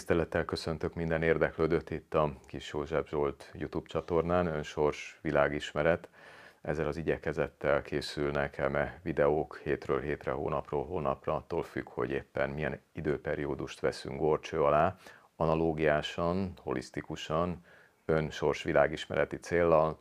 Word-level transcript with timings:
Tisztelettel 0.00 0.44
köszöntök 0.44 0.94
minden 0.94 1.22
érdeklődőt 1.22 1.90
itt 1.90 2.14
a 2.14 2.32
Kis 2.46 2.72
József 2.72 3.08
Zsolt 3.08 3.50
YouTube 3.52 3.88
csatornán, 3.88 4.46
Önsors 4.46 5.18
Világismeret. 5.22 6.08
Ezzel 6.62 6.86
az 6.86 6.96
igyekezettel 6.96 7.82
készülnek 7.82 8.58
eme 8.58 9.00
videók 9.02 9.60
hétről 9.64 10.00
hétre, 10.00 10.30
hónapról 10.30 10.84
hónapra, 10.84 11.34
attól 11.34 11.62
függ, 11.62 11.88
hogy 11.88 12.10
éppen 12.10 12.50
milyen 12.50 12.80
időperiódust 12.92 13.80
veszünk 13.80 14.18
gorcső 14.18 14.62
alá, 14.62 14.96
analógiásan, 15.36 16.52
holisztikusan, 16.56 17.64
önsors 18.04 18.62
világismereti 18.62 19.36
céllal, 19.36 19.98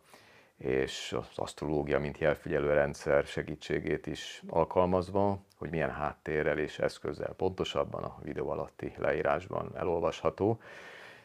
és 0.58 1.16
az 1.18 1.28
asztrológia, 1.36 2.00
mint 2.00 2.18
jelfigyelő 2.18 2.74
rendszer 2.74 3.26
segítségét 3.26 4.08
is 4.08 4.44
alkalmazva, 4.48 5.44
hogy 5.60 5.70
milyen 5.70 5.92
háttérrel 5.92 6.58
és 6.58 6.80
eszközzel 6.80 7.34
pontosabban 7.38 8.04
a 8.04 8.18
videó 8.24 8.50
alatti 8.50 8.94
leírásban 8.98 9.72
elolvasható. 9.76 10.62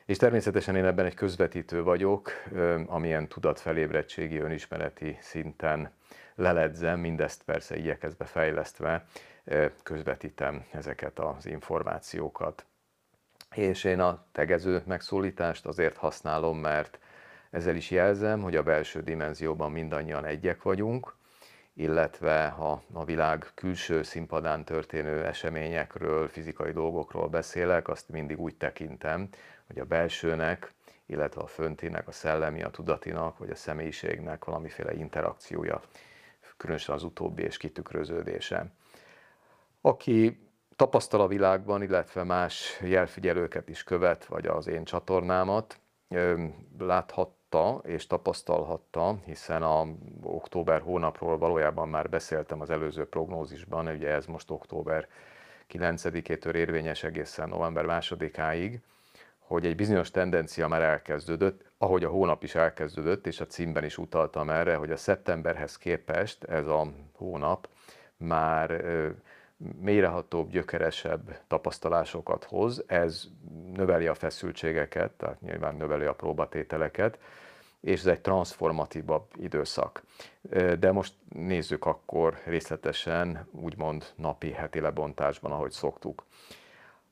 És 0.04 0.16
természetesen 0.16 0.76
én 0.76 0.84
ebben 0.84 1.04
egy 1.04 1.14
közvetítő 1.14 1.82
vagyok, 1.82 2.30
amilyen 2.86 3.28
tudatfelébrettségi, 3.28 4.38
önismereti 4.38 5.16
szinten 5.20 5.90
leledzem, 6.34 7.00
mindezt 7.00 7.42
persze 7.42 7.76
igyekezve 7.76 8.24
fejlesztve 8.24 9.04
közvetítem 9.82 10.64
ezeket 10.70 11.18
az 11.18 11.46
információkat. 11.46 12.64
És 13.54 13.84
én 13.84 14.00
a 14.00 14.24
tegező 14.32 14.82
megszólítást 14.86 15.66
azért 15.66 15.96
használom, 15.96 16.58
mert 16.58 16.98
ezzel 17.50 17.76
is 17.76 17.90
jelzem, 17.90 18.40
hogy 18.40 18.56
a 18.56 18.62
belső 18.62 19.02
dimenzióban 19.02 19.72
mindannyian 19.72 20.24
egyek 20.24 20.62
vagyunk, 20.62 21.16
illetve 21.74 22.48
ha 22.48 22.82
a 22.92 23.04
világ 23.04 23.50
külső 23.54 24.02
színpadán 24.02 24.64
történő 24.64 25.24
eseményekről, 25.24 26.28
fizikai 26.28 26.72
dolgokról 26.72 27.28
beszélek, 27.28 27.88
azt 27.88 28.08
mindig 28.08 28.40
úgy 28.40 28.56
tekintem, 28.56 29.28
hogy 29.66 29.78
a 29.78 29.84
belsőnek, 29.84 30.72
illetve 31.06 31.40
a 31.40 31.46
föntinek, 31.46 32.08
a 32.08 32.12
szellemi, 32.12 32.62
a 32.62 32.70
tudatinak, 32.70 33.38
vagy 33.38 33.50
a 33.50 33.54
személyiségnek 33.54 34.44
valamiféle 34.44 34.94
interakciója, 34.94 35.82
különösen 36.56 36.94
az 36.94 37.02
utóbbi 37.02 37.42
és 37.42 37.56
kitükröződése. 37.56 38.72
Aki 39.80 40.48
tapasztal 40.76 41.20
a 41.20 41.26
világban, 41.26 41.82
illetve 41.82 42.22
más 42.22 42.80
jelfigyelőket 42.82 43.68
is 43.68 43.82
követ, 43.82 44.24
vagy 44.24 44.46
az 44.46 44.66
én 44.66 44.84
csatornámat, 44.84 45.80
láthat 46.78 47.30
látta 47.54 47.88
és 47.88 48.06
tapasztalhatta, 48.06 49.16
hiszen 49.24 49.62
a 49.62 49.86
október 50.22 50.80
hónapról 50.80 51.38
valójában 51.38 51.88
már 51.88 52.08
beszéltem 52.08 52.60
az 52.60 52.70
előző 52.70 53.06
prognózisban, 53.06 53.86
ugye 53.86 54.08
ez 54.08 54.26
most 54.26 54.50
október 54.50 55.08
9-től 55.72 56.54
érvényes 56.54 57.02
egészen 57.02 57.48
november 57.48 57.84
2-áig, 57.88 58.78
hogy 59.38 59.66
egy 59.66 59.76
bizonyos 59.76 60.10
tendencia 60.10 60.68
már 60.68 60.82
elkezdődött, 60.82 61.64
ahogy 61.78 62.04
a 62.04 62.08
hónap 62.08 62.42
is 62.42 62.54
elkezdődött, 62.54 63.26
és 63.26 63.40
a 63.40 63.46
címben 63.46 63.84
is 63.84 63.98
utaltam 63.98 64.50
erre, 64.50 64.74
hogy 64.74 64.90
a 64.90 64.96
szeptemberhez 64.96 65.76
képest 65.76 66.44
ez 66.44 66.66
a 66.66 66.86
hónap 67.12 67.68
már 68.16 68.84
mélyrehatóbb, 69.80 70.50
gyökeresebb 70.50 71.38
tapasztalásokat 71.46 72.44
hoz, 72.44 72.84
ez 72.86 73.24
növeli 73.72 74.06
a 74.06 74.14
feszültségeket, 74.14 75.10
tehát 75.10 75.40
nyilván 75.40 75.74
növeli 75.74 76.04
a 76.04 76.14
próbatételeket, 76.14 77.18
és 77.84 78.00
ez 78.00 78.06
egy 78.06 78.20
transformatívabb 78.20 79.26
időszak. 79.36 80.02
De 80.78 80.92
most 80.92 81.14
nézzük 81.28 81.84
akkor 81.84 82.38
részletesen, 82.44 83.48
úgymond 83.50 84.04
napi, 84.16 84.52
heti 84.52 84.80
lebontásban, 84.80 85.52
ahogy 85.52 85.70
szoktuk. 85.70 86.24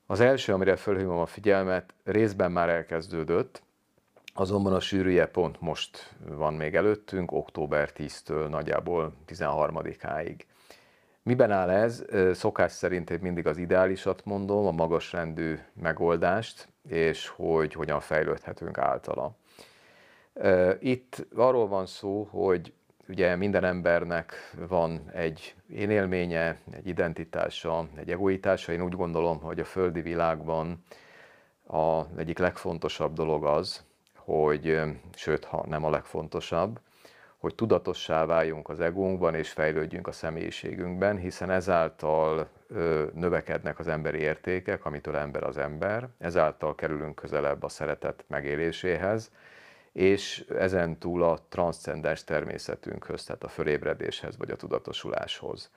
Az 0.05 0.19
első, 0.19 0.53
amire 0.53 0.75
fölhívom 0.75 1.17
a 1.17 1.25
figyelmet, 1.25 1.93
részben 2.03 2.51
már 2.51 2.69
elkezdődött, 2.69 3.63
azonban 4.33 4.73
a 4.73 4.79
sűrűje 4.79 5.25
pont 5.25 5.61
most 5.61 6.13
van 6.25 6.53
még 6.53 6.75
előttünk, 6.75 7.31
október 7.31 7.89
10-től 7.97 8.47
nagyjából 8.47 9.13
13-áig. 9.27 10.39
Miben 11.23 11.51
áll 11.51 11.69
ez? 11.69 12.05
Szokás 12.33 12.71
szerint 12.71 13.09
én 13.09 13.19
mindig 13.21 13.47
az 13.47 13.57
ideálisat 13.57 14.25
mondom, 14.25 14.65
a 14.65 14.71
magasrendű 14.71 15.59
megoldást, 15.73 16.67
és 16.87 17.27
hogy 17.27 17.73
hogyan 17.73 17.99
fejlődhetünk 17.99 18.77
általa. 18.77 19.35
Itt 20.79 21.25
arról 21.35 21.67
van 21.67 21.85
szó, 21.85 22.27
hogy 22.31 22.73
ugye 23.07 23.35
minden 23.35 23.63
embernek 23.63 24.33
van 24.67 25.09
egy 25.13 25.55
én 25.69 25.89
élménye, 25.89 26.59
egy 26.71 26.87
identitása, 26.87 27.87
egy 27.95 28.11
egoitása. 28.11 28.71
Én 28.71 28.81
úgy 28.81 28.95
gondolom, 28.95 29.39
hogy 29.41 29.59
a 29.59 29.65
földi 29.65 30.01
világban 30.01 30.83
a 31.67 32.01
egyik 32.17 32.37
legfontosabb 32.37 33.13
dolog 33.13 33.45
az, 33.45 33.83
hogy, 34.15 34.81
sőt, 35.15 35.45
ha 35.45 35.65
nem 35.67 35.83
a 35.83 35.89
legfontosabb, 35.89 36.79
hogy 37.37 37.55
tudatossá 37.55 38.25
váljunk 38.25 38.69
az 38.69 38.79
egónkban 38.79 39.35
és 39.35 39.49
fejlődjünk 39.49 40.07
a 40.07 40.11
személyiségünkben, 40.11 41.17
hiszen 41.17 41.49
ezáltal 41.49 42.47
növekednek 43.13 43.79
az 43.79 43.87
emberi 43.87 44.19
értékek, 44.19 44.85
amitől 44.85 45.15
ember 45.15 45.43
az 45.43 45.57
ember, 45.57 46.07
ezáltal 46.17 46.75
kerülünk 46.75 47.15
közelebb 47.15 47.63
a 47.63 47.69
szeretet 47.69 48.25
megéléséhez, 48.27 49.31
és 49.93 50.45
ezen 50.57 50.97
túl 50.97 51.23
a 51.23 51.39
transzcendens 51.49 52.23
természetünkhöz, 52.23 53.23
tehát 53.23 53.43
a 53.43 53.47
fölébredéshez 53.47 54.37
vagy 54.37 54.51
a 54.51 54.55
tudatosuláshoz. 54.55 55.71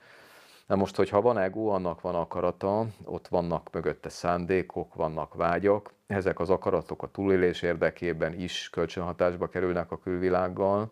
Na 0.67 0.75
most, 0.75 0.95
hogyha 0.95 1.21
van 1.21 1.37
ego, 1.37 1.67
annak 1.67 2.01
van 2.01 2.15
akarata, 2.15 2.85
ott 3.03 3.27
vannak 3.27 3.69
mögötte 3.71 4.09
szándékok, 4.09 4.93
vannak 4.93 5.33
vágyak, 5.33 5.93
ezek 6.07 6.39
az 6.39 6.49
akaratok 6.49 7.03
a 7.03 7.11
túlélés 7.11 7.61
érdekében 7.61 8.33
is 8.33 8.69
kölcsönhatásba 8.69 9.47
kerülnek 9.47 9.91
a 9.91 9.99
külvilággal, 9.99 10.91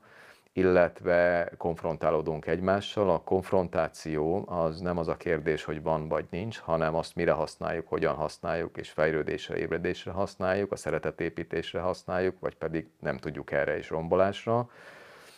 illetve 0.58 1.52
konfrontálódunk 1.58 2.46
egymással. 2.46 3.10
A 3.10 3.22
konfrontáció 3.22 4.44
az 4.48 4.80
nem 4.80 4.98
az 4.98 5.08
a 5.08 5.18
kérdés, 5.18 5.64
hogy 5.64 5.82
van 5.82 6.08
vagy 6.08 6.26
nincs, 6.30 6.58
hanem 6.60 6.96
azt 6.96 7.16
mire 7.16 7.32
használjuk, 7.32 7.88
hogyan 7.88 8.16
használjuk, 8.16 8.78
és 8.78 8.90
fejlődésre, 8.90 9.58
ébredésre 9.58 10.12
használjuk, 10.12 10.72
a 10.72 10.76
szeretetépítésre 10.76 11.80
használjuk, 11.80 12.40
vagy 12.40 12.56
pedig 12.56 12.88
nem 13.00 13.18
tudjuk 13.18 13.52
erre 13.52 13.78
is 13.78 13.90
rombolásra. 13.90 14.70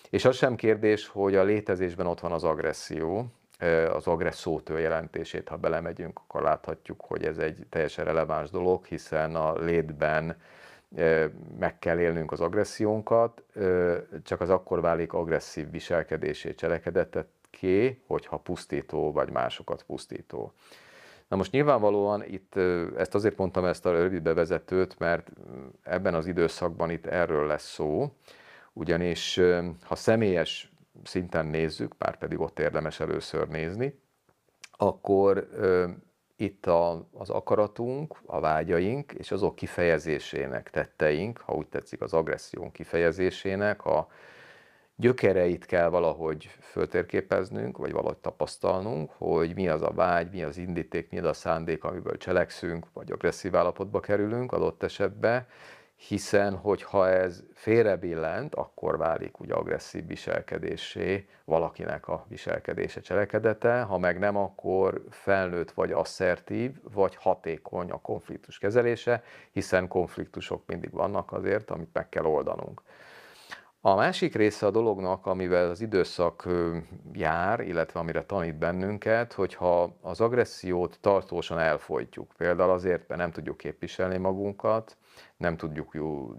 És 0.10 0.26
az 0.26 0.36
sem 0.36 0.56
kérdés, 0.56 1.08
hogy 1.08 1.36
a 1.36 1.44
létezésben 1.44 2.08
ott 2.08 2.20
van 2.20 2.32
az 2.32 2.44
agresszió, 2.44 3.26
az 3.94 4.08
agresszótő 4.08 4.80
jelentését, 4.80 5.50
ha 5.50 5.58
belemegyünk, 5.58 6.20
akkor 6.20 6.42
láthatjuk, 6.42 7.02
hogy 7.02 7.26
ez 7.26 7.38
egy 7.38 7.66
teljesen 7.70 8.06
releváns 8.06 8.50
dolog, 8.50 8.86
hiszen 8.86 9.36
a 9.36 9.54
létben 9.60 10.38
meg 11.60 11.80
kell 11.80 12.00
élnünk 12.00 12.32
az 12.32 12.42
agressziónkat, 12.42 13.44
csak 14.24 14.42
az 14.42 14.50
akkor 14.50 14.82
válik 14.82 15.14
agresszív 15.14 15.72
viselkedésé 15.72 16.56
ké, 17.50 18.02
hogyha 18.08 18.38
pusztító 18.38 19.12
vagy 19.12 19.32
másokat 19.32 19.84
pusztító. 19.84 20.54
Na 21.28 21.36
most 21.36 21.52
nyilvánvalóan 21.52 22.24
itt, 22.24 22.56
ezt 22.98 23.16
azért 23.16 23.38
mondtam 23.38 23.66
ezt 23.66 23.86
a 23.86 23.92
rövid 23.92 24.22
bevezetőt, 24.22 25.00
mert 25.00 25.32
ebben 25.84 26.14
az 26.14 26.28
időszakban 26.28 26.90
itt 26.90 27.06
erről 27.06 27.48
lesz 27.48 27.72
szó, 27.74 28.12
ugyanis 28.74 29.40
ha 29.84 29.96
személyes 29.96 30.72
szinten 31.04 31.46
nézzük, 31.46 31.94
már 31.98 32.18
pedig 32.18 32.40
ott 32.40 32.60
érdemes 32.60 33.00
először 33.00 33.48
nézni, 33.48 34.00
akkor 34.72 35.48
itt 36.38 36.66
a, 36.66 37.08
az 37.14 37.30
akaratunk, 37.30 38.16
a 38.26 38.40
vágyaink 38.40 39.12
és 39.12 39.32
azok 39.32 39.56
kifejezésének, 39.56 40.70
tetteink, 40.70 41.38
ha 41.38 41.54
úgy 41.54 41.68
tetszik 41.68 42.02
az 42.02 42.14
agresszión 42.14 42.72
kifejezésének, 42.72 43.86
a 43.86 44.08
gyökereit 44.96 45.66
kell 45.66 45.90
valahogy 45.90 46.50
föltérképeznünk, 46.60 47.78
vagy 47.78 47.92
valahogy 47.92 48.18
tapasztalnunk, 48.18 49.12
hogy 49.18 49.54
mi 49.56 49.68
az 49.68 49.82
a 49.82 49.92
vágy, 49.92 50.32
mi 50.32 50.44
az 50.44 50.58
indíték, 50.58 51.10
mi 51.10 51.18
az 51.18 51.26
a 51.26 51.34
szándék, 51.34 51.84
amiből 51.84 52.18
cselekszünk, 52.18 52.88
vagy 52.94 53.12
agresszív 53.12 53.56
állapotba 53.56 54.00
kerülünk 54.00 54.52
adott 54.52 54.84
esetben, 54.84 55.48
hiszen 55.98 56.56
hogyha 56.56 57.10
ez 57.10 57.44
félrebillent, 57.54 58.56
akkor 58.56 58.98
válik 58.98 59.42
úgy 59.42 59.52
agresszív 59.52 60.08
viselkedésé 60.08 61.28
valakinek 61.46 62.08
a 62.08 62.26
viselkedése, 62.28 63.02
cselekedete, 63.02 63.82
ha 63.82 63.98
meg 63.98 64.20
nem, 64.20 64.36
akkor 64.36 65.04
felnőtt 65.10 65.72
vagy 65.72 65.92
asszertív, 65.92 66.72
vagy 66.94 67.16
hatékony 67.16 67.92
a 67.92 68.02
konfliktus 68.02 68.58
kezelése, 68.58 69.24
hiszen 69.52 69.88
konfliktusok 69.88 70.64
mindig 70.66 70.92
vannak 70.92 71.32
azért, 71.32 71.72
amit 71.72 71.94
meg 71.94 72.10
kell 72.10 72.26
oldanunk. 72.26 72.82
A 73.82 73.96
másik 73.96 74.36
része 74.36 74.66
a 74.66 74.72
dolognak, 74.72 75.26
amivel 75.26 75.70
az 75.70 75.82
időszak 75.82 76.48
jár, 77.14 77.60
illetve 77.60 78.00
amire 78.00 78.24
tanít 78.24 78.56
bennünket, 78.56 79.34
hogyha 79.34 79.98
az 80.02 80.22
agressziót 80.22 80.98
tartósan 81.02 81.60
elfolytjuk, 81.60 82.32
például 82.38 82.72
azért, 82.72 83.08
mert 83.08 83.22
nem 83.22 83.32
tudjuk 83.32 83.58
képviselni 83.58 84.18
magunkat, 84.18 84.98
nem, 85.38 85.58
tudjuk 85.58 85.94
jó, 85.94 86.36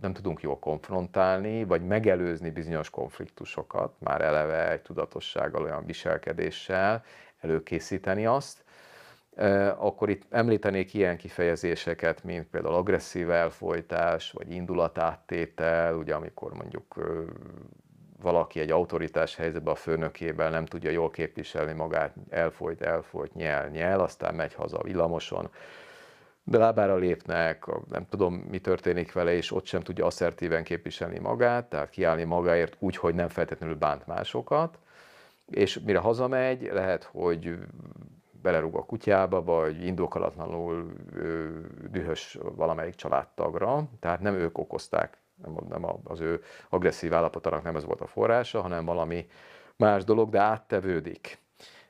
nem 0.00 0.12
tudunk 0.12 0.40
jól 0.40 0.58
konfrontálni, 0.58 1.64
vagy 1.64 1.86
megelőzni 1.86 2.50
bizonyos 2.50 2.90
konfliktusokat, 2.90 3.94
már 3.98 4.20
eleve 4.20 4.70
egy 4.70 4.82
tudatossággal, 4.82 5.62
olyan 5.62 5.86
viselkedéssel 5.86 7.04
előkészíteni 7.40 8.26
azt, 8.26 8.64
akkor 9.76 10.08
itt 10.08 10.22
említenék 10.30 10.94
ilyen 10.94 11.16
kifejezéseket, 11.16 12.24
mint 12.24 12.46
például 12.46 12.74
agresszív 12.74 13.30
elfolytás, 13.30 14.30
vagy 14.30 14.50
indulatáttétel, 14.50 15.94
ugye 15.94 16.14
amikor 16.14 16.54
mondjuk 16.54 16.94
valaki 18.22 18.60
egy 18.60 18.70
autoritás 18.70 19.36
helyzetben 19.36 19.72
a 19.72 19.76
főnökével 19.76 20.50
nem 20.50 20.66
tudja 20.66 20.90
jól 20.90 21.10
képviselni 21.10 21.72
magát, 21.72 22.14
elfolyt, 22.30 22.82
elfolyt, 22.82 23.34
nyel, 23.34 23.68
nyel, 23.68 24.00
aztán 24.00 24.34
megy 24.34 24.54
haza 24.54 24.82
villamoson, 24.82 25.50
de 26.44 26.58
lábára 26.58 26.96
lépnek, 26.96 27.64
nem 27.88 28.06
tudom, 28.08 28.34
mi 28.34 28.58
történik 28.58 29.12
vele, 29.12 29.32
és 29.32 29.52
ott 29.52 29.66
sem 29.66 29.80
tudja 29.80 30.06
asszertíven 30.06 30.62
képviselni 30.62 31.18
magát, 31.18 31.68
tehát 31.68 31.90
kiállni 31.90 32.24
magáért 32.24 32.76
úgy, 32.78 32.96
hogy 32.96 33.14
nem 33.14 33.28
feltétlenül 33.28 33.76
bánt 33.76 34.06
másokat, 34.06 34.78
és 35.46 35.78
mire 35.78 35.98
hazamegy, 35.98 36.70
lehet, 36.72 37.04
hogy 37.04 37.58
belerúg 38.42 38.76
a 38.76 38.84
kutyába, 38.84 39.42
vagy 39.42 39.86
indokolatlanul 39.86 40.92
dühös 41.90 42.38
valamelyik 42.56 42.94
családtagra, 42.94 43.84
tehát 44.00 44.20
nem 44.20 44.34
ők 44.34 44.58
okozták, 44.58 45.16
nem, 45.68 45.86
az 46.04 46.20
ő 46.20 46.42
agresszív 46.68 47.14
állapotának 47.14 47.62
nem 47.62 47.76
ez 47.76 47.84
volt 47.84 48.00
a 48.00 48.06
forrása, 48.06 48.60
hanem 48.60 48.84
valami 48.84 49.26
más 49.76 50.04
dolog, 50.04 50.30
de 50.30 50.40
áttevődik. 50.40 51.38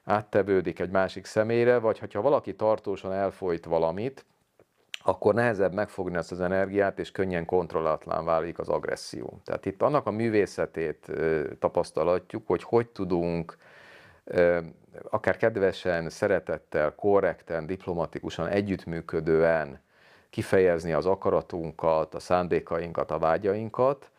Áttevődik 0.05 0.81
egy 0.81 0.91
másik 0.91 1.25
személyre, 1.25 1.79
vagy 1.79 1.99
ha 2.13 2.21
valaki 2.21 2.55
tartósan 2.55 3.13
elfolyt 3.13 3.65
valamit, 3.65 4.25
akkor 5.03 5.35
nehezebb 5.35 5.73
megfogni 5.73 6.17
ezt 6.17 6.33
az 6.33 6.41
energiát, 6.41 6.99
és 6.99 7.11
könnyen 7.11 7.45
kontrollatlan 7.45 8.25
válik 8.25 8.59
az 8.59 8.69
agresszió. 8.69 9.41
Tehát 9.45 9.67
itt 9.67 9.83
annak 9.83 10.07
a 10.07 10.11
művészetét 10.11 11.13
tapasztalatjuk, 11.59 12.47
hogy 12.47 12.63
hogy 12.63 12.89
tudunk 12.89 13.57
akár 15.11 15.37
kedvesen, 15.37 16.09
szeretettel, 16.09 16.95
korrekten, 16.95 17.67
diplomatikusan, 17.67 18.47
együttműködően 18.47 19.81
kifejezni 20.31 20.93
az 20.93 21.07
akaratunkat, 21.07 22.15
a 22.15 22.19
szándékainkat, 22.19 23.11
a 23.11 23.19
vágyainkat, 23.19 24.11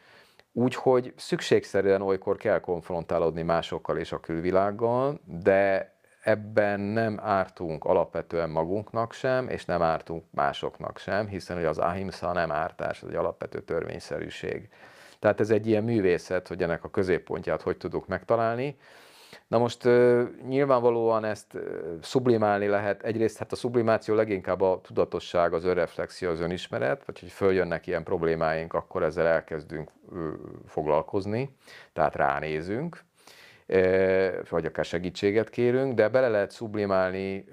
úgyhogy 0.52 1.14
szükségszerűen 1.16 2.02
olykor 2.02 2.38
kell 2.38 2.60
konfrontálódni 2.60 3.42
másokkal 3.42 3.98
és 3.98 4.12
a 4.12 4.20
külvilággal, 4.20 5.20
de 5.26 5.93
ebben 6.24 6.80
nem 6.80 7.20
ártunk 7.22 7.86
alapvetően 7.86 8.50
magunknak 8.50 9.14
sem, 9.14 9.50
és 9.50 9.66
nem 9.66 9.82
ártunk 9.82 10.24
másoknak 10.30 10.98
sem, 10.98 11.28
hiszen 11.28 11.56
hogy 11.56 11.66
az 11.66 11.78
ahimsa 11.78 12.32
nem 12.32 12.52
ártás, 12.52 13.02
ez 13.02 13.08
egy 13.08 13.16
alapvető 13.16 13.62
törvényszerűség. 13.62 14.70
Tehát 15.20 15.40
ez 15.40 15.50
egy 15.50 15.68
ilyen 15.68 15.84
művészet, 15.84 16.48
hogy 16.48 16.64
ennek 16.64 16.84
a 16.84 16.90
középpontját 16.90 17.62
hogy 17.62 17.78
tudjuk 17.78 18.08
megtalálni. 18.08 18.78
Na 19.48 19.58
most 19.58 19.84
nyilvánvalóan 20.48 21.26
ezt 21.26 21.58
sublimálni 22.02 22.68
lehet. 22.68 23.04
Egyrészt 23.04 23.38
hát 23.38 23.52
a 23.52 23.56
sublimáció 23.56 24.16
leginkább 24.16 24.62
a 24.62 24.80
tudatosság, 24.82 25.54
az 25.54 25.66
önreflexió, 25.66 26.30
az 26.30 26.40
önismeret, 26.40 27.06
vagy 27.06 27.20
hogy 27.20 27.32
följönnek 27.32 27.88
ilyen 27.88 28.04
problémáink, 28.04 28.74
akkor 28.74 29.04
ezzel 29.04 29.28
elkezdünk 29.28 29.92
foglalkozni, 30.68 31.56
tehát 31.94 32.16
ránézünk 32.16 33.04
vagy 34.50 34.66
akár 34.66 34.86
segítséget 34.86 35.50
kérünk, 35.50 35.94
de 35.94 36.08
bele 36.08 36.28
lehet 36.28 36.52
sublimálni 36.52 37.46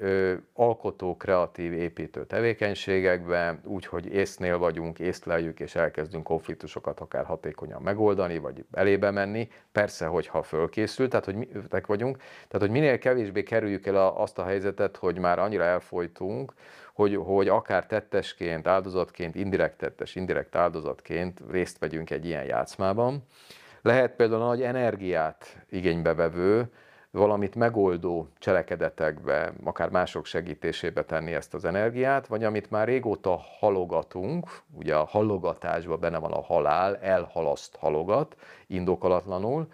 alkotó, 0.52 1.16
kreatív, 1.16 1.72
építő 1.72 2.26
tevékenységekbe, 2.26 3.60
úgy, 3.64 3.86
hogy 3.86 4.06
észnél 4.06 4.58
vagyunk, 4.58 4.98
észleljük, 4.98 5.60
és 5.60 5.74
elkezdünk 5.74 6.24
konfliktusokat 6.24 7.00
akár 7.00 7.24
hatékonyan 7.24 7.82
megoldani, 7.82 8.38
vagy 8.38 8.64
elébe 8.72 9.10
menni. 9.10 9.48
Persze, 9.72 10.06
hogyha 10.06 10.42
fölkészül, 10.42 11.08
tehát 11.08 11.24
hogy 11.24 11.34
mi 11.34 11.48
vagyunk, 11.86 12.16
tehát 12.16 12.66
hogy 12.66 12.70
minél 12.70 12.98
kevésbé 12.98 13.42
kerüljük 13.42 13.86
el 13.86 13.96
azt 13.96 14.38
a 14.38 14.44
helyzetet, 14.44 14.96
hogy 14.96 15.18
már 15.18 15.38
annyira 15.38 15.64
elfolytunk, 15.64 16.52
hogy, 16.94 17.16
hogy 17.16 17.48
akár 17.48 17.86
tettesként, 17.86 18.66
áldozatként, 18.66 19.34
indirekt 19.34 19.76
tettes, 19.78 20.14
indirekt 20.14 20.54
áldozatként 20.54 21.40
részt 21.50 21.78
vegyünk 21.78 22.10
egy 22.10 22.26
ilyen 22.26 22.44
játszmában. 22.44 23.24
Lehet 23.82 24.16
például 24.16 24.44
nagy 24.44 24.62
energiát 24.62 25.64
igénybe 25.70 26.14
vevő, 26.14 26.70
valamit 27.10 27.54
megoldó 27.54 28.28
cselekedetekbe, 28.38 29.52
akár 29.64 29.90
mások 29.90 30.24
segítésébe 30.24 31.04
tenni 31.04 31.32
ezt 31.34 31.54
az 31.54 31.64
energiát, 31.64 32.26
vagy 32.26 32.44
amit 32.44 32.70
már 32.70 32.86
régóta 32.86 33.40
halogatunk, 33.58 34.48
ugye 34.72 34.96
a 34.96 35.04
halogatásban 35.04 36.00
benne 36.00 36.18
van 36.18 36.32
a 36.32 36.42
halál, 36.42 36.96
elhalaszt 36.96 37.76
halogat, 37.76 38.36
indokolatlanul, 38.66 39.66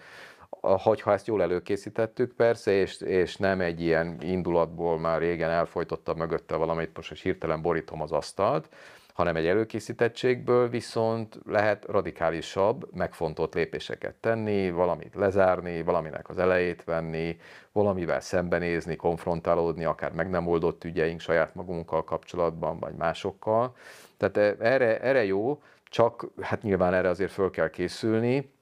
hogyha 0.60 1.12
ezt 1.12 1.26
jól 1.26 1.42
előkészítettük 1.42 2.32
persze, 2.32 2.72
és, 2.72 3.00
és 3.00 3.36
nem 3.36 3.60
egy 3.60 3.80
ilyen 3.80 4.16
indulatból 4.20 4.98
már 4.98 5.18
régen 5.20 5.50
elfolytotta 5.50 6.14
mögötte 6.14 6.56
valamit, 6.56 6.96
most 6.96 7.22
hirtelen 7.22 7.62
borítom 7.62 8.02
az 8.02 8.12
asztalt, 8.12 8.68
hanem 9.16 9.36
egy 9.36 9.46
előkészítettségből 9.46 10.68
viszont 10.68 11.38
lehet 11.46 11.84
radikálisabb, 11.84 12.94
megfontolt 12.94 13.54
lépéseket 13.54 14.14
tenni, 14.14 14.70
valamit 14.70 15.14
lezárni, 15.14 15.82
valaminek 15.82 16.28
az 16.28 16.38
elejét 16.38 16.84
venni, 16.84 17.36
valamivel 17.72 18.20
szembenézni, 18.20 18.96
konfrontálódni, 18.96 19.84
akár 19.84 20.12
meg 20.12 20.30
nem 20.30 20.46
oldott 20.46 20.84
ügyeink 20.84 21.20
saját 21.20 21.54
magunkkal 21.54 22.04
kapcsolatban, 22.04 22.78
vagy 22.78 22.94
másokkal. 22.94 23.76
Tehát 24.16 24.60
erre, 24.60 25.00
erre 25.00 25.24
jó, 25.24 25.62
csak 25.84 26.26
hát 26.40 26.62
nyilván 26.62 26.94
erre 26.94 27.08
azért 27.08 27.32
föl 27.32 27.50
kell 27.50 27.70
készülni. 27.70 28.52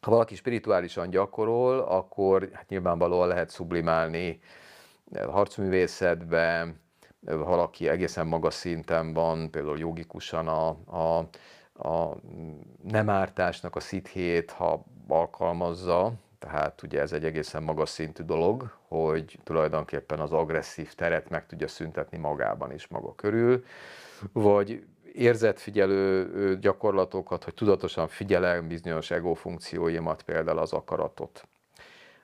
Ha 0.00 0.10
valaki 0.10 0.34
spirituálisan 0.34 1.10
gyakorol, 1.10 1.78
akkor 1.78 2.48
hát 2.52 2.68
nyilvánvalóan 2.68 3.28
lehet 3.28 3.52
sublimálni 3.52 4.40
harcművészetbe, 5.28 6.74
valaki 7.20 7.88
egészen 7.88 8.26
magas 8.26 8.54
szinten 8.54 9.12
van, 9.12 9.50
például 9.50 9.78
jogikusan 9.78 10.48
a, 10.48 10.68
a, 10.86 11.28
a 11.88 12.16
nem 12.82 13.10
ártásnak 13.10 13.76
a 13.76 13.80
szithét, 13.80 14.50
ha 14.50 14.84
alkalmazza, 15.08 16.12
tehát 16.38 16.82
ugye 16.82 17.00
ez 17.00 17.12
egy 17.12 17.24
egészen 17.24 17.62
magas 17.62 17.88
szintű 17.88 18.22
dolog, 18.22 18.76
hogy 18.88 19.38
tulajdonképpen 19.44 20.20
az 20.20 20.32
agresszív 20.32 20.94
teret 20.94 21.28
meg 21.28 21.46
tudja 21.46 21.68
szüntetni 21.68 22.18
magában 22.18 22.72
is 22.72 22.86
maga 22.86 23.14
körül, 23.14 23.64
vagy 24.32 24.84
érzetfigyelő 25.12 26.58
gyakorlatokat, 26.58 27.44
hogy 27.44 27.54
tudatosan 27.54 28.08
figyelem 28.08 28.68
bizonyos 28.68 29.10
ego 29.10 29.34
funkcióimat, 29.34 30.22
például 30.22 30.58
az 30.58 30.72
akaratot. 30.72 31.48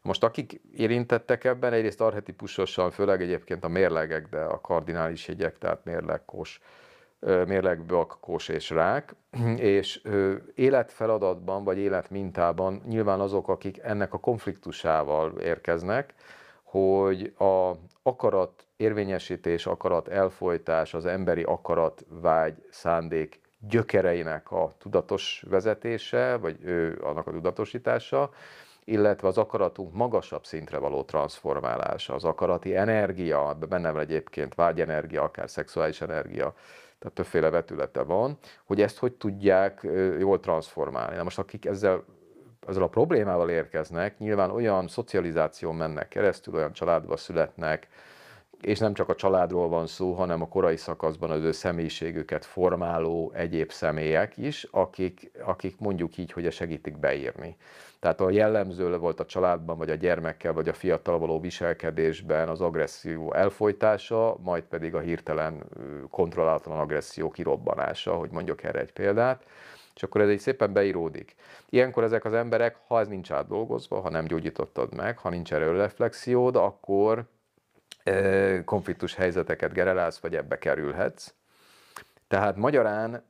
Most 0.06 0.24
akik 0.24 0.60
érintettek 0.76 1.44
ebben, 1.44 1.72
egyrészt 1.72 2.00
arhetipusosan, 2.00 2.90
főleg 2.90 3.22
egyébként 3.22 3.64
a 3.64 3.68
mérlegek, 3.68 4.28
de 4.28 4.40
a 4.40 4.60
kardinális 4.60 5.28
jegyek, 5.28 5.58
tehát 5.58 5.84
mérleg, 5.84 6.24
kos, 6.24 6.60
mérleg, 7.20 7.84
bak, 7.84 8.16
kos 8.20 8.48
és 8.48 8.70
rák, 8.70 9.14
és 9.56 10.02
életfeladatban 10.54 11.64
vagy 11.64 11.78
életmintában 11.78 12.82
nyilván 12.84 13.20
azok, 13.20 13.48
akik 13.48 13.78
ennek 13.82 14.12
a 14.12 14.18
konfliktusával 14.18 15.38
érkeznek, 15.40 16.14
hogy 16.62 17.32
a 17.38 17.70
akarat 18.02 18.66
érvényesítés, 18.76 19.66
akarat 19.66 20.08
elfolytás, 20.08 20.94
az 20.94 21.06
emberi 21.06 21.42
akarat, 21.42 22.04
vágy, 22.08 22.64
szándék 22.70 23.40
gyökereinek 23.68 24.50
a 24.50 24.74
tudatos 24.78 25.44
vezetése, 25.48 26.36
vagy 26.36 26.56
ő, 26.62 26.98
annak 27.02 27.26
a 27.26 27.30
tudatosítása, 27.30 28.30
illetve 28.88 29.28
az 29.28 29.38
akaratunk 29.38 29.94
magasabb 29.94 30.44
szintre 30.44 30.78
való 30.78 31.02
transformálása, 31.02 32.14
az 32.14 32.24
akarati 32.24 32.76
energia, 32.76 33.58
benne 33.68 33.90
van 33.90 34.00
egyébként 34.00 34.54
vágyenergia, 34.54 35.22
akár 35.22 35.50
szexuális 35.50 36.00
energia, 36.00 36.54
tehát 36.98 37.14
többféle 37.14 37.50
vetülete 37.50 38.02
van, 38.02 38.38
hogy 38.64 38.80
ezt 38.80 38.98
hogy 38.98 39.12
tudják 39.12 39.80
jól 40.18 40.40
transformálni. 40.40 41.16
Na 41.16 41.22
most 41.22 41.38
akik 41.38 41.66
ezzel 41.66 42.04
ezzel 42.66 42.82
a 42.82 42.88
problémával 42.88 43.50
érkeznek, 43.50 44.18
nyilván 44.18 44.50
olyan 44.50 44.88
szocializáción 44.88 45.74
mennek 45.74 46.08
keresztül, 46.08 46.54
olyan 46.54 46.72
családba 46.72 47.16
születnek, 47.16 47.88
és 48.60 48.78
nem 48.78 48.94
csak 48.94 49.08
a 49.08 49.14
családról 49.14 49.68
van 49.68 49.86
szó, 49.86 50.12
hanem 50.12 50.42
a 50.42 50.48
korai 50.48 50.76
szakaszban 50.76 51.30
az 51.30 51.42
ő 51.42 51.52
személyiségüket 51.52 52.44
formáló 52.44 53.32
egyéb 53.34 53.70
személyek 53.70 54.36
is, 54.36 54.66
akik, 54.70 55.30
akik 55.44 55.78
mondjuk 55.78 56.16
így, 56.16 56.32
hogy 56.32 56.52
segítik 56.52 56.98
beírni. 56.98 57.56
Tehát 57.98 58.20
a 58.20 58.30
jellemző 58.30 58.96
volt 58.98 59.20
a 59.20 59.26
családban, 59.26 59.78
vagy 59.78 59.90
a 59.90 59.94
gyermekkel, 59.94 60.52
vagy 60.52 60.68
a 60.68 60.72
fiatal 60.72 61.18
való 61.18 61.40
viselkedésben 61.40 62.48
az 62.48 62.60
agresszió 62.60 63.32
elfolytása, 63.32 64.36
majd 64.42 64.62
pedig 64.62 64.94
a 64.94 65.00
hirtelen 65.00 65.64
kontrollálatlan 66.10 66.78
agresszió 66.78 67.30
kirobbanása, 67.30 68.14
hogy 68.14 68.30
mondjuk 68.30 68.62
erre 68.62 68.80
egy 68.80 68.92
példát 68.92 69.44
és 69.96 70.02
akkor 70.02 70.20
ez 70.20 70.28
egy 70.28 70.38
szépen 70.38 70.72
beíródik. 70.72 71.34
Ilyenkor 71.68 72.04
ezek 72.04 72.24
az 72.24 72.32
emberek, 72.32 72.76
ha 72.86 73.00
ez 73.00 73.08
nincs 73.08 73.30
átdolgozva, 73.32 74.00
ha 74.00 74.10
nem 74.10 74.24
gyógyítottad 74.24 74.94
meg, 74.94 75.18
ha 75.18 75.28
nincs 75.28 75.52
erről 75.52 75.76
reflexiód, 75.76 76.56
akkor 76.56 77.24
konfliktus 78.64 79.14
helyzeteket 79.14 79.72
generálsz, 79.72 80.18
vagy 80.18 80.36
ebbe 80.36 80.58
kerülhetsz. 80.58 81.34
Tehát 82.28 82.56
magyarán 82.56 83.24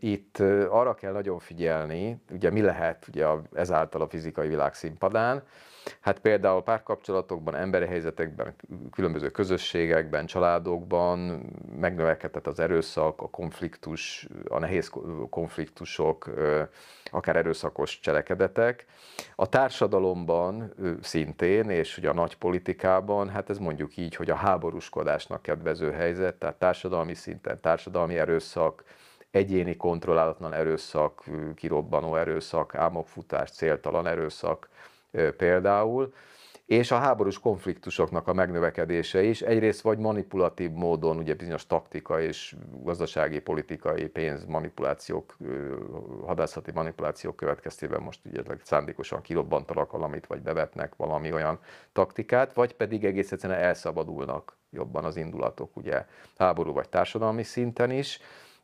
itt 0.00 0.38
arra 0.68 0.94
kell 0.94 1.12
nagyon 1.12 1.38
figyelni, 1.38 2.22
ugye 2.30 2.50
mi 2.50 2.60
lehet 2.60 3.08
ugye 3.08 3.26
ezáltal 3.52 4.00
a 4.00 4.08
fizikai 4.08 4.48
világ 4.48 4.74
színpadán, 4.74 5.42
Hát 6.00 6.18
például 6.18 6.62
párkapcsolatokban, 6.62 7.54
emberi 7.54 7.86
helyzetekben, 7.86 8.54
különböző 8.92 9.30
közösségekben, 9.30 10.26
családokban 10.26 11.18
megnövekedett 11.80 12.46
az 12.46 12.60
erőszak, 12.60 13.22
a 13.22 13.28
konfliktus, 13.28 14.28
a 14.48 14.58
nehéz 14.58 14.90
konfliktusok, 15.30 16.30
akár 17.04 17.36
erőszakos 17.36 18.00
cselekedetek. 18.00 18.84
A 19.34 19.48
társadalomban 19.48 20.74
szintén, 21.00 21.70
és 21.70 21.98
ugye 21.98 22.08
a 22.08 22.14
nagy 22.14 22.36
politikában, 22.36 23.28
hát 23.28 23.50
ez 23.50 23.58
mondjuk 23.58 23.96
így, 23.96 24.14
hogy 24.14 24.30
a 24.30 24.34
háborúskodásnak 24.34 25.42
kedvező 25.42 25.90
helyzet, 25.90 26.34
tehát 26.34 26.56
társadalmi 26.56 27.14
szinten, 27.14 27.60
társadalmi 27.60 28.18
erőszak, 28.18 28.84
egyéni 29.30 29.76
kontrollálatlan 29.76 30.52
erőszak, 30.52 31.24
kirobbanó 31.54 32.16
erőszak, 32.16 32.74
álmokfutás, 32.74 33.50
céltalan 33.50 34.06
erőszak, 34.06 34.68
például, 35.36 36.12
és 36.66 36.90
a 36.90 36.98
háborús 36.98 37.38
konfliktusoknak 37.38 38.28
a 38.28 38.32
megnövekedése 38.32 39.22
is 39.22 39.42
egyrészt 39.42 39.80
vagy 39.80 39.98
manipulatív 39.98 40.70
módon, 40.70 41.16
ugye 41.16 41.34
bizonyos 41.34 41.66
taktika 41.66 42.20
és 42.20 42.56
gazdasági, 42.82 43.38
politikai 43.38 44.06
pénzmanipulációk, 44.06 45.36
hadászati 46.26 46.70
manipulációk 46.74 47.36
következtében 47.36 48.02
most 48.02 48.20
ugye 48.24 48.42
szándékosan 48.62 49.22
kirobbantanak 49.22 49.92
valamit, 49.92 50.26
vagy 50.26 50.42
bevetnek 50.42 50.94
valami 50.96 51.32
olyan 51.32 51.58
taktikát, 51.92 52.52
vagy 52.52 52.74
pedig 52.74 53.04
egész 53.04 53.32
egyszerűen 53.32 53.60
elszabadulnak 53.60 54.56
jobban 54.70 55.04
az 55.04 55.16
indulatok, 55.16 55.76
ugye 55.76 56.06
háború 56.36 56.72
vagy 56.72 56.88
társadalmi 56.88 57.42
szinten 57.42 57.90
is, 57.90 58.20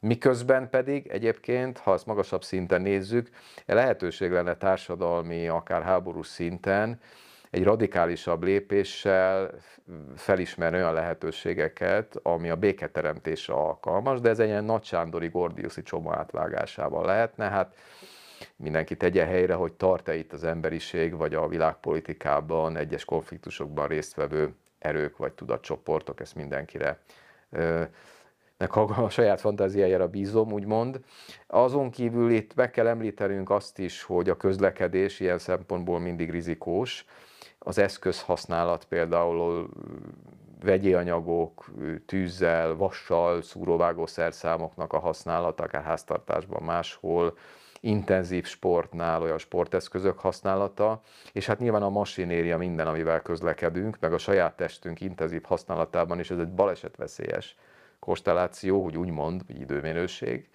Miközben 0.06 0.70
pedig 0.70 1.06
egyébként, 1.06 1.78
ha 1.78 1.92
azt 1.92 2.06
magasabb 2.06 2.44
szinten 2.44 2.82
nézzük, 2.82 3.28
lehetőség 3.66 4.30
lenne 4.30 4.56
társadalmi, 4.56 5.48
akár 5.48 5.82
háborús 5.82 6.26
szinten 6.26 7.00
egy 7.50 7.64
radikálisabb 7.64 8.42
lépéssel 8.42 9.50
felismerni 10.16 10.76
olyan 10.76 10.92
lehetőségeket, 10.92 12.16
ami 12.22 12.50
a 12.50 12.56
béketeremtésre 12.56 13.54
alkalmas, 13.54 14.20
de 14.20 14.28
ez 14.28 14.38
egy 14.38 14.48
ilyen 14.48 14.64
nagysándori 14.64 15.28
Gordiuszi 15.28 15.82
csomó 15.82 16.12
átvágásával 16.12 17.06
lehetne. 17.06 17.48
Hát 17.48 17.74
mindenki 18.56 18.96
tegye 18.96 19.24
helyre, 19.24 19.54
hogy 19.54 19.72
tart-e 19.72 20.14
itt 20.14 20.32
az 20.32 20.44
emberiség, 20.44 21.16
vagy 21.16 21.34
a 21.34 21.48
világpolitikában 21.48 22.76
egyes 22.76 23.04
konfliktusokban 23.04 23.86
résztvevő 23.86 24.54
erők 24.78 25.16
vagy 25.16 25.32
tudatcsoportok, 25.32 26.20
ezt 26.20 26.34
mindenkire 26.34 26.98
a 28.70 29.08
saját 29.08 29.40
fantáziájára 29.40 30.08
bízom, 30.08 30.52
úgymond. 30.52 31.00
Azon 31.46 31.90
kívül 31.90 32.30
itt 32.30 32.54
meg 32.54 32.70
kell 32.70 32.86
említenünk 32.86 33.50
azt 33.50 33.78
is, 33.78 34.02
hogy 34.02 34.28
a 34.28 34.36
közlekedés 34.36 35.20
ilyen 35.20 35.38
szempontból 35.38 35.98
mindig 35.98 36.30
rizikós. 36.30 37.04
Az 37.58 37.78
eszközhasználat 37.78 38.84
például 38.84 39.68
vegyi 40.62 40.94
anyagok, 40.94 41.70
tűzzel, 42.06 42.74
vassal, 42.74 43.42
szúróvágó 43.42 44.06
szerszámoknak 44.06 44.92
a 44.92 44.98
használata, 44.98 45.62
akár 45.62 45.82
háztartásban 45.82 46.62
máshol, 46.62 47.36
intenzív 47.80 48.46
sportnál 48.46 49.22
olyan 49.22 49.38
sporteszközök 49.38 50.18
használata, 50.18 51.00
és 51.32 51.46
hát 51.46 51.58
nyilván 51.58 51.82
a 51.82 51.88
masinéria 51.88 52.58
minden, 52.58 52.86
amivel 52.86 53.20
közlekedünk, 53.20 53.96
meg 54.00 54.12
a 54.12 54.18
saját 54.18 54.56
testünk 54.56 55.00
intenzív 55.00 55.42
használatában 55.42 56.18
is 56.18 56.30
ez 56.30 56.38
egy 56.38 56.54
balesetveszélyes 56.54 57.56
konstelláció, 58.04 58.82
hogy 58.82 58.96
úgy 58.96 59.10
mond, 59.10 59.46
vagy 59.46 59.60
időminőség, 59.60 60.48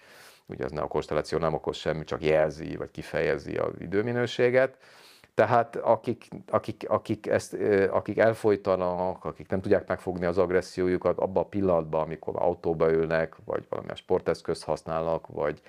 ugye 0.46 0.64
az 0.64 0.70
nem 0.70 0.84
a 0.84 0.86
konstelláció 0.86 1.38
nem 1.38 1.54
okoz 1.54 1.76
semmi, 1.76 2.04
csak 2.04 2.22
jelzi, 2.22 2.76
vagy 2.76 2.90
kifejezi 2.90 3.56
az 3.56 3.80
időminőséget, 3.80 4.76
tehát 5.34 5.76
akik, 5.76 6.28
akik, 6.46 6.84
akik, 6.88 7.26
ezt, 7.26 7.56
akik 7.90 8.18
elfolytanak, 8.18 9.24
akik 9.24 9.48
nem 9.48 9.60
tudják 9.60 9.88
megfogni 9.88 10.26
az 10.26 10.38
agressziójukat 10.38 11.18
abban 11.18 11.42
a 11.42 11.46
pillanatban, 11.46 12.00
amikor 12.00 12.34
autóba 12.36 12.90
ülnek, 12.90 13.36
vagy 13.44 13.64
valamilyen 13.68 13.96
sporteszközt 13.96 14.64
használnak, 14.64 15.26
vagy, 15.26 15.60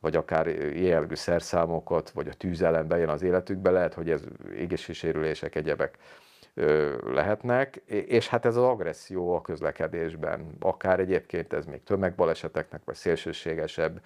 vagy 0.00 0.16
akár 0.16 0.46
jellegű 0.76 1.14
szerszámokat, 1.14 2.10
vagy 2.10 2.28
a 2.28 2.34
tűz 2.34 2.62
ellen 2.62 2.88
bejön 2.88 3.08
az 3.08 3.22
életükbe, 3.22 3.70
lehet, 3.70 3.94
hogy 3.94 4.10
ez 4.10 4.22
égési 4.56 5.12
egyebek 5.50 5.98
lehetnek, 7.04 7.76
és 7.86 8.28
hát 8.28 8.44
ez 8.44 8.56
az 8.56 8.62
agresszió 8.62 9.34
a 9.34 9.40
közlekedésben, 9.40 10.56
akár 10.60 11.00
egyébként 11.00 11.52
ez 11.52 11.66
még 11.66 11.82
tömegbaleseteknek, 11.82 12.80
vagy 12.84 12.94
szélsőségesebb 12.94 14.00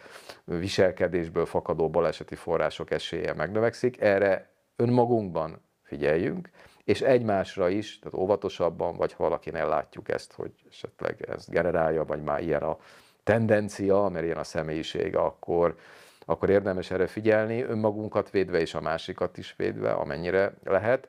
viselkedésből 0.44 1.46
fakadó 1.46 1.90
baleseti 1.90 2.34
források 2.34 2.90
esélye 2.90 3.34
megnövekszik, 3.34 4.00
erre 4.00 4.50
önmagunkban 4.76 5.62
figyeljünk, 5.82 6.48
és 6.84 7.00
egymásra 7.00 7.68
is, 7.68 7.98
tehát 7.98 8.18
óvatosabban, 8.18 8.96
vagy 8.96 9.12
ha 9.12 9.22
valakinél 9.22 9.68
látjuk 9.68 10.08
ezt, 10.08 10.32
hogy 10.32 10.52
esetleg 10.70 11.22
ez 11.28 11.48
generálja, 11.48 12.04
vagy 12.04 12.22
már 12.22 12.42
ilyen 12.42 12.62
a 12.62 12.78
tendencia, 13.22 14.08
mert 14.08 14.24
ilyen 14.24 14.36
a 14.36 14.44
személyisége, 14.44 15.18
akkor, 15.18 15.76
akkor 16.24 16.50
érdemes 16.50 16.90
erre 16.90 17.06
figyelni, 17.06 17.62
önmagunkat 17.62 18.30
védve 18.30 18.60
és 18.60 18.74
a 18.74 18.80
másikat 18.80 19.38
is 19.38 19.54
védve, 19.56 19.92
amennyire 19.92 20.54
lehet. 20.64 21.08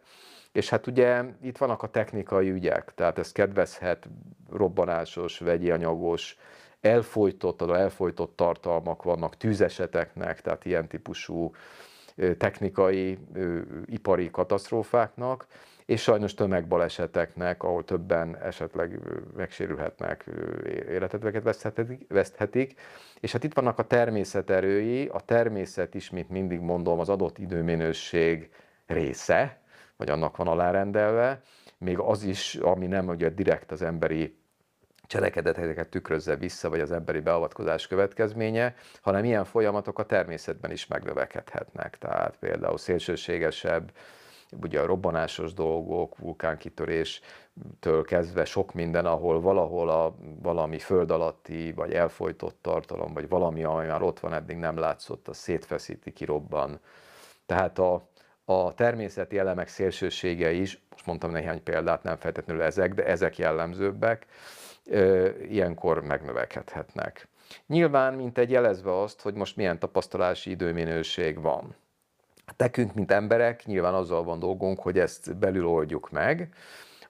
És 0.56 0.70
hát 0.70 0.88
ugye 0.88 1.24
itt 1.42 1.58
vannak 1.58 1.84
a 1.84 1.88
technikai 1.88 2.50
ügyek, 2.50 2.92
tehát 2.96 3.18
ez 3.18 3.32
kedvezhet 3.32 4.08
robbanásos, 4.50 5.40
vegyi 5.40 5.72
anyagos, 5.72 6.38
elfolytott, 6.82 7.62
elfolytott 7.62 8.36
tartalmak 8.36 9.04
vannak 9.04 9.38
tűzeseteknek, 9.38 10.42
tehát 10.42 10.66
ilyen 10.66 10.88
típusú 10.88 11.52
technikai, 12.38 13.18
ipari 13.86 14.32
katasztrófáknak, 14.32 15.46
és 15.86 16.02
sajnos 16.02 16.34
tömegbaleseteknek, 16.34 17.64
ahol 17.64 17.84
többen 17.84 18.38
esetleg 18.38 19.00
megsérülhetnek, 19.36 20.30
életet 20.90 21.44
veszthetik. 22.08 22.80
És 23.20 23.32
hát 23.32 23.44
itt 23.44 23.54
vannak 23.54 23.80
a 23.80 23.88
természet 23.88 24.50
erői, 24.50 25.08
a 25.08 25.20
természet 25.20 25.96
is, 25.96 26.10
mint 26.10 26.30
mindig 26.30 26.60
mondom, 26.60 27.00
az 27.00 27.10
adott 27.10 27.38
időminőség 27.38 28.50
része, 28.88 29.64
vagy 29.98 30.10
annak 30.10 30.38
van 30.38 30.48
alárendelve, 30.48 31.42
még 31.78 32.00
az 32.00 32.24
is, 32.24 32.56
ami 32.56 32.88
nem 32.88 33.08
ugye 33.08 33.30
direkt 33.30 33.72
az 33.72 33.82
emberi 33.82 34.38
cselekedeteket 35.08 35.90
tükrözze 35.90 36.36
vissza, 36.36 36.70
vagy 36.70 36.80
az 36.80 36.92
emberi 36.92 37.20
beavatkozás 37.20 37.88
következménye, 37.88 38.76
hanem 39.02 39.24
ilyen 39.24 39.46
folyamatok 39.46 40.00
a 40.00 40.06
természetben 40.06 40.72
is 40.72 40.88
megnövekedhetnek. 40.88 41.98
Tehát 41.98 42.38
például 42.38 42.78
szélsőségesebb, 42.78 43.92
ugye 44.62 44.80
a 44.80 44.86
robbanásos 44.86 45.54
dolgok, 45.54 46.18
vulkánkitöréstől 46.18 48.04
kezdve 48.04 48.46
sok 48.46 48.74
minden, 48.74 49.06
ahol 49.06 49.42
valahol 49.42 49.90
a, 49.90 50.16
valami 50.42 50.80
föld 50.80 51.12
alatti, 51.12 51.72
vagy 51.72 51.94
elfolytott 51.94 52.58
tartalom, 52.62 53.14
vagy 53.14 53.30
valami, 53.30 53.64
ami 53.64 53.86
már 53.86 54.02
ott 54.02 54.20
van, 54.20 54.34
eddig 54.34 54.58
nem 54.58 54.78
látszott, 54.78 55.28
az 55.28 55.38
szétfeszíti, 55.38 56.14
kirobban. 56.14 56.80
Tehát 57.46 57.80
a, 57.80 58.10
a 58.46 58.74
természeti 58.74 59.38
elemek 59.38 59.68
szélsősége 59.68 60.52
is, 60.52 60.80
most 60.92 61.06
mondtam 61.06 61.32
néhány 61.32 61.64
példát, 61.64 62.04
nem 62.04 62.18
feltétlenül 62.18 62.64
ezek, 62.64 62.94
de 62.94 63.06
ezek 63.06 63.38
jellemzőbbek, 63.38 64.26
ilyenkor 65.50 66.04
megnövekedhetnek. 66.04 67.28
Nyilván, 67.68 68.14
mint 68.14 68.38
egy 68.38 68.50
jelezve 68.50 69.02
azt, 69.02 69.22
hogy 69.22 69.34
most 69.34 69.56
milyen 69.56 69.80
tapasztalási 69.80 70.50
időminőség 70.50 71.42
van. 71.42 71.76
Tekünk, 72.56 72.94
mint 72.94 73.12
emberek, 73.12 73.66
nyilván 73.66 73.94
azzal 73.94 74.24
van 74.24 74.40
dolgunk, 74.40 74.80
hogy 74.80 75.00
ezt 75.00 75.38
belül 75.38 75.68
oldjuk 75.68 76.10
meg, 76.12 76.50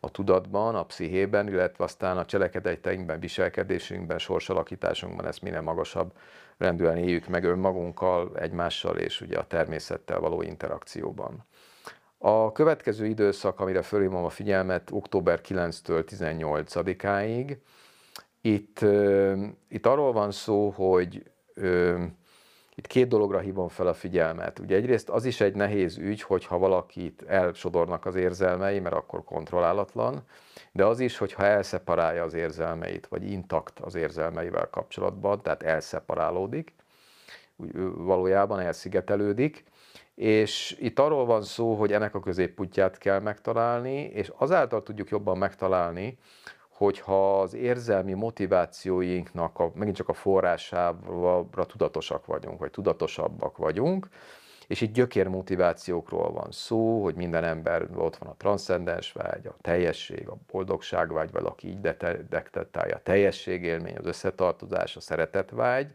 a 0.06 0.10
tudatban, 0.10 0.76
a 0.76 0.86
pszichében, 0.86 1.48
illetve 1.48 1.84
aztán 1.84 2.18
a 2.18 2.26
cselekedeteinkben, 2.26 3.20
viselkedésünkben, 3.20 4.18
sorsalakításunkban 4.18 5.26
ezt 5.26 5.42
minél 5.42 5.62
magasabb 5.62 6.14
rendűen 6.58 6.98
éljük 6.98 7.28
meg 7.28 7.44
önmagunkkal, 7.44 8.32
egymással 8.38 8.98
és 8.98 9.22
ugye 9.22 9.38
a 9.38 9.48
természettel 9.48 10.20
való 10.20 10.42
interakcióban. 10.42 11.46
A 12.18 12.52
következő 12.52 13.06
időszak, 13.06 13.60
amire 13.60 13.82
fölhívom 13.82 14.24
a 14.24 14.30
figyelmet, 14.30 14.90
október 14.92 15.42
9-től 15.48 16.04
18-áig, 16.12 17.58
itt, 18.42 18.80
itt 19.70 19.86
arról 19.86 20.12
van 20.12 20.32
szó, 20.32 20.70
hogy 20.70 21.24
itt 22.76 22.88
két 22.88 23.08
dologra 23.08 23.40
hívom 23.40 23.68
fel 23.68 23.88
a 23.88 23.94
figyelmet. 23.94 24.60
Ugye 24.60 24.76
egyrészt 24.76 25.10
az 25.10 25.26
is 25.26 25.42
egy 25.42 25.56
nehéz 25.56 25.98
ügy, 25.98 26.22
hogyha 26.22 26.58
valakit 26.58 27.24
elsodornak 27.28 28.06
az 28.06 28.16
érzelmei, 28.16 28.80
mert 28.80 28.96
akkor 28.96 29.24
kontrollálatlan, 29.24 30.24
de 30.72 30.86
az 30.86 31.00
is, 31.00 31.18
hogyha 31.18 31.44
elszeparálja 31.44 32.24
az 32.24 32.34
érzelmeit, 32.34 33.08
vagy 33.08 33.32
intakt 33.32 33.80
az 33.80 33.96
érzelmeivel 33.96 34.70
kapcsolatban, 34.70 35.42
tehát 35.42 35.64
elszeparálódik, 35.64 36.74
valójában 37.96 38.60
elszigetelődik, 38.60 39.64
és 40.16 40.78
itt 40.80 41.00
arról 41.00 41.26
van 41.26 41.44
szó, 41.44 41.74
hogy 41.74 41.94
ennek 41.94 42.16
a 42.16 42.20
középputyát 42.20 42.98
kell 42.98 43.20
megtalálni, 43.20 44.02
és 44.02 44.32
azáltal 44.38 44.84
tudjuk 44.84 45.10
jobban 45.10 45.38
megtalálni, 45.38 46.18
hogyha 46.76 47.42
az 47.42 47.54
érzelmi 47.54 48.14
motivációinknak 48.14 49.60
a, 49.60 49.72
megint 49.76 49.96
csak 49.96 50.10
a 50.10 50.14
forrására 50.14 51.46
tudatosak 51.68 52.26
vagyunk, 52.26 52.60
vagy 52.60 52.72
tudatosabbak 52.72 53.58
vagyunk, 53.58 54.08
és 54.68 54.82
itt 54.82 54.94
gyökér 54.94 55.28
motivációkról 55.28 56.32
van 56.32 56.52
szó, 56.52 57.04
hogy 57.04 57.16
minden 57.16 57.44
ember 57.44 57.88
ott 57.96 58.16
van 58.16 58.30
a 58.30 58.36
transzcendens 58.38 59.12
vágy, 59.12 59.48
a 59.48 59.56
teljesség, 59.62 60.28
a 60.28 60.38
boldogság 60.52 61.14
vágy, 61.14 61.30
aki 61.34 61.68
így 61.68 61.82
detektálja, 62.30 62.96
a 62.96 63.02
teljesség 63.04 63.64
élmény, 63.64 63.96
az 63.98 64.06
összetartozás, 64.06 64.96
a 64.96 65.00
szeretet 65.00 65.52
vágy, 65.52 65.88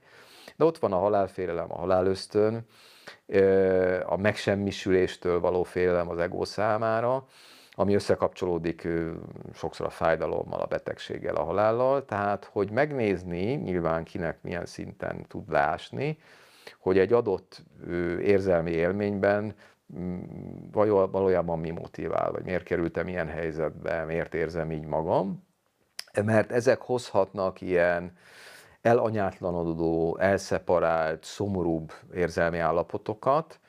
de 0.56 0.64
ott 0.64 0.78
van 0.78 0.92
a 0.92 0.98
halálfélelem, 0.98 1.72
a 1.72 1.78
halálösztön, 1.78 2.66
a 4.04 4.16
megsemmisüléstől 4.16 5.40
való 5.40 5.62
félelem 5.62 6.08
az 6.08 6.18
ego 6.18 6.44
számára, 6.44 7.26
ami 7.80 7.94
összekapcsolódik 7.94 8.88
sokszor 9.54 9.86
a 9.86 9.90
fájdalommal, 9.90 10.60
a 10.60 10.66
betegséggel, 10.66 11.34
a 11.34 11.44
halállal. 11.44 12.04
Tehát, 12.04 12.44
hogy 12.44 12.70
megnézni, 12.70 13.54
nyilván 13.54 14.04
kinek 14.04 14.42
milyen 14.42 14.66
szinten 14.66 15.24
tud 15.28 15.50
leásni, 15.50 16.18
hogy 16.78 16.98
egy 16.98 17.12
adott 17.12 17.62
érzelmi 18.22 18.70
élményben 18.70 19.54
mm, 19.98 20.18
valójában 21.10 21.58
mi 21.58 21.70
motivál, 21.70 22.30
vagy 22.30 22.44
miért 22.44 22.62
kerültem 22.62 23.08
ilyen 23.08 23.28
helyzetbe, 23.28 24.04
miért 24.04 24.34
érzem 24.34 24.72
így 24.72 24.86
magam. 24.86 25.46
Mert 26.24 26.52
ezek 26.52 26.80
hozhatnak 26.80 27.60
ilyen 27.60 28.12
elanyátlanodó, 28.80 30.16
elszeparált, 30.18 31.24
szomorúbb 31.24 31.92
érzelmi 32.14 32.58
állapotokat, 32.58 33.59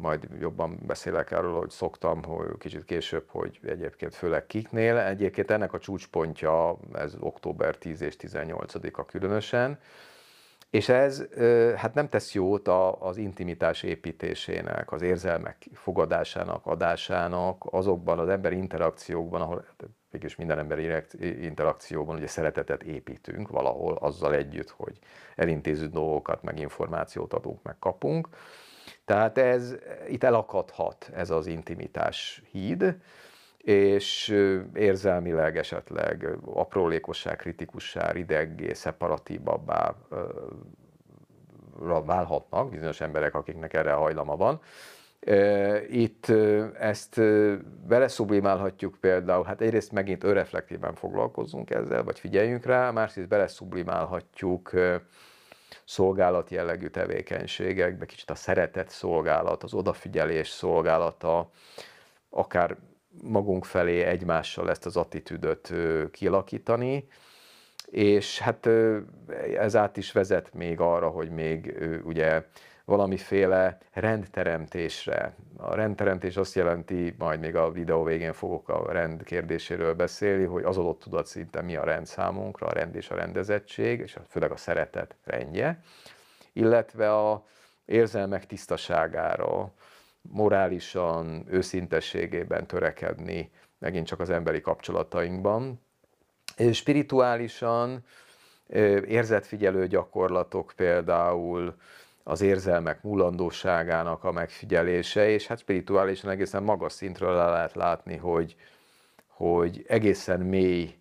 majd 0.00 0.28
jobban 0.40 0.78
beszélek 0.86 1.30
erről, 1.30 1.58
hogy 1.58 1.70
szoktam, 1.70 2.22
hogy 2.22 2.58
kicsit 2.58 2.84
később, 2.84 3.24
hogy 3.26 3.60
egyébként 3.62 4.14
főleg 4.14 4.46
kiknél. 4.46 4.98
Egyébként 4.98 5.50
ennek 5.50 5.72
a 5.72 5.78
csúcspontja, 5.78 6.76
ez 6.92 7.16
október 7.20 7.76
10 7.76 8.00
és 8.00 8.16
18-a 8.18 9.04
különösen, 9.04 9.78
és 10.70 10.88
ez 10.88 11.24
hát 11.76 11.94
nem 11.94 12.08
tesz 12.08 12.34
jót 12.34 12.68
az 12.98 13.16
intimitás 13.16 13.82
építésének, 13.82 14.92
az 14.92 15.02
érzelmek 15.02 15.66
fogadásának, 15.72 16.66
adásának, 16.66 17.64
azokban 17.70 18.18
az 18.18 18.28
emberi 18.28 18.56
interakciókban, 18.56 19.40
ahol 19.40 19.64
mégis 20.10 20.36
minden 20.36 20.58
emberi 20.58 20.92
interakcióban 21.20 22.16
ugye 22.16 22.26
szeretetet 22.26 22.82
építünk 22.82 23.48
valahol 23.48 23.96
azzal 23.96 24.34
együtt, 24.34 24.70
hogy 24.70 24.98
elintéző 25.36 25.86
dolgokat, 25.86 26.42
meg 26.42 26.58
információt 26.58 27.32
adunk, 27.32 27.62
meg 27.62 27.78
kapunk. 27.78 28.28
Tehát 29.10 29.38
ez 29.38 29.74
itt 30.08 30.24
elakadhat 30.24 31.10
ez 31.14 31.30
az 31.30 31.46
intimitás 31.46 32.42
híd, 32.50 32.96
és 33.56 34.28
érzelmileg 34.74 35.56
esetleg 35.56 36.28
aprólékosság, 36.44 37.36
kritikussá, 37.36 38.12
ideggé, 38.14 38.72
szeparatívabbá 38.72 39.94
válhatnak 42.04 42.70
bizonyos 42.70 43.00
emberek, 43.00 43.34
akiknek 43.34 43.74
erre 43.74 43.92
hajlama 43.92 44.36
van. 44.36 44.60
Itt 45.88 46.26
ezt 46.78 47.20
beleszublimálhatjuk 47.86 48.96
például, 49.00 49.44
hát 49.44 49.60
egyrészt 49.60 49.92
megint 49.92 50.24
önreflektíven 50.24 50.94
foglalkozzunk 50.94 51.70
ezzel, 51.70 52.04
vagy 52.04 52.18
figyeljünk 52.18 52.64
rá, 52.64 52.90
másrészt 52.90 53.28
beleszublimálhatjuk 53.28 54.70
szolgálat 55.84 56.50
jellegű 56.50 56.86
tevékenységekbe, 56.86 58.06
kicsit 58.06 58.30
a 58.30 58.34
szeretet 58.34 58.88
szolgálat, 58.90 59.62
az 59.62 59.74
odafigyelés 59.74 60.48
szolgálata, 60.48 61.50
akár 62.30 62.76
magunk 63.22 63.64
felé 63.64 64.02
egymással 64.02 64.70
ezt 64.70 64.86
az 64.86 64.96
attitűdöt 64.96 65.72
kialakítani, 66.10 67.08
és 67.86 68.38
hát 68.38 68.68
ez 69.58 69.76
át 69.76 69.96
is 69.96 70.12
vezet 70.12 70.54
még 70.54 70.80
arra, 70.80 71.08
hogy 71.08 71.30
még 71.30 71.74
ugye 72.04 72.44
valamiféle 72.84 73.78
rendteremtésre. 73.92 75.34
A 75.56 75.74
rendteremtés 75.74 76.36
azt 76.36 76.54
jelenti, 76.54 77.14
majd 77.18 77.40
még 77.40 77.56
a 77.56 77.70
videó 77.70 78.02
végén 78.02 78.32
fogok 78.32 78.68
a 78.68 78.92
rend 78.92 79.22
kérdéséről 79.22 79.94
beszélni, 79.94 80.44
hogy 80.44 80.64
az 80.64 80.76
adott 80.76 81.00
tudat 81.00 81.26
szinte 81.26 81.62
mi 81.62 81.76
a 81.76 81.84
rend 81.84 82.06
számunkra, 82.06 82.66
a 82.66 82.72
rend 82.72 82.94
és 82.94 83.10
a 83.10 83.14
rendezettség, 83.14 84.00
és 84.00 84.16
főleg 84.28 84.50
a 84.50 84.56
szeretet 84.56 85.16
rendje, 85.24 85.82
illetve 86.52 87.14
a 87.14 87.46
érzelmek 87.84 88.46
tisztaságára, 88.46 89.72
morálisan, 90.22 91.44
őszintességében 91.48 92.66
törekedni, 92.66 93.50
megint 93.78 94.06
csak 94.06 94.20
az 94.20 94.30
emberi 94.30 94.60
kapcsolatainkban. 94.60 95.80
És 96.56 96.76
spirituálisan 96.76 98.04
érzetfigyelő 99.06 99.86
gyakorlatok 99.86 100.72
például, 100.76 101.74
az 102.30 102.40
érzelmek 102.40 103.02
múlandóságának 103.02 104.24
a 104.24 104.32
megfigyelése, 104.32 105.28
és 105.28 105.46
hát 105.46 105.58
spirituálisan 105.58 106.30
egészen 106.30 106.62
magas 106.62 106.92
szintről 106.92 107.34
le 107.34 107.44
lehet 107.44 107.74
látni, 107.74 108.16
hogy, 108.16 108.56
hogy 109.26 109.84
egészen 109.88 110.40
mély 110.40 110.94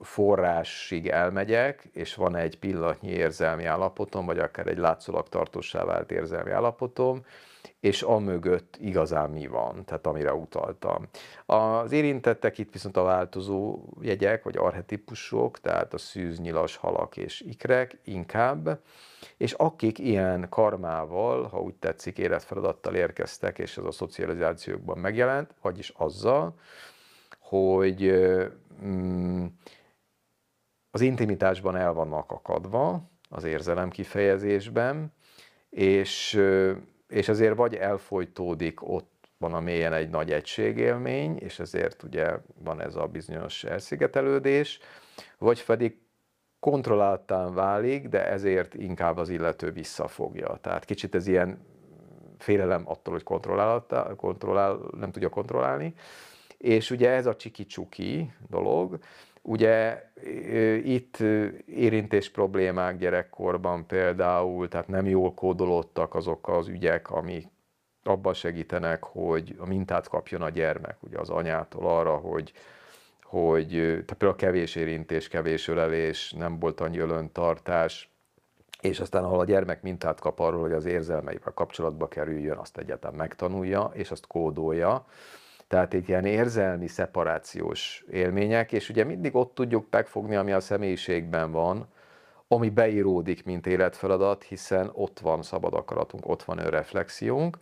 forrásig 0.00 1.08
elmegyek, 1.08 1.88
és 1.92 2.14
van 2.14 2.36
egy 2.36 2.58
pillanatnyi 2.58 3.10
érzelmi 3.10 3.64
állapotom, 3.64 4.26
vagy 4.26 4.38
akár 4.38 4.66
egy 4.66 4.78
látszólag 4.78 5.28
tartósá 5.28 5.84
vált 5.84 6.10
érzelmi 6.10 6.50
állapotom, 6.50 7.24
és 7.80 8.02
amögött 8.02 8.76
igazán 8.80 9.30
mi 9.30 9.46
van, 9.46 9.84
tehát 9.84 10.06
amire 10.06 10.34
utaltam. 10.34 11.08
Az 11.46 11.92
érintettek 11.92 12.58
itt 12.58 12.72
viszont 12.72 12.96
a 12.96 13.02
változó 13.02 13.84
jegyek, 14.00 14.42
vagy 14.42 14.56
arhetipusok, 14.56 15.60
tehát 15.60 15.94
a 15.94 15.98
szűz, 15.98 16.38
nyilas, 16.38 16.76
halak 16.76 17.16
és 17.16 17.40
ikrek 17.40 17.98
inkább, 18.04 18.80
és 19.36 19.52
akik 19.52 19.98
ilyen 19.98 20.48
karmával, 20.48 21.46
ha 21.46 21.60
úgy 21.60 21.74
tetszik, 21.74 22.18
életfeladattal 22.18 22.94
érkeztek, 22.94 23.58
és 23.58 23.76
ez 23.76 23.84
a 23.84 23.90
szocializációkban 23.90 24.98
megjelent, 24.98 25.54
vagyis 25.62 25.92
azzal, 25.96 26.54
hogy 27.38 28.12
mm, 28.84 29.46
az 30.90 31.00
intimitásban 31.00 31.76
el 31.76 31.92
vannak 31.92 32.30
akadva, 32.30 33.10
az 33.28 33.44
érzelem 33.44 33.90
kifejezésben, 33.90 35.12
és 35.70 36.40
és 37.08 37.28
azért 37.28 37.56
vagy 37.56 37.74
elfolytódik 37.74 38.88
ott 38.88 39.14
van 39.38 39.54
a 39.54 39.60
mélyen 39.60 39.92
egy 39.92 40.10
nagy 40.10 40.32
egységélmény, 40.32 41.36
és 41.36 41.58
ezért 41.58 42.02
ugye 42.02 42.36
van 42.58 42.80
ez 42.80 42.96
a 42.96 43.06
bizonyos 43.06 43.64
elszigetelődés, 43.64 44.78
vagy 45.38 45.64
pedig 45.64 45.98
kontrolláltán 46.60 47.54
válik, 47.54 48.08
de 48.08 48.26
ezért 48.26 48.74
inkább 48.74 49.16
az 49.16 49.28
illető 49.28 49.70
visszafogja. 49.70 50.58
Tehát 50.60 50.84
kicsit 50.84 51.14
ez 51.14 51.26
ilyen 51.26 51.58
félelem 52.38 52.82
attól, 52.84 53.12
hogy 53.12 53.22
kontrollál, 54.16 54.78
nem 54.96 55.10
tudja 55.10 55.28
kontrollálni. 55.28 55.94
És 56.58 56.90
ugye 56.90 57.10
ez 57.10 57.26
a 57.26 57.36
csiki-csuki 57.36 58.32
dolog, 58.48 58.98
Ugye 59.48 60.02
itt 60.84 61.18
érintés 61.66 62.30
problémák 62.30 62.98
gyerekkorban 62.98 63.86
például, 63.86 64.68
tehát 64.68 64.88
nem 64.88 65.06
jól 65.06 65.34
kódolódtak 65.34 66.14
azok 66.14 66.48
az 66.48 66.68
ügyek, 66.68 67.10
amik 67.10 67.48
abban 68.02 68.34
segítenek, 68.34 69.04
hogy 69.04 69.56
a 69.58 69.66
mintát 69.66 70.08
kapjon 70.08 70.42
a 70.42 70.48
gyermek, 70.48 71.02
ugye 71.02 71.18
az 71.18 71.30
anyától 71.30 71.86
arra, 71.86 72.16
hogy, 72.16 72.52
hogy 73.22 73.68
tehát 73.70 74.14
például 74.18 74.36
kevés 74.38 74.74
érintés, 74.74 75.28
kevés 75.28 75.68
ölelés, 75.68 76.32
nem 76.32 76.58
volt 76.58 76.80
annyi 76.80 76.98
ölöntartás, 76.98 78.10
és 78.80 79.00
aztán 79.00 79.24
ahol 79.24 79.40
a 79.40 79.44
gyermek 79.44 79.82
mintát 79.82 80.20
kap 80.20 80.38
arról, 80.38 80.60
hogy 80.60 80.72
az 80.72 80.84
érzelmeivel 80.84 81.52
kapcsolatba 81.54 82.08
kerüljön, 82.08 82.56
azt 82.56 82.78
egyáltalán 82.78 83.16
megtanulja, 83.16 83.90
és 83.94 84.10
azt 84.10 84.26
kódolja, 84.26 85.06
tehát 85.68 85.94
egy 85.94 86.08
ilyen 86.08 86.24
érzelmi 86.24 86.86
szeparációs 86.86 88.04
élmények, 88.10 88.72
és 88.72 88.88
ugye 88.88 89.04
mindig 89.04 89.34
ott 89.34 89.54
tudjuk 89.54 89.86
megfogni, 89.90 90.36
ami 90.36 90.52
a 90.52 90.60
személyiségben 90.60 91.52
van, 91.52 91.88
ami 92.48 92.70
beíródik, 92.70 93.44
mint 93.44 93.66
életfeladat, 93.66 94.42
hiszen 94.42 94.90
ott 94.92 95.18
van 95.18 95.42
szabad 95.42 95.74
akaratunk, 95.74 96.28
ott 96.28 96.42
van 96.42 96.58
önreflexiónk, 96.58 97.58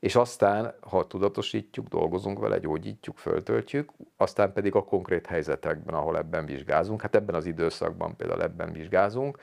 és 0.00 0.16
aztán, 0.16 0.74
ha 0.80 1.06
tudatosítjuk, 1.06 1.86
dolgozunk 1.86 2.38
vele, 2.38 2.58
gyógyítjuk, 2.58 3.18
föltöltjük, 3.18 3.90
aztán 4.16 4.52
pedig 4.52 4.74
a 4.74 4.84
konkrét 4.84 5.26
helyzetekben, 5.26 5.94
ahol 5.94 6.16
ebben 6.16 6.46
vizsgázunk, 6.46 7.02
hát 7.02 7.14
ebben 7.14 7.34
az 7.34 7.46
időszakban 7.46 8.16
például 8.16 8.42
ebben 8.42 8.72
vizsgázunk, 8.72 9.38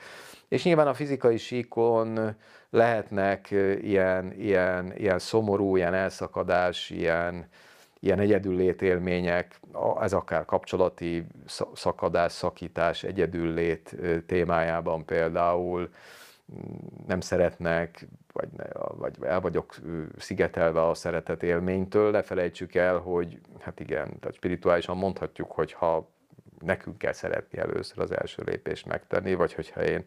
és 0.48 0.64
nyilván 0.64 0.86
a 0.86 0.94
fizikai 0.94 1.36
síkon 1.36 2.36
lehetnek 2.70 3.50
ilyen, 3.80 4.32
ilyen, 4.32 4.92
ilyen 4.96 5.18
szomorú, 5.18 5.76
ilyen 5.76 5.94
elszakadás, 5.94 6.90
ilyen, 6.90 7.48
ilyen 8.04 8.18
egyedüllét 8.18 8.82
élmények, 8.82 9.60
ez 10.00 10.12
akár 10.12 10.44
kapcsolati 10.44 11.26
szakadás, 11.74 12.32
szakítás, 12.32 13.02
egyedüllét 13.02 13.96
témájában 14.26 15.04
például 15.04 15.88
mm, 16.52 17.06
nem 17.06 17.20
szeretnek, 17.20 18.06
vagy, 18.32 18.48
vagy 18.96 19.16
el 19.22 19.40
vagyok 19.40 19.74
szigetelve 20.18 20.88
a 20.88 20.94
szeretet 20.94 21.42
élménytől, 21.42 22.10
ne 22.10 22.22
felejtsük 22.22 22.74
el, 22.74 22.98
hogy 22.98 23.40
hát 23.60 23.80
igen, 23.80 24.18
tehát 24.20 24.36
spirituálisan 24.36 24.96
mondhatjuk, 24.96 25.52
hogy 25.52 25.72
ha 25.72 26.08
nekünk 26.60 26.98
kell 26.98 27.12
szeretni 27.12 27.58
először 27.58 27.98
az 27.98 28.10
első 28.10 28.42
lépést 28.46 28.86
megtenni, 28.86 29.34
vagy 29.34 29.54
hogyha 29.54 29.84
én 29.84 30.04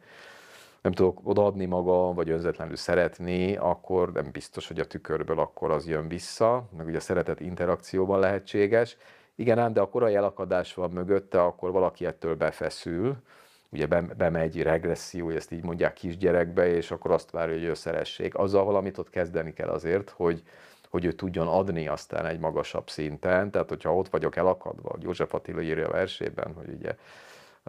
nem 0.82 0.92
tudok 0.92 1.20
odaadni 1.24 1.66
magam, 1.66 2.16
vagy 2.16 2.30
önzetlenül 2.30 2.76
szeretni, 2.76 3.56
akkor 3.56 4.12
nem 4.12 4.30
biztos, 4.32 4.68
hogy 4.68 4.80
a 4.80 4.86
tükörből 4.86 5.40
akkor 5.40 5.72
az 5.72 5.88
jön 5.88 6.08
vissza, 6.08 6.68
meg 6.78 6.86
ugye 6.86 6.98
a 6.98 7.02
szeretet 7.02 7.40
interakcióban 7.40 8.20
lehetséges. 8.20 8.98
Igen 9.36 9.60
ám, 9.60 9.74
de 9.74 9.82
a 9.82 9.90
korai 9.90 10.16
elakadás 10.16 10.74
van 10.74 10.92
mögötte, 10.92 11.44
akkor 11.44 11.72
valaki 11.72 12.06
ettől 12.06 12.36
befeszül, 12.36 13.16
ugye 13.70 13.88
bemegy 14.18 14.62
regresszió, 14.62 15.30
ezt 15.30 15.52
így 15.52 15.64
mondják 15.64 15.94
kisgyerekbe, 15.94 16.68
és 16.68 16.92
akkor 16.92 17.12
azt 17.12 17.32
várja, 17.32 17.54
hogy 17.54 17.64
ő 17.64 17.74
szeressék. 17.74 18.36
Azzal 18.36 18.64
valamit 18.66 18.98
ott 18.98 19.10
kezdeni 19.10 19.54
kell 19.54 19.68
azért, 19.68 20.10
hogy, 20.10 20.44
hogy 20.90 21.06
ő 21.06 21.12
tudjon 21.12 21.48
adni 21.48 21.88
aztán 21.88 22.26
egy 22.26 22.40
magasabb 22.40 22.90
szinten. 22.90 23.52
Tehát, 23.52 23.70
hogyha 23.70 23.96
ott 23.96 24.10
vagyok 24.10 24.36
elakadva, 24.36 24.96
József 25.00 25.34
Attila 25.34 25.62
írja 25.62 25.88
a 25.88 25.92
versében, 25.92 26.54
hogy 26.54 26.74
ugye 26.80 26.96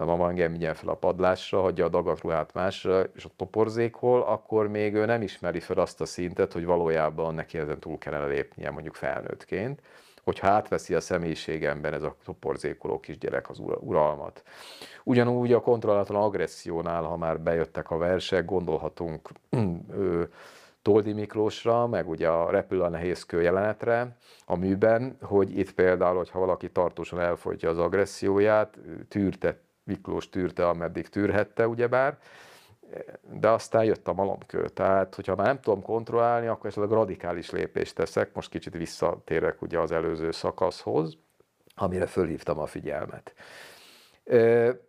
mama 0.04 0.28
engem 0.28 0.52
vigyen 0.52 0.74
fel 0.74 0.88
a 0.88 0.94
padlásra, 0.94 1.60
hagyja 1.60 1.84
a 1.84 1.88
dagatruhát 1.88 2.54
másra, 2.54 3.00
és 3.00 3.24
a 3.24 3.30
toporzékol, 3.36 4.22
akkor 4.22 4.68
még 4.68 4.94
ő 4.94 5.04
nem 5.04 5.22
ismeri 5.22 5.60
fel 5.60 5.78
azt 5.78 6.00
a 6.00 6.06
szintet, 6.06 6.52
hogy 6.52 6.64
valójában 6.64 7.34
neki 7.34 7.58
ezen 7.58 7.78
túl 7.78 7.98
kellene 7.98 8.26
lépnie 8.26 8.70
mondjuk 8.70 8.94
felnőttként 8.94 9.82
hogyha 10.28 10.48
átveszi 10.48 10.94
a 10.94 11.00
személyiségemben 11.00 11.92
ez 11.92 12.02
a 12.02 12.16
toporzékoló 12.24 13.00
kisgyerek 13.00 13.50
az 13.50 13.58
uralmat. 13.80 14.42
Ugyanúgy 15.04 15.52
a 15.52 15.60
kontrollatlan 15.60 16.22
agressziónál, 16.22 17.02
ha 17.02 17.16
már 17.16 17.40
bejöttek 17.40 17.90
a 17.90 17.96
versek, 17.96 18.44
gondolhatunk 18.44 19.28
Toldi 20.82 21.12
Miklósra, 21.12 21.86
meg 21.86 22.08
ugye 22.08 22.28
a 22.28 22.50
repül 22.50 22.82
a 22.82 22.88
nehézkő 22.88 23.42
jelenetre 23.42 24.16
a 24.46 24.56
műben, 24.56 25.16
hogy 25.22 25.58
itt 25.58 25.72
például, 25.72 26.16
hogyha 26.16 26.38
valaki 26.38 26.70
tartósan 26.70 27.20
elfogyja 27.20 27.70
az 27.70 27.78
agresszióját, 27.78 28.78
tűrte, 29.08 29.60
Miklós 29.88 30.28
tűrte, 30.28 30.68
ameddig 30.68 31.08
tűrhette, 31.08 31.68
ugyebár, 31.68 32.18
de 33.32 33.48
aztán 33.48 33.84
jött 33.84 34.08
a 34.08 34.12
malomkő. 34.12 34.68
Tehát, 34.68 35.14
hogyha 35.14 35.34
már 35.34 35.46
nem 35.46 35.60
tudom 35.60 35.82
kontrollálni, 35.82 36.46
akkor 36.46 36.66
esetleg 36.66 36.90
radikális 36.90 37.50
lépést 37.50 37.94
teszek. 37.94 38.34
Most 38.34 38.50
kicsit 38.50 38.72
visszatérek 38.72 39.62
ugye 39.62 39.78
az 39.78 39.92
előző 39.92 40.30
szakaszhoz, 40.30 41.16
amire 41.74 42.06
fölhívtam 42.06 42.58
a 42.58 42.66
figyelmet. 42.66 43.34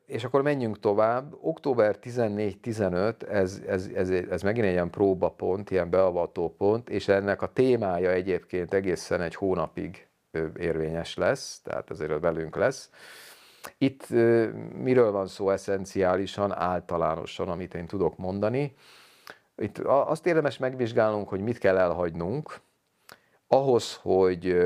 És 0.05 0.23
akkor 0.23 0.41
menjünk 0.41 0.79
tovább. 0.79 1.33
Október 1.41 1.97
14-15, 2.01 3.29
ez, 3.29 3.61
ez, 3.67 3.89
ez, 3.93 4.09
ez 4.09 4.41
megint 4.41 4.65
egy 4.65 4.71
ilyen 4.71 4.89
próbapont, 4.89 5.71
ilyen 5.71 5.89
beavató 5.89 6.55
pont, 6.57 6.89
és 6.89 7.07
ennek 7.07 7.41
a 7.41 7.53
témája 7.53 8.11
egyébként 8.11 8.73
egészen 8.73 9.21
egy 9.21 9.35
hónapig 9.35 10.07
érvényes 10.57 11.15
lesz, 11.15 11.61
tehát 11.61 11.89
ezért 11.89 12.19
velünk 12.19 12.55
lesz. 12.55 12.89
Itt 13.77 14.09
miről 14.73 15.11
van 15.11 15.27
szó 15.27 15.49
eszenciálisan, 15.49 16.51
általánosan, 16.51 17.49
amit 17.49 17.73
én 17.73 17.85
tudok 17.85 18.17
mondani? 18.17 18.75
Itt 19.57 19.77
azt 19.77 20.25
érdemes 20.25 20.57
megvizsgálnunk, 20.57 21.29
hogy 21.29 21.39
mit 21.39 21.57
kell 21.57 21.77
elhagynunk, 21.77 22.59
ahhoz, 23.47 23.95
hogy 24.01 24.57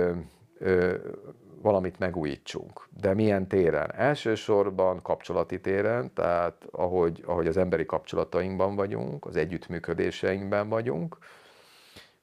valamit 1.61 1.99
megújítsunk. 1.99 2.87
De 3.01 3.13
milyen 3.13 3.47
téren? 3.47 3.93
Elsősorban 3.95 5.01
kapcsolati 5.01 5.61
téren, 5.61 6.13
tehát 6.13 6.67
ahogy, 6.71 7.23
ahogy 7.25 7.47
az 7.47 7.57
emberi 7.57 7.85
kapcsolatainkban 7.85 8.75
vagyunk, 8.75 9.25
az 9.25 9.35
együttműködéseinkben 9.35 10.69
vagyunk, 10.69 11.17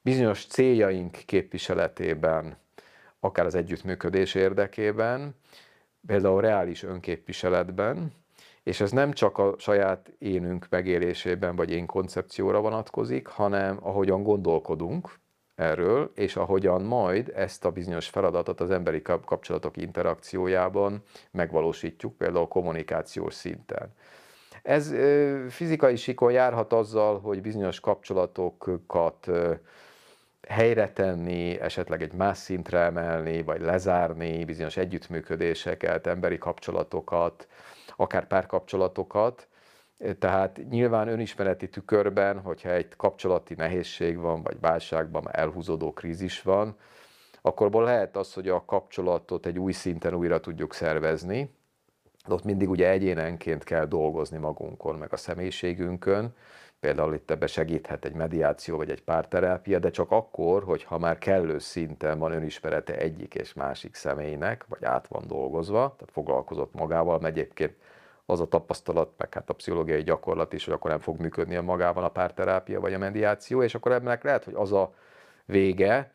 bizonyos 0.03 0.47
céljaink 0.47 1.19
képviseletében, 1.27 2.57
akár 3.21 3.47
az 3.47 3.55
együttműködés 3.55 4.35
érdekében, 4.35 5.35
például 6.07 6.41
reális 6.41 6.83
önképviseletben, 6.83 8.13
és 8.63 8.81
ez 8.81 8.91
nem 8.91 9.13
csak 9.13 9.39
a 9.39 9.55
saját 9.59 10.13
énünk 10.19 10.67
megélésében 10.71 11.57
vagy 11.57 11.71
én 11.71 11.87
koncepcióra 11.87 12.61
vonatkozik, 12.61 13.27
hanem 13.27 13.79
ahogyan 13.81 14.23
gondolkodunk 14.23 15.19
erről, 15.55 16.11
és 16.15 16.37
ahogyan 16.37 16.83
majd 16.83 17.33
ezt 17.35 17.65
a 17.65 17.71
bizonyos 17.71 18.09
feladatot 18.09 18.61
az 18.61 18.71
emberi 18.71 19.03
kapcsolatok 19.03 19.77
interakciójában 19.77 21.03
megvalósítjuk, 21.31 22.17
például 22.17 22.49
kommunikációs 22.49 23.35
szinten. 23.35 23.95
Ez 24.63 24.95
fizikai 25.49 25.97
sikon 25.97 26.33
járhat 26.33 26.73
azzal, 26.73 27.21
hogy 27.21 27.41
bizonyos 27.41 27.81
kapcsolatokat 27.81 29.31
helyre 30.49 30.93
tenni, 30.93 31.61
esetleg 31.61 32.03
egy 32.03 32.13
más 32.13 32.39
szintre 32.39 32.79
emelni, 32.79 33.43
vagy 33.43 33.61
lezárni 33.61 34.45
bizonyos 34.45 34.77
együttműködéseket, 34.77 36.07
emberi 36.07 36.39
kapcsolatokat, 36.39 37.49
akár 37.97 38.27
párkapcsolatokat. 38.27 39.49
Tehát 40.19 40.61
nyilván 40.71 41.09
önismereti 41.09 41.69
tükörben, 41.69 42.41
hogyha 42.41 42.71
egy 42.71 42.97
kapcsolati 42.97 43.55
nehézség 43.55 44.19
van, 44.19 44.43
vagy 44.43 44.61
válságban, 44.61 45.29
elhúzódó 45.33 45.93
krízis 45.93 46.43
van, 46.43 46.77
akkor 47.43 47.73
lehet 47.73 48.17
az, 48.17 48.33
hogy 48.33 48.49
a 48.49 48.65
kapcsolatot 48.65 49.47
egy 49.47 49.59
új 49.59 49.73
szinten 49.73 50.15
újra 50.15 50.41
tudjuk 50.41 50.75
szervezni, 50.75 51.55
de 52.27 52.35
ott 52.35 52.45
mindig 52.45 52.71
ugye 52.71 52.89
egyénenként 52.89 53.65
kell 53.65 53.85
dolgozni 53.85 54.39
magunkon, 54.39 54.95
meg 54.97 55.13
a 55.13 55.17
személyiségünkön, 55.17 56.35
Például 56.81 57.15
itt 57.15 57.31
ebbe 57.31 57.47
segíthet 57.47 58.05
egy 58.05 58.13
mediáció 58.13 58.77
vagy 58.77 58.91
egy 58.91 59.03
párterápia, 59.03 59.79
de 59.79 59.91
csak 59.91 60.11
akkor, 60.11 60.65
hogyha 60.65 60.99
már 60.99 61.19
kellő 61.19 61.59
szinten 61.59 62.19
van 62.19 62.33
önismerete 62.33 62.97
egyik 62.97 63.35
és 63.35 63.53
másik 63.53 63.95
személynek, 63.95 64.65
vagy 64.69 64.85
át 64.85 65.07
van 65.07 65.27
dolgozva, 65.27 65.79
tehát 65.79 66.13
foglalkozott 66.13 66.75
magával, 66.75 67.19
mert 67.19 67.37
egyébként 67.37 67.75
az 68.27 68.41
a 68.41 68.49
tapasztalat, 68.49 69.11
meg 69.17 69.35
hát 69.35 69.51
a 69.51 69.55
pszichológiai 69.55 70.03
gyakorlat 70.03 70.53
is, 70.53 70.65
hogy 70.65 70.75
akkor 70.75 70.91
nem 70.91 70.99
fog 70.99 71.21
működni 71.21 71.57
a 71.57 71.63
magával 71.63 72.05
a 72.05 72.09
párterápia 72.09 72.81
vagy 72.81 72.95
a 72.95 72.99
mediáció, 72.99 73.63
és 73.63 73.75
akkor 73.75 73.93
ebben 73.93 74.19
lehet, 74.23 74.45
hogy 74.45 74.55
az 74.55 74.73
a 74.73 74.95
vége, 75.45 76.13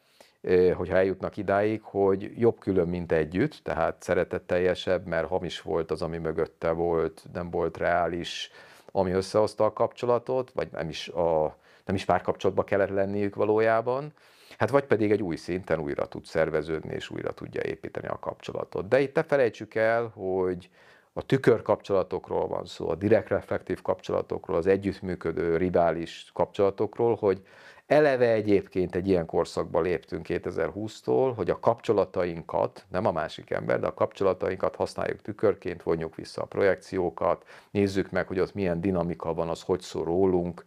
hogyha 0.73 0.95
eljutnak 0.95 1.38
idáig, 1.38 1.82
hogy 1.82 2.39
jobb 2.39 2.60
külön, 2.60 2.88
mint 2.88 3.12
együtt, 3.12 3.60
tehát 3.63 4.04
szeretetteljesebb, 4.04 5.06
mert 5.06 5.28
hamis 5.28 5.62
volt 5.62 5.91
az, 5.91 6.01
ami 6.01 6.17
mögötte 6.17 6.71
volt, 6.71 7.25
nem 7.34 7.49
volt 7.49 7.78
reális, 7.78 8.51
ami 8.95 9.12
összehozta 9.12 9.65
a 9.65 9.73
kapcsolatot, 9.73 10.51
vagy 10.51 10.67
nem 10.71 10.89
is, 10.89 11.08
a, 11.08 11.58
nem 11.86 11.95
is 11.95 12.05
párkapcsolatba 12.05 12.63
kellett 12.63 12.89
lenniük 12.89 13.36
valójában, 13.36 14.13
hát 14.58 14.69
vagy 14.69 14.84
pedig 14.86 15.12
egy 15.12 15.21
új 15.21 15.36
szinten 15.36 15.79
újra 15.79 16.05
tud 16.08 16.25
szerveződni, 16.25 16.93
és 16.93 17.10
újra 17.10 17.31
tudja 17.31 17.62
építeni 17.62 18.08
a 18.08 18.19
kapcsolatot. 18.19 18.88
De 18.88 18.99
itt 18.99 19.15
ne 19.15 19.23
felejtsük 19.23 19.75
el, 19.75 20.08
hogy 20.08 20.69
a 21.13 21.21
tükör 21.21 21.62
kapcsolatokról 21.62 22.47
van 22.47 22.65
szó, 22.65 22.89
a 22.89 22.95
direkt 22.95 23.29
reflektív 23.29 23.81
kapcsolatokról, 23.81 24.58
az 24.58 24.67
együttműködő, 24.67 25.58
rivális 25.58 26.29
kapcsolatokról, 26.34 27.15
hogy 27.15 27.41
Eleve 27.88 28.32
egyébként 28.32 28.95
egy 28.95 29.08
ilyen 29.08 29.26
korszakba 29.26 29.82
léptünk 29.82 30.26
2020-tól, 30.30 31.34
hogy 31.36 31.50
a 31.50 31.60
kapcsolatainkat, 31.60 32.86
nem 32.89 33.06
a 33.06 33.12
másik 33.12 33.50
ember, 33.50 33.80
de 33.80 33.88
a 33.88 33.93
kapcsolatainkat 33.93 34.76
használjuk 34.76 35.21
tükörként, 35.21 35.84
vonjuk 35.84 36.15
vissza 36.15 36.41
a 36.41 36.45
projekciókat, 36.45 37.45
nézzük 37.71 38.12
meg, 38.12 38.28
hogy 38.28 38.39
ott 38.39 38.54
milyen 38.54 38.82
dinamika 38.82 39.34
van, 39.34 39.50
az 39.50 39.62
hogy 39.62 39.80
szól 39.82 40.04
rólunk, 40.04 40.65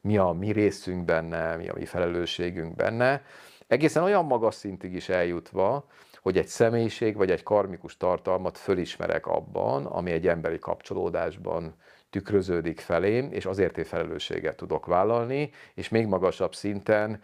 mi 0.00 0.16
a 0.16 0.30
mi 0.30 0.52
részünk 0.52 1.04
benne, 1.04 1.56
mi 1.56 1.68
a 1.68 1.74
mi 1.74 1.84
felelősségünk 1.84 2.76
benne. 2.76 3.22
Egészen 3.66 4.02
olyan 4.02 4.24
magas 4.24 4.54
szintig 4.54 4.94
is 4.94 5.08
eljutva, 5.08 5.84
hogy 6.22 6.38
egy 6.38 6.46
személyiség 6.46 7.16
vagy 7.16 7.30
egy 7.30 7.42
karmikus 7.42 7.96
tartalmat 7.96 8.58
fölismerek 8.58 9.26
abban, 9.26 9.86
ami 9.86 10.10
egy 10.10 10.28
emberi 10.28 10.58
kapcsolódásban 10.58 11.74
tükröződik 12.10 12.80
felém, 12.80 13.32
és 13.32 13.46
azért 13.46 13.78
én 13.78 13.84
felelősséget 13.84 14.56
tudok 14.56 14.86
vállalni, 14.86 15.50
és 15.74 15.88
még 15.88 16.06
magasabb 16.06 16.54
szinten 16.54 17.20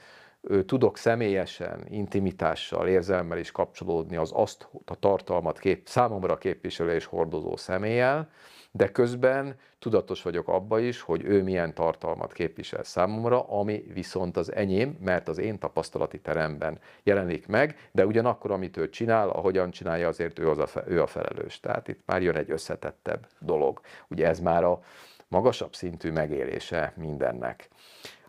tudok 0.66 0.96
személyesen, 0.98 1.86
intimitással, 1.88 2.88
érzelmmel 2.88 3.38
is 3.38 3.50
kapcsolódni 3.50 4.16
az 4.16 4.30
azt 4.34 4.68
a 4.84 4.98
tartalmat 4.98 5.58
kép, 5.58 5.88
számomra 5.88 6.38
képviselő 6.38 6.94
és 6.94 7.04
hordozó 7.04 7.56
személlyel, 7.56 8.30
de 8.76 8.92
közben 8.92 9.56
tudatos 9.78 10.22
vagyok 10.22 10.48
abba 10.48 10.78
is, 10.78 11.00
hogy 11.00 11.24
ő 11.24 11.42
milyen 11.42 11.74
tartalmat 11.74 12.32
képvisel 12.32 12.82
számomra, 12.84 13.42
ami 13.42 13.84
viszont 13.92 14.36
az 14.36 14.52
enyém, 14.52 14.98
mert 15.00 15.28
az 15.28 15.38
én 15.38 15.58
tapasztalati 15.58 16.20
teremben 16.20 16.78
jelenik 17.02 17.46
meg, 17.46 17.88
de 17.92 18.06
ugyanakkor, 18.06 18.50
amit 18.50 18.76
ő 18.76 18.88
csinál, 18.88 19.28
ahogyan 19.28 19.70
csinálja, 19.70 20.08
azért 20.08 20.38
ő, 20.38 20.50
az 20.50 20.58
a, 20.58 20.82
ő 20.86 21.02
a 21.02 21.06
felelős. 21.06 21.60
Tehát 21.60 21.88
itt 21.88 22.00
már 22.06 22.22
jön 22.22 22.36
egy 22.36 22.50
összetettebb 22.50 23.26
dolog. 23.38 23.80
Ugye 24.08 24.26
ez 24.26 24.40
már 24.40 24.64
a 24.64 24.80
magasabb 25.28 25.74
szintű 25.74 26.10
megélése 26.10 26.92
mindennek. 26.96 27.68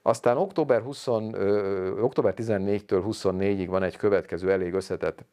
Aztán 0.01 0.37
október, 0.37 0.81
20, 0.81 1.07
ö, 1.07 1.99
október 1.99 2.33
14-től 2.37 3.03
24-ig 3.07 3.67
van 3.69 3.83
egy 3.83 3.97
következő 3.97 4.51
elég 4.51 4.73
összetett 4.73 5.25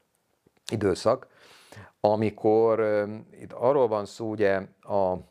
időszak, 0.70 1.26
amikor 2.00 3.04
itt 3.40 3.52
arról 3.52 3.88
van 3.88 4.04
szó, 4.04 4.30
ugye 4.30 4.54
a 4.80 5.30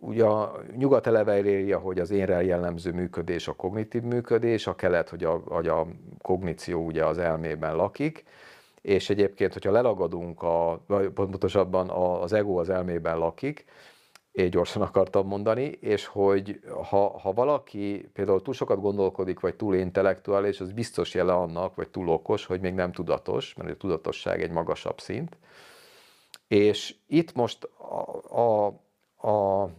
Ugye 0.00 0.24
a 0.24 0.60
nyugat 0.76 1.06
eleve 1.06 1.38
hogy 1.78 1.98
az 1.98 2.10
énre 2.10 2.44
jellemző 2.44 2.92
működés 2.92 3.48
a 3.48 3.52
kognitív 3.52 4.02
működés, 4.02 4.66
a 4.66 4.74
kelet, 4.74 5.08
hogy 5.08 5.24
a, 5.24 5.42
hogy 5.46 5.68
a 5.68 5.86
kogníció 6.22 6.84
ugye 6.84 7.04
az 7.04 7.18
elmében 7.18 7.76
lakik, 7.76 8.24
és 8.82 9.10
egyébként, 9.10 9.52
hogyha 9.52 9.70
lelagadunk, 9.70 10.42
a, 10.42 10.80
vagy 10.86 11.08
pontosabban 11.08 11.90
az 12.22 12.32
ego 12.32 12.58
az 12.58 12.68
elmében 12.68 13.18
lakik, 13.18 13.64
gyorsan 14.46 14.82
akartam 14.82 15.26
mondani, 15.26 15.64
és 15.64 16.06
hogy 16.06 16.60
ha, 16.88 17.18
ha 17.18 17.32
valaki 17.32 18.10
például 18.12 18.42
túl 18.42 18.54
sokat 18.54 18.80
gondolkodik, 18.80 19.40
vagy 19.40 19.54
túl 19.54 19.74
intellektuális, 19.74 20.60
az 20.60 20.72
biztos 20.72 21.14
jele 21.14 21.32
annak, 21.32 21.74
vagy 21.74 21.88
túl 21.88 22.08
okos, 22.08 22.46
hogy 22.46 22.60
még 22.60 22.74
nem 22.74 22.92
tudatos, 22.92 23.54
mert 23.54 23.70
a 23.70 23.76
tudatosság 23.76 24.42
egy 24.42 24.50
magasabb 24.50 25.00
szint. 25.00 25.36
És 26.48 26.94
itt 27.06 27.34
most 27.34 27.64
a, 27.64 28.40
a, 28.40 28.66
a, 29.28 29.70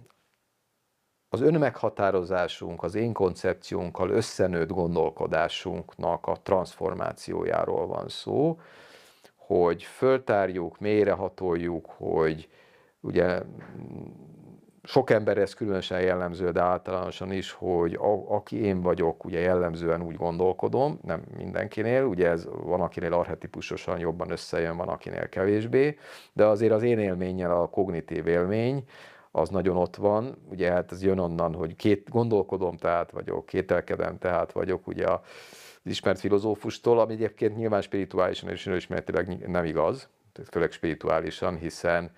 az 1.29 1.41
önmeghatározásunk, 1.41 2.83
az 2.83 2.95
én 2.95 3.13
koncepciónkkal 3.13 4.09
összenőtt 4.09 4.69
gondolkodásunknak 4.69 6.27
a 6.27 6.37
transformációjáról 6.43 7.87
van 7.87 8.09
szó, 8.09 8.59
hogy 9.35 9.83
föltárjuk, 9.83 10.79
mélyrehatoljuk, 10.79 11.85
hogy 11.97 12.49
ugye 12.99 13.41
sok 14.83 15.09
ember 15.09 15.37
ez 15.37 15.53
különösen 15.53 16.01
jellemző, 16.01 16.51
de 16.51 16.61
általánosan 16.61 17.31
is, 17.31 17.51
hogy 17.51 17.93
a, 17.93 18.35
aki 18.35 18.61
én 18.63 18.81
vagyok, 18.81 19.25
ugye 19.25 19.39
jellemzően 19.39 20.01
úgy 20.01 20.15
gondolkodom, 20.15 20.99
nem 21.03 21.23
mindenkinél, 21.37 22.03
ugye 22.03 22.29
ez 22.29 22.47
van, 22.63 22.81
akinél 22.81 23.13
arhetipusosan 23.13 23.99
jobban 23.99 24.31
összejön, 24.31 24.77
van, 24.77 24.87
akinél 24.87 25.29
kevésbé, 25.29 25.97
de 26.33 26.45
azért 26.45 26.73
az 26.73 26.83
én 26.83 26.99
élménnyel 26.99 27.51
a 27.61 27.69
kognitív 27.69 28.27
élmény, 28.27 28.83
az 29.31 29.49
nagyon 29.49 29.77
ott 29.77 29.95
van, 29.95 30.37
ugye 30.49 30.71
hát 30.71 30.91
ez 30.91 31.03
jön 31.03 31.19
onnan, 31.19 31.53
hogy 31.53 31.75
két 31.75 32.09
gondolkodom, 32.09 32.77
tehát 32.77 33.11
vagyok, 33.11 33.45
kételkedem, 33.45 34.17
tehát 34.17 34.51
vagyok, 34.51 34.87
ugye 34.87 35.05
a, 35.05 35.21
az 35.83 35.91
ismert 35.91 36.19
filozófustól, 36.19 36.99
ami 36.99 37.13
egyébként 37.13 37.55
nyilván 37.55 37.81
spirituálisan 37.81 38.49
és 38.49 38.65
ismeretileg 38.65 39.49
nem 39.49 39.65
igaz, 39.65 40.09
tehát 40.33 40.51
főleg 40.51 40.71
spirituálisan, 40.71 41.57
hiszen 41.57 42.11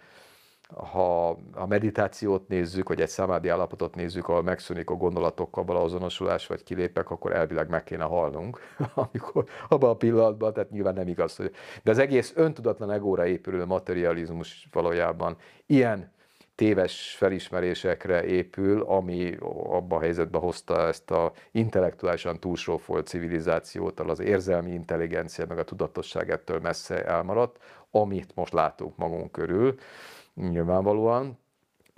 ha 0.75 1.29
a 1.53 1.65
meditációt 1.67 2.47
nézzük, 2.47 2.88
vagy 2.88 3.01
egy 3.01 3.07
szamádi 3.10 3.49
állapotot 3.49 3.95
nézzük, 3.95 4.27
ahol 4.27 4.43
megszűnik 4.43 4.89
a 4.89 4.95
gondolatokkal 4.95 5.63
való 5.63 5.79
azonosulás, 5.79 6.47
vagy 6.47 6.63
kilépek, 6.63 7.10
akkor 7.10 7.36
elvileg 7.36 7.69
meg 7.69 7.84
kéne 7.84 8.03
halnunk, 8.03 8.60
amikor 9.13 9.45
abban 9.69 9.89
a 9.89 9.95
pillanatban, 9.95 10.53
tehát 10.53 10.69
nyilván 10.69 10.93
nem 10.93 11.07
igaz, 11.07 11.36
hogy... 11.36 11.51
De 11.84 11.91
az 11.91 11.97
egész 11.97 12.34
öntudatlan 12.36 12.91
egóra 12.91 13.25
épülő 13.25 13.65
materializmus 13.65 14.67
valójában 14.71 15.38
ilyen 15.65 16.12
téves 16.55 17.15
felismerésekre 17.17 18.25
épül, 18.25 18.81
ami 18.81 19.36
abba 19.63 19.95
a 19.95 19.99
helyzetbe 19.99 20.38
hozta 20.38 20.88
ezt 20.88 21.12
a 21.12 21.31
intellektuálisan 21.51 22.39
túlsófolt 22.39 23.07
civilizációt, 23.07 23.99
az 23.99 24.19
érzelmi 24.19 24.71
intelligencia, 24.71 25.45
meg 25.47 25.57
a 25.57 25.63
tudatosság 25.63 26.29
ettől 26.29 26.60
messze 26.60 27.05
elmaradt, 27.05 27.57
amit 27.91 28.36
most 28.36 28.53
látunk 28.53 28.97
magunk 28.97 29.31
körül 29.31 29.75
nyilvánvalóan. 30.36 31.39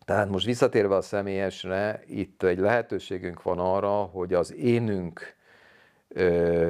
Tehát 0.05 0.29
most 0.29 0.45
visszatérve 0.45 0.95
a 0.95 1.01
személyesre, 1.01 2.03
itt 2.07 2.43
egy 2.43 2.57
lehetőségünk 2.57 3.43
van 3.43 3.59
arra, 3.59 3.91
hogy 3.91 4.33
az 4.33 4.53
énünk 4.53 5.35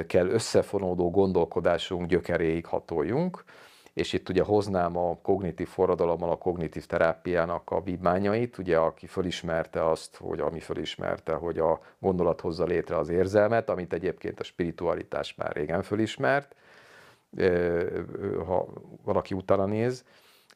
kell 0.08 0.28
összefonódó 0.28 1.10
gondolkodásunk 1.12 2.08
gyökeréig 2.08 2.66
hatoljunk, 2.66 3.44
és 3.94 4.14
itt 4.14 4.30
ugye 4.30 4.44
hoznám 4.44 4.98
a 4.98 5.18
kognitív 5.22 5.68
forradalommal, 5.68 6.30
a 6.30 6.38
kognitív 6.38 6.86
terápiának 6.86 7.72
a 7.72 7.82
vívmányait, 7.82 8.58
ugye 8.58 8.78
aki 8.78 9.08
fölismerte 9.08 9.90
azt, 9.90 10.16
hogy 10.16 10.40
ami 10.40 10.60
fölismerte, 10.60 11.34
hogy 11.34 11.60
a 11.60 11.82
gondolat 12.00 12.42
hozza 12.42 12.66
létre 12.66 12.98
az 12.98 13.10
érzelmet, 13.10 13.70
amit 13.70 13.94
egyébként 13.94 14.40
a 14.40 14.44
spiritualitás 14.44 15.36
már 15.36 15.56
régen 15.56 15.82
fölismert, 15.82 16.56
ha 18.46 18.68
valaki 19.04 19.34
utána 19.34 19.66
néz, 19.66 20.06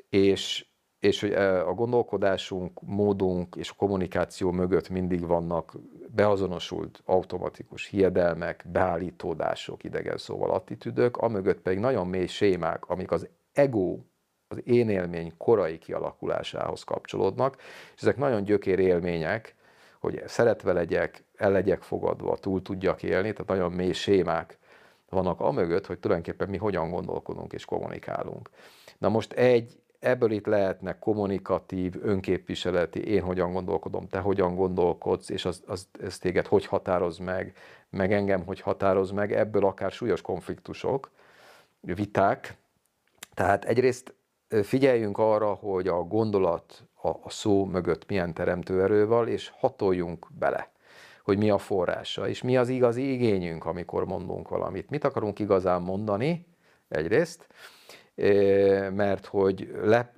és 0.09 0.65
és 0.99 1.21
hogy 1.21 1.31
a 1.33 1.73
gondolkodásunk, 1.73 2.81
módunk 2.81 3.55
és 3.55 3.69
a 3.69 3.75
kommunikáció 3.77 4.51
mögött 4.51 4.89
mindig 4.89 5.27
vannak 5.27 5.73
beazonosult 6.15 7.01
automatikus 7.05 7.87
hiedelmek, 7.87 8.65
beállítódások, 8.71 9.83
idegen 9.83 10.17
szóval 10.17 10.51
attitűdök, 10.51 11.17
amögött 11.17 11.61
pedig 11.61 11.79
nagyon 11.79 12.07
mély 12.07 12.27
sémák, 12.27 12.89
amik 12.89 13.11
az 13.11 13.29
ego, 13.53 13.99
az 14.47 14.61
én 14.63 14.89
élmény 14.89 15.33
korai 15.37 15.77
kialakulásához 15.77 16.83
kapcsolódnak, 16.83 17.55
és 17.95 18.01
ezek 18.01 18.17
nagyon 18.17 18.43
gyökér 18.43 18.79
élmények, 18.79 19.55
hogy 19.99 20.23
szeretve 20.25 20.73
legyek, 20.73 21.23
el 21.35 21.51
legyek 21.51 21.81
fogadva, 21.81 22.37
túl 22.37 22.61
tudjak 22.61 23.03
élni, 23.03 23.31
tehát 23.31 23.47
nagyon 23.47 23.71
mély 23.71 23.91
sémák 23.91 24.57
vannak 25.09 25.39
amögött, 25.39 25.85
hogy 25.85 25.99
tulajdonképpen 25.99 26.49
mi 26.49 26.57
hogyan 26.57 26.89
gondolkodunk 26.89 27.53
és 27.53 27.65
kommunikálunk. 27.65 28.49
Na 28.97 29.09
most 29.09 29.33
egy 29.33 29.79
ebből 30.07 30.31
itt 30.31 30.45
lehetnek 30.45 30.99
kommunikatív, 30.99 31.93
önképviseleti, 32.01 33.03
én 33.03 33.21
hogyan 33.21 33.53
gondolkodom, 33.53 34.07
te 34.07 34.19
hogyan 34.19 34.55
gondolkodsz, 34.55 35.29
és 35.29 35.45
az, 35.45 35.63
az, 35.65 35.87
ez 36.01 36.17
téged 36.17 36.45
hogy 36.45 36.65
határoz 36.65 37.17
meg, 37.17 37.53
meg 37.89 38.13
engem 38.13 38.45
hogy 38.45 38.61
határoz 38.61 39.11
meg, 39.11 39.33
ebből 39.33 39.65
akár 39.65 39.91
súlyos 39.91 40.21
konfliktusok, 40.21 41.11
viták. 41.81 42.57
Tehát 43.33 43.65
egyrészt 43.65 44.13
figyeljünk 44.63 45.17
arra, 45.17 45.53
hogy 45.53 45.87
a 45.87 46.03
gondolat 46.03 46.83
a, 47.01 47.07
a 47.07 47.29
szó 47.29 47.65
mögött 47.65 48.07
milyen 48.07 48.33
teremtőerő 48.33 49.07
van, 49.07 49.27
és 49.27 49.51
hatoljunk 49.57 50.27
bele 50.39 50.71
hogy 51.27 51.37
mi 51.37 51.49
a 51.49 51.57
forrása, 51.57 52.27
és 52.27 52.41
mi 52.41 52.57
az 52.57 52.69
igazi 52.69 53.11
igényünk, 53.11 53.65
amikor 53.65 54.05
mondunk 54.05 54.49
valamit. 54.49 54.89
Mit 54.89 55.03
akarunk 55.03 55.39
igazán 55.39 55.81
mondani, 55.81 56.45
egyrészt, 56.87 57.47
mert 58.91 59.25
hogy 59.25 59.69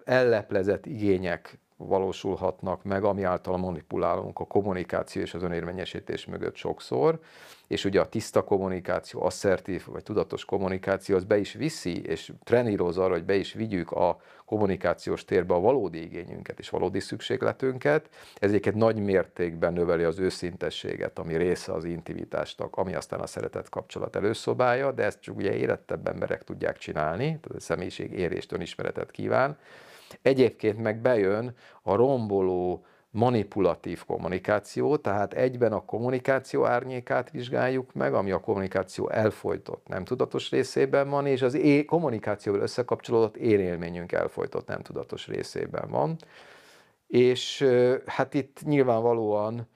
elleplezett 0.03 0.85
igények 0.85 1.59
valósulhatnak 1.87 2.83
meg, 2.83 3.03
ami 3.03 3.23
által 3.23 3.57
manipulálunk 3.57 4.39
a 4.39 4.45
kommunikáció 4.45 5.21
és 5.21 5.33
az 5.33 5.43
önérvényesítés 5.43 6.25
mögött 6.25 6.55
sokszor, 6.55 7.19
és 7.67 7.85
ugye 7.85 7.99
a 7.99 8.09
tiszta 8.09 8.43
kommunikáció, 8.43 9.23
asszertív 9.23 9.85
vagy 9.85 10.03
tudatos 10.03 10.45
kommunikáció 10.45 11.15
az 11.15 11.23
be 11.23 11.37
is 11.37 11.53
viszi, 11.53 12.01
és 12.01 12.31
treníroz 12.43 12.97
arra, 12.97 13.13
hogy 13.13 13.23
be 13.23 13.35
is 13.35 13.53
vigyük 13.53 13.91
a 13.91 14.21
kommunikációs 14.45 15.25
térbe 15.25 15.53
a 15.53 15.59
valódi 15.59 16.01
igényünket 16.01 16.59
és 16.59 16.69
valódi 16.69 16.99
szükségletünket. 16.99 18.09
Ez 18.35 18.49
egyébként 18.49 18.75
nagy 18.75 18.99
mértékben 18.99 19.73
növeli 19.73 20.03
az 20.03 20.19
őszintességet, 20.19 21.19
ami 21.19 21.37
része 21.37 21.73
az 21.73 21.83
intimitásnak, 21.83 22.77
ami 22.77 22.95
aztán 22.95 23.19
a 23.19 23.27
szeretet 23.27 23.69
kapcsolat 23.69 24.15
előszobája, 24.15 24.91
de 24.91 25.03
ezt 25.03 25.21
csak 25.21 25.35
ugye 25.35 25.55
érettebb 25.55 26.07
emberek 26.07 26.43
tudják 26.43 26.77
csinálni, 26.77 27.25
tehát 27.25 27.51
a 27.55 27.59
személyiség 27.59 28.11
érést, 28.11 28.51
önismeretet 28.51 29.11
kíván. 29.11 29.57
Egyébként 30.21 30.77
meg 30.77 31.01
bejön 31.01 31.55
a 31.83 31.95
romboló, 31.95 32.85
manipulatív 33.11 34.05
kommunikáció, 34.05 34.97
tehát 34.97 35.33
egyben 35.33 35.71
a 35.71 35.85
kommunikáció 35.85 36.65
árnyékát 36.65 37.31
vizsgáljuk 37.31 37.93
meg, 37.93 38.13
ami 38.13 38.31
a 38.31 38.39
kommunikáció 38.39 39.09
elfolytott, 39.09 39.87
nem 39.87 40.03
tudatos 40.03 40.49
részében 40.49 41.09
van, 41.09 41.25
és 41.25 41.41
az 41.41 41.53
é- 41.53 41.85
kommunikációval 41.85 42.61
összekapcsolódott 42.61 43.37
én 43.37 43.59
élményünk 43.59 44.11
elfolytott, 44.11 44.67
nem 44.67 44.81
tudatos 44.81 45.27
részében 45.27 45.89
van. 45.89 46.15
És 47.07 47.67
hát 48.05 48.33
itt 48.33 48.61
nyilvánvalóan 48.63 49.67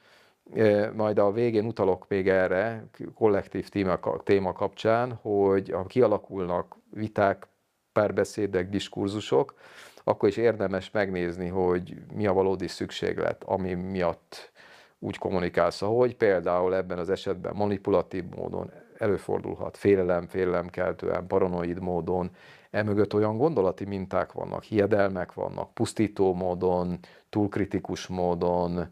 majd 0.96 1.20
a 1.20 1.32
végén 1.32 1.66
utalok 1.66 2.08
még 2.08 2.30
erre, 2.30 2.86
kollektív 3.16 3.70
téma, 3.70 4.00
téma 4.24 4.54
kapcsán, 4.54 5.14
hogy 5.14 5.70
ha 5.72 5.86
kialakulnak 5.86 6.76
viták, 6.90 7.48
párbeszédek, 7.92 8.70
diskurzusok, 8.70 9.54
akkor 10.04 10.30
is 10.30 10.38
érdemes 10.38 10.92
megnézni, 10.92 11.48
hogy 11.48 11.96
mi 12.14 12.28
a 12.28 12.34
valódi 12.34 12.68
szükséglet, 12.68 13.44
ami 13.44 13.74
miatt 13.74 14.52
úgy 15.00 15.18
kommunikálsz, 15.18 15.82
ahogy 15.82 16.16
például 16.16 16.76
ebben 16.76 16.98
az 16.98 17.10
esetben 17.10 17.56
manipulatív 17.56 18.24
módon 18.36 18.72
előfordulhat, 18.98 19.78
félelem, 19.78 20.28
félelemkeltően, 20.28 21.28
paranoid 21.28 21.80
módon, 21.80 22.32
emögött 22.72 23.14
olyan 23.14 23.38
gondolati 23.38 23.86
minták 23.86 24.32
vannak, 24.32 24.64
hiedelmek 24.64 25.34
vannak, 25.34 25.74
pusztító 25.74 26.34
módon, 26.34 27.00
túlkritikus 27.30 28.08
módon, 28.08 28.88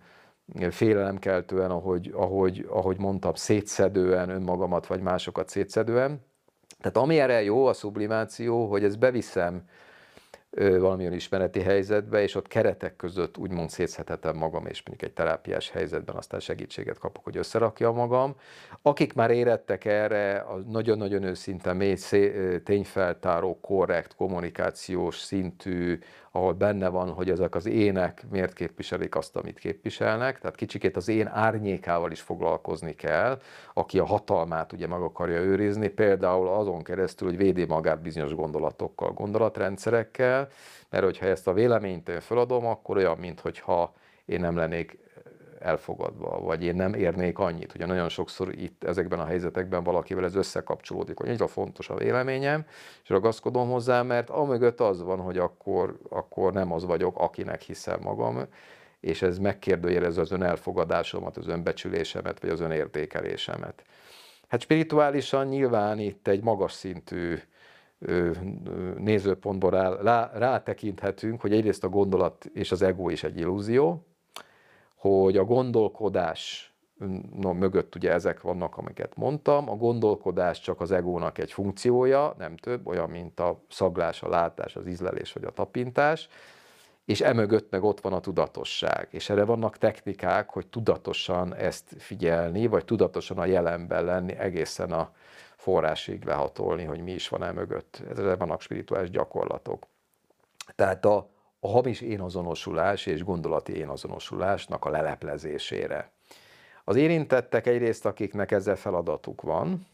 félelemkeltően, 0.70 1.72
ahogy, 1.72 2.12
ahogy, 2.16 2.66
ahogy 2.70 2.98
mondtam, 3.00 3.34
szétszedően 3.34 4.30
önmagamat 4.30 4.88
vagy 4.88 5.02
másokat 5.02 5.50
szétszedően. 5.50 6.26
Tehát 6.80 6.98
ami 6.98 7.20
erre 7.20 7.44
jó 7.44 7.66
a 7.66 7.74
sublimáció, 7.74 8.70
hogy 8.70 8.84
ez 8.84 8.96
beviszem 8.96 9.64
valamilyen 10.58 11.14
ismereti 11.14 11.60
helyzetbe, 11.60 12.22
és 12.22 12.36
ott 12.36 12.48
keretek 12.48 12.96
között 12.96 13.38
úgymond 13.38 13.70
szétszhethetem 13.70 14.36
magam, 14.36 14.66
és 14.66 14.84
mondjuk 14.86 15.10
egy 15.10 15.16
terápiás 15.16 15.70
helyzetben 15.70 16.16
aztán 16.16 16.40
segítséget 16.40 16.98
kapok, 16.98 17.24
hogy 17.24 17.38
összerakja 17.38 17.92
magam. 17.92 18.36
Akik 18.82 19.14
már 19.14 19.32
érettek 19.32 19.86
erre, 19.86 20.38
a 20.38 20.56
nagyon-nagyon 20.56 21.24
őszinte, 21.24 21.74
mély 21.74 21.96
tényfeltáró, 22.64 23.60
korrekt, 23.62 24.16
kommunikációs 24.16 25.20
szintű, 25.20 26.00
ahol 26.32 26.54
benne 26.54 26.90
van, 26.90 27.10
hogy 27.10 27.30
ezek 27.30 27.56
az 27.56 27.66
ének 27.66 28.26
miért 28.30 28.54
képviselik 28.54 29.16
azt, 29.16 29.36
amit 29.36 29.60
képviselnek, 29.60 30.40
tehát 30.40 30.56
kicsikét 30.56 30.96
az 30.96 31.08
én 31.08 31.28
árnyékával 31.28 32.12
is 32.12 32.22
foglalkozni 32.22 32.96
kell, 32.96 33.42
aki 33.74 34.00
a 34.00 34.06
hatalmát 34.06 34.74
ugye 34.74 34.88
meg 34.88 35.02
akarja 35.02 35.40
őrizni, 35.40 35.88
például 35.88 36.48
azon 36.48 36.84
keresztül, 36.84 37.28
hogy 37.28 37.38
védi 37.38 37.66
magát 37.66 38.02
bizonyos 38.02 38.36
gondolatokkal, 38.36 39.12
gondolatrendszerekkel, 39.12 40.48
mert 40.90 41.04
hogyha 41.04 41.26
ezt 41.26 41.48
a 41.48 41.54
véleményt 41.54 42.10
én 42.10 42.20
feladom, 42.20 42.66
akkor 42.66 42.98
olyan, 42.98 43.18
mintha 43.18 43.94
én 44.26 44.40
nem 44.40 44.56
lennék 44.56 45.00
elfogadva, 45.62 46.40
vagy 46.40 46.64
én 46.64 46.76
nem 46.76 46.94
érnék 46.94 47.40
annyit. 47.40 47.74
Ugye 47.76 47.86
nagyon 47.86 48.10
sokszor 48.10 48.54
itt 48.54 48.84
ezekben 48.84 49.20
a 49.20 49.26
helyzetekben 49.26 49.84
valakivel 49.84 50.24
ez 50.24 50.36
összekapcsolódik, 50.36 51.18
hogy 51.18 51.30
egyre 51.30 51.48
fontos 51.48 51.90
a 51.90 51.96
véleményem, 51.96 52.66
és 53.04 53.10
ragaszkodom 53.10 53.70
hozzá, 53.70 54.02
mert 54.02 54.30
amögött 54.30 54.80
az 54.80 55.04
van, 55.04 55.20
hogy 55.20 55.38
akkor, 55.38 55.98
akkor 56.10 56.54
nem 56.54 56.72
az 56.72 56.86
vagyok, 56.86 57.18
akinek 57.20 57.62
hiszem 57.62 58.00
magam, 58.02 58.46
és 59.00 59.22
ez 59.22 59.38
megkérdőjelez 59.38 60.18
az 60.18 60.32
ön 60.32 60.44
elfogadásomat, 60.44 61.38
az 61.38 61.48
önbecsülésemet, 61.48 62.40
vagy 62.40 62.50
az 62.50 62.60
önértékelésemet. 62.60 63.84
Hát 64.48 64.62
spirituálisan 64.62 65.48
nyilván 65.48 66.00
itt 66.00 66.28
egy 66.28 66.44
magas 66.44 66.72
szintű 66.72 67.40
nézőpontból 68.98 69.70
rá, 69.70 69.96
rá, 70.02 70.32
rátekinthetünk, 70.34 71.42
hogy 71.42 71.54
egyrészt 71.54 71.84
a 71.84 71.90
gondolat 71.90 72.46
és 72.54 72.72
az 72.72 72.82
ego 72.82 73.10
is 73.10 73.24
egy 73.24 73.38
illúzió, 73.38 74.06
hogy 75.02 75.38
a 75.38 75.44
gondolkodás 75.44 76.74
no, 77.40 77.54
mögött 77.54 77.96
ugye 77.96 78.12
ezek 78.12 78.42
vannak, 78.42 78.78
amiket 78.78 79.16
mondtam, 79.16 79.70
a 79.70 79.76
gondolkodás 79.76 80.60
csak 80.60 80.82
az 80.82 80.92
egónak 80.92 81.38
egy 81.38 81.52
funkciója, 81.52 82.34
nem 82.38 82.58
több, 82.58 82.88
olyan, 82.88 83.10
mint 83.10 83.40
a 83.40 83.64
szaglás, 83.70 84.24
a 84.24 84.30
látás, 84.30 84.76
az 84.76 84.88
ízlelés 84.88 85.34
vagy 85.34 85.44
a 85.44 85.52
tapintás, 85.52 86.30
és 87.06 87.22
emögött 87.22 87.72
meg 87.72 87.84
ott 87.84 88.02
van 88.02 88.14
a 88.14 88.20
tudatosság. 88.20 89.08
És 89.12 89.30
erre 89.30 89.44
vannak 89.44 89.78
technikák, 89.78 90.50
hogy 90.50 90.68
tudatosan 90.68 91.56
ezt 91.56 91.96
figyelni, 91.98 92.68
vagy 92.68 92.86
tudatosan 92.86 93.38
a 93.38 93.46
jelenben 93.46 94.06
lenni, 94.06 94.36
egészen 94.38 94.92
a 94.92 95.12
forrásig 95.56 96.24
lehatolni, 96.24 96.84
hogy 96.84 97.00
mi 97.00 97.12
is 97.12 97.28
van 97.28 97.44
emögött. 97.44 98.02
Ezre 98.10 98.36
vannak 98.36 98.62
spirituális 98.62 99.10
gyakorlatok. 99.10 99.88
Tehát 100.76 101.06
a, 101.06 101.30
a 101.64 101.68
hamis 101.68 102.02
énazonosulás 102.02 103.06
és 103.06 103.24
gondolati 103.24 103.76
énazonosulásnak 103.76 104.86
a 104.86 104.90
leleplezésére. 104.90 106.12
Az 106.84 106.96
érintettek 106.96 107.68
egyrészt, 107.68 108.06
akiknek 108.06 108.52
ezzel 108.52 108.76
feladatuk 108.76 109.42
van, 109.42 109.88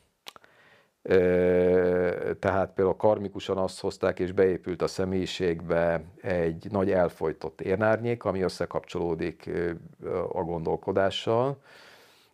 tehát 2.39 2.71
például 2.75 2.95
karmikusan 2.95 3.58
azt 3.58 3.80
hozták, 3.80 4.19
és 4.19 4.32
beépült 4.32 4.82
a 4.82 4.88
személyiségbe 4.88 6.03
egy 6.21 6.67
nagy 6.71 6.91
elfolytott 6.91 7.62
érnárnyék, 7.62 8.23
ami 8.23 8.41
összekapcsolódik 8.41 9.49
a 10.32 10.41
gondolkodással, 10.41 11.58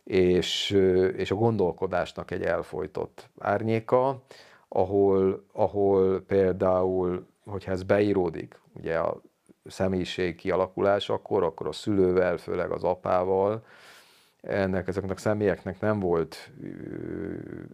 és, 0.04 0.70
és 1.16 1.32
a 1.32 1.36
gondolkodásnak 1.36 2.32
egy 2.32 2.44
elfolytott 2.44 3.30
árnyéka, 3.40 4.22
ahol, 4.68 5.46
ahol 5.54 6.22
például, 6.22 7.28
hogyha 7.46 7.72
ez 7.72 7.84
beíródik, 7.84 8.60
ugye 8.74 8.98
a 8.98 9.22
személyiség 9.66 10.36
kialakulásakor, 10.36 11.44
akkor 11.44 11.68
a 11.68 11.72
szülővel, 11.72 12.38
főleg 12.38 12.72
az 12.72 12.84
apával, 12.84 13.66
ennek, 14.42 14.88
ezeknek 14.88 15.18
a 15.18 15.20
személyeknek 15.20 15.80
nem 15.80 16.00
volt 16.00 16.52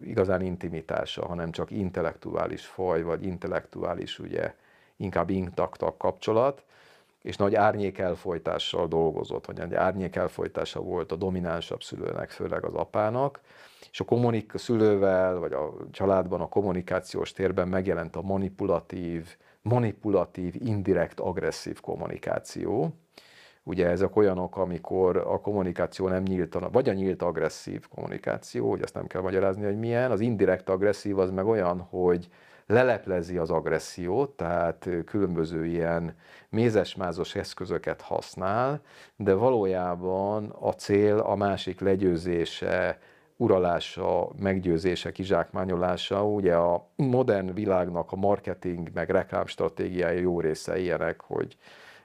igazán 0.02 0.42
intimitása, 0.42 1.26
hanem 1.26 1.50
csak 1.50 1.70
intellektuális 1.70 2.66
faj, 2.66 3.02
vagy 3.02 3.24
intellektuális, 3.24 4.18
ugye, 4.18 4.54
inkább 4.96 5.30
intaktak 5.30 5.98
kapcsolat, 5.98 6.64
és 7.22 7.36
nagy 7.36 7.54
árnyékelfolytással 7.54 8.88
dolgozott, 8.88 9.46
vagy 9.46 9.60
egy 9.60 9.74
árnyékelfolytása 9.74 10.80
volt 10.80 11.12
a 11.12 11.16
dominánsabb 11.16 11.82
szülőnek, 11.82 12.30
főleg 12.30 12.64
az 12.64 12.74
apának, 12.74 13.40
és 13.90 14.00
a 14.00 14.04
kommunik- 14.04 14.58
szülővel, 14.58 15.38
vagy 15.38 15.52
a 15.52 15.72
családban 15.90 16.40
a 16.40 16.48
kommunikációs 16.48 17.32
térben 17.32 17.68
megjelent 17.68 18.16
a 18.16 18.22
manipulatív, 18.22 19.36
manipulatív, 19.62 20.54
indirekt, 20.58 21.20
agresszív 21.20 21.80
kommunikáció. 21.80 22.94
Ugye 23.62 23.86
ezek 23.88 24.16
olyanok, 24.16 24.56
amikor 24.56 25.16
a 25.16 25.40
kommunikáció 25.40 26.08
nem 26.08 26.22
nyílt, 26.22 26.58
vagy 26.72 26.88
a 26.88 26.92
nyílt 26.92 27.22
agresszív 27.22 27.88
kommunikáció, 27.88 28.70
hogy 28.70 28.82
ezt 28.82 28.94
nem 28.94 29.06
kell 29.06 29.20
magyarázni, 29.20 29.64
hogy 29.64 29.78
milyen, 29.78 30.10
az 30.10 30.20
indirekt 30.20 30.68
agresszív 30.68 31.18
az 31.18 31.30
meg 31.30 31.46
olyan, 31.46 31.80
hogy 31.80 32.28
leleplezi 32.66 33.36
az 33.36 33.50
agressziót, 33.50 34.30
tehát 34.30 34.88
különböző 35.04 35.66
ilyen 35.66 36.14
mézesmázos 36.48 37.34
eszközöket 37.34 38.00
használ, 38.00 38.80
de 39.16 39.34
valójában 39.34 40.56
a 40.60 40.72
cél 40.72 41.18
a 41.18 41.34
másik 41.34 41.80
legyőzése, 41.80 42.98
uralása, 43.40 44.30
meggyőzése, 44.38 45.12
kizsákmányolása. 45.12 46.26
Ugye 46.26 46.54
a 46.54 46.88
modern 46.96 47.54
világnak 47.54 48.12
a 48.12 48.16
marketing 48.16 48.90
meg 48.94 49.10
reklám 49.10 49.46
stratégiája 49.46 50.20
jó 50.20 50.40
része 50.40 50.78
ilyenek, 50.78 51.20
hogy 51.20 51.56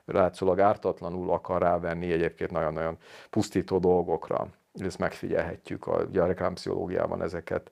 látszólag 0.05 0.59
ártatlanul 0.59 1.31
akar 1.31 1.61
rávenni 1.61 2.11
egyébként 2.11 2.51
nagyon-nagyon 2.51 2.97
pusztító 3.29 3.77
dolgokra. 3.77 4.47
Ezt 4.73 4.99
megfigyelhetjük, 4.99 5.87
a, 5.87 6.03
ugye 6.09 6.21
a 6.21 6.25
reklámpszichológiában 6.25 7.21
ezeket 7.21 7.71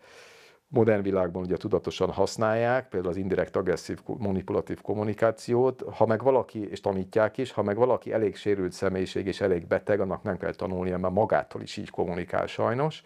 modern 0.67 1.01
világban 1.01 1.43
ugye 1.43 1.57
tudatosan 1.57 2.09
használják, 2.09 2.89
például 2.89 3.11
az 3.11 3.19
indirekt 3.19 3.55
agresszív 3.55 3.99
manipulatív 4.17 4.81
kommunikációt, 4.81 5.83
ha 5.95 6.05
meg 6.05 6.23
valaki, 6.23 6.69
és 6.69 6.79
tanítják 6.79 7.37
is, 7.37 7.51
ha 7.51 7.63
meg 7.63 7.75
valaki 7.75 8.13
elég 8.13 8.35
sérült 8.35 8.71
személyiség 8.71 9.27
és 9.27 9.41
elég 9.41 9.67
beteg, 9.67 9.99
annak 9.99 10.23
nem 10.23 10.37
kell 10.37 10.53
tanulnia, 10.53 10.97
mert 10.97 11.13
magától 11.13 11.61
is 11.61 11.77
így 11.77 11.89
kommunikál 11.89 12.47
sajnos. 12.47 13.03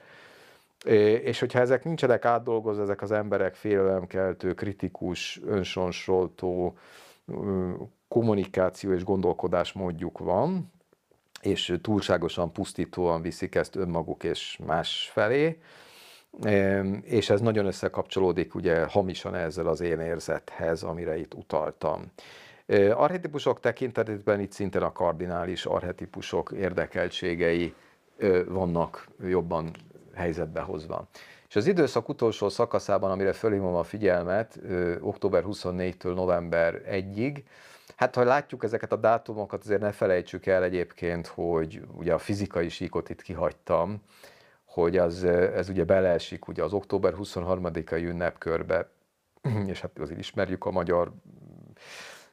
És 1.24 1.40
hogyha 1.40 1.60
ezek 1.60 1.84
nincsenek 1.84 2.26
átdolgozva, 2.26 2.82
ezek 2.82 3.02
az 3.02 3.12
emberek 3.12 3.56
félelemkeltő, 3.56 4.54
kritikus, 4.54 5.42
önsonsoltó 5.46 6.78
kommunikáció 8.08 8.92
és 8.92 9.04
gondolkodás 9.04 9.74
módjuk 9.74 10.20
van, 10.20 10.72
és 11.42 11.78
túlságosan 11.82 12.52
pusztítóan 12.52 13.22
viszik 13.22 13.56
ezt 13.56 13.76
önmaguk 13.76 14.24
és 14.24 14.60
más 14.66 15.10
felé, 15.14 15.60
és 17.04 17.30
ez 17.30 17.42
nagyon 17.42 17.66
összekapcsolódik 17.66 18.56
ugye 18.56 18.86
hamisan 18.86 19.36
ezzel 19.36 19.68
az 19.68 19.82
én 19.82 20.00
érzethez, 20.00 20.84
amire 20.84 21.18
itt 21.18 21.34
utaltam. 21.34 22.12
Arhetipusok 22.94 23.60
tekintetében 23.60 24.40
itt 24.40 24.52
szintén 24.52 24.82
a 24.82 24.92
kardinális 24.92 25.66
arhetipusok 25.66 26.52
érdekeltségei 26.52 27.74
vannak 28.48 29.08
jobban 29.22 29.72
helyzetbe 30.18 30.62
hozva. 30.62 31.08
És 31.48 31.56
az 31.56 31.68
időszak 31.68 32.10
utolsó 32.10 32.50
szakaszában, 32.50 33.12
amire 33.12 33.34
fölhívom 33.34 33.76
a 33.76 33.84
figyelmet, 33.84 34.60
október 35.00 35.44
24-től 35.48 36.14
november 36.14 36.82
1-ig, 36.90 37.44
hát 37.96 38.16
ha 38.16 38.24
látjuk 38.24 38.64
ezeket 38.64 38.92
a 38.92 38.96
dátumokat, 38.96 39.64
azért 39.64 39.82
ne 39.82 39.92
felejtsük 39.92 40.46
el 40.46 40.64
egyébként, 40.64 41.28
hogy 41.28 41.82
ugye 41.96 42.14
a 42.14 42.18
fizikai 42.18 42.70
síkot 42.70 43.10
itt 43.10 43.22
kihagytam, 43.22 44.02
hogy 44.66 44.98
az, 44.98 45.24
ez 45.24 45.70
ugye 45.70 45.84
beleesik 45.84 46.48
ugye 46.48 46.64
az 46.64 46.74
október 46.74 47.14
23-ai 47.18 48.04
ünnepkörbe, 48.04 48.90
és 49.72 49.82
hát 49.82 50.00
azért 50.00 50.20
ismerjük 50.20 50.66
a 50.66 50.72
magyar 50.72 51.12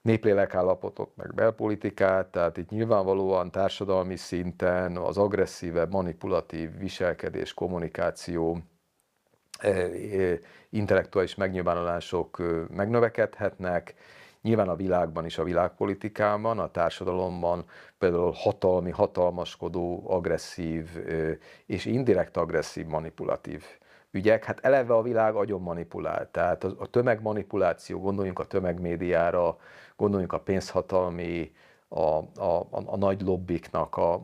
néplélekállapotot, 0.05 1.17
meg 1.17 1.35
belpolitikát, 1.35 2.27
tehát 2.27 2.57
itt 2.57 2.69
nyilvánvalóan 2.69 3.51
társadalmi 3.51 4.17
szinten 4.17 4.97
az 4.97 5.19
agresszívebb, 5.19 5.91
manipulatív 5.91 6.79
viselkedés, 6.79 7.55
kommunikáció, 7.55 8.59
intellektuális 10.71 11.35
megnyilvánulások 11.35 12.43
megnövekedhetnek, 12.69 13.95
Nyilván 14.43 14.69
a 14.69 14.77
világban 14.77 15.25
is, 15.25 15.39
a 15.39 15.45
világpolitikában, 15.45 16.59
a 16.59 16.71
társadalomban 16.71 17.65
például 17.99 18.33
hatalmi, 18.35 18.91
hatalmaskodó, 18.91 20.05
agresszív 20.07 20.89
és 21.67 21.85
indirekt 21.85 22.37
agresszív, 22.37 22.87
manipulatív 22.87 23.65
ügyek. 24.15 24.45
Hát 24.45 24.61
eleve 24.61 24.95
a 24.95 25.03
világ 25.03 25.35
agyon 25.35 25.61
manipulál, 25.61 26.31
tehát 26.31 26.65
a, 26.65 26.87
tömegmanipuláció, 26.87 28.01
gondoljunk 28.01 28.39
a 28.39 28.45
tömegmédiára, 28.45 29.57
gondoljunk 29.97 30.33
a 30.33 30.41
pénzhatalmi, 30.41 31.53
a, 31.89 32.19
a, 32.41 32.67
a 32.71 32.97
nagy 32.97 33.21
lobbiknak 33.21 33.97
a 33.97 34.21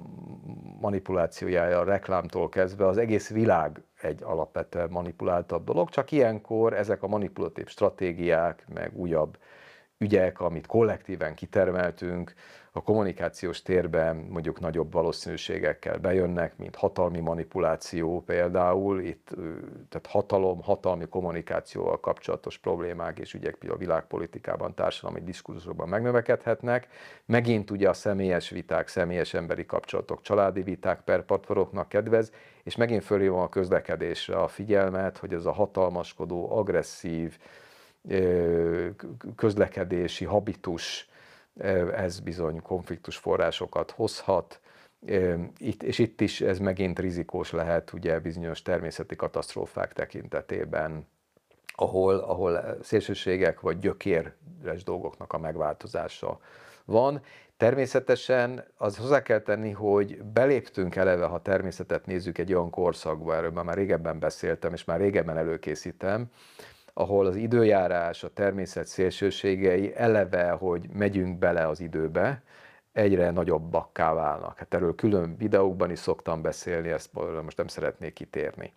manipulációjája, 0.81 1.79
a 1.79 1.85
reklámtól 1.85 2.49
kezdve, 2.49 2.87
az 2.87 2.97
egész 2.97 3.31
világ 3.31 3.83
egy 4.01 4.23
alapvetően 4.23 4.91
manipuláltabb 4.91 5.65
dolog, 5.65 5.89
csak 5.89 6.13
ilyenkor 6.13 6.73
ezek 6.73 7.03
a 7.03 7.07
manipulatív 7.07 7.69
stratégiák, 7.69 8.65
meg 8.75 8.97
újabb 8.97 9.39
ügyek, 9.99 10.41
amit 10.41 10.67
kollektíven 10.67 11.35
kitermeltünk, 11.35 12.35
a 12.73 12.83
kommunikációs 12.83 13.63
térben 13.63 14.17
mondjuk 14.17 14.61
nagyobb 14.61 14.93
valószínűségekkel 14.93 15.99
bejönnek, 15.99 16.57
mint 16.57 16.77
hatalmi 16.77 17.21
manipuláció 17.21 18.23
például. 18.23 19.01
Itt 19.01 19.29
tehát 19.89 20.07
hatalom, 20.09 20.63
hatalmi 20.63 21.07
kommunikációval 21.07 22.01
kapcsolatos 22.01 22.59
problémák 22.59 23.19
és 23.19 23.35
ügyek 23.35 23.57
a 23.69 23.77
világpolitikában, 23.77 24.75
társadalmi 24.75 25.21
diskurzusokban 25.21 25.89
megnövekedhetnek. 25.89 26.89
Megint 27.27 27.71
ugye 27.71 27.89
a 27.89 27.93
személyes 27.93 28.51
viták, 28.51 28.89
személyes 28.89 29.35
emberi 29.35 29.67
kapcsolatok, 29.67 30.23
családi 30.23 30.63
viták 30.63 31.01
perpatvoroknak 31.01 31.89
kedvez, 31.89 32.33
és 32.63 32.77
megint 32.77 33.05
fölhívom 33.05 33.41
a 33.41 33.49
közlekedésre 33.49 34.37
a 34.37 34.49
figyelmet, 34.49 35.19
hogy 35.19 35.33
ez 35.33 35.45
a 35.45 35.53
hatalmaskodó, 35.53 36.53
agresszív, 36.59 37.39
közlekedési 39.37 40.25
habitus, 40.25 41.10
ez 41.95 42.21
bizony 42.21 42.63
konfliktus 42.63 43.17
forrásokat 43.17 43.91
hozhat, 43.91 44.61
itt, 45.59 45.83
és 45.83 45.99
itt 45.99 46.21
is 46.21 46.41
ez 46.41 46.59
megint 46.59 46.99
rizikós 46.99 47.51
lehet 47.51 47.93
ugye 47.93 48.19
bizonyos 48.19 48.63
természeti 48.63 49.17
katasztrófák 49.17 49.93
tekintetében, 49.93 51.07
ahol, 51.75 52.15
ahol 52.19 52.79
szélsőségek 52.83 53.61
vagy 53.61 53.79
gyökéres 53.79 54.83
dolgoknak 54.85 55.33
a 55.33 55.39
megváltozása 55.39 56.39
van. 56.85 57.23
Természetesen 57.57 58.65
az 58.77 58.97
hozzá 58.97 59.23
kell 59.23 59.41
tenni, 59.41 59.71
hogy 59.71 60.23
beléptünk 60.23 60.97
eleve, 60.97 61.27
ha 61.27 61.43
természetet 61.43 62.07
nézzük 62.07 62.39
egy 62.39 62.53
olyan 62.53 62.71
korszakba, 62.71 63.35
erről 63.35 63.51
már 63.51 63.77
régebben 63.77 64.19
beszéltem, 64.19 64.73
és 64.73 64.85
már 64.85 65.01
régebben 65.01 65.37
előkészítem, 65.37 66.31
ahol 67.01 67.27
az 67.27 67.37
időjárás, 67.37 68.25
a 68.25 68.29
természet 68.29 68.87
szélsőségei 68.87 69.95
eleve, 69.97 70.51
hogy 70.51 70.89
megyünk 70.93 71.39
bele 71.39 71.69
az 71.69 71.81
időbe, 71.81 72.43
egyre 72.93 73.31
nagyobbakká 73.31 74.13
válnak. 74.13 74.59
Hát 74.59 74.75
erről 74.75 74.95
külön 74.95 75.37
videókban 75.37 75.91
is 75.91 75.99
szoktam 75.99 76.43
beszélni, 76.43 76.89
ezt 76.89 77.11
most 77.43 77.57
nem 77.57 77.67
szeretnék 77.67 78.13
kitérni. 78.13 78.73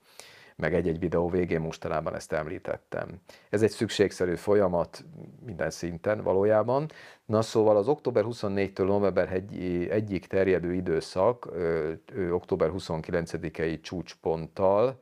Meg 0.55 0.74
egy-egy 0.74 0.99
videó 0.99 1.30
végén 1.30 1.59
mostanában 1.59 2.15
ezt 2.15 2.32
említettem. 2.32 3.07
Ez 3.49 3.61
egy 3.61 3.69
szükségszerű 3.69 4.36
folyamat 4.36 5.03
minden 5.45 5.69
szinten 5.69 6.21
valójában. 6.21 6.89
Na 7.26 7.41
szóval 7.41 7.78
az 7.78 7.88
október 7.88 8.24
24-től 8.28 8.86
november 8.86 9.34
egy, 9.34 9.88
egyik 9.89 10.28
terjedő 10.28 10.74
időszak, 10.74 11.47
ö, 11.51 12.30
október 12.32 12.69
29-i 12.74 13.82
csúcsponttal, 13.82 14.99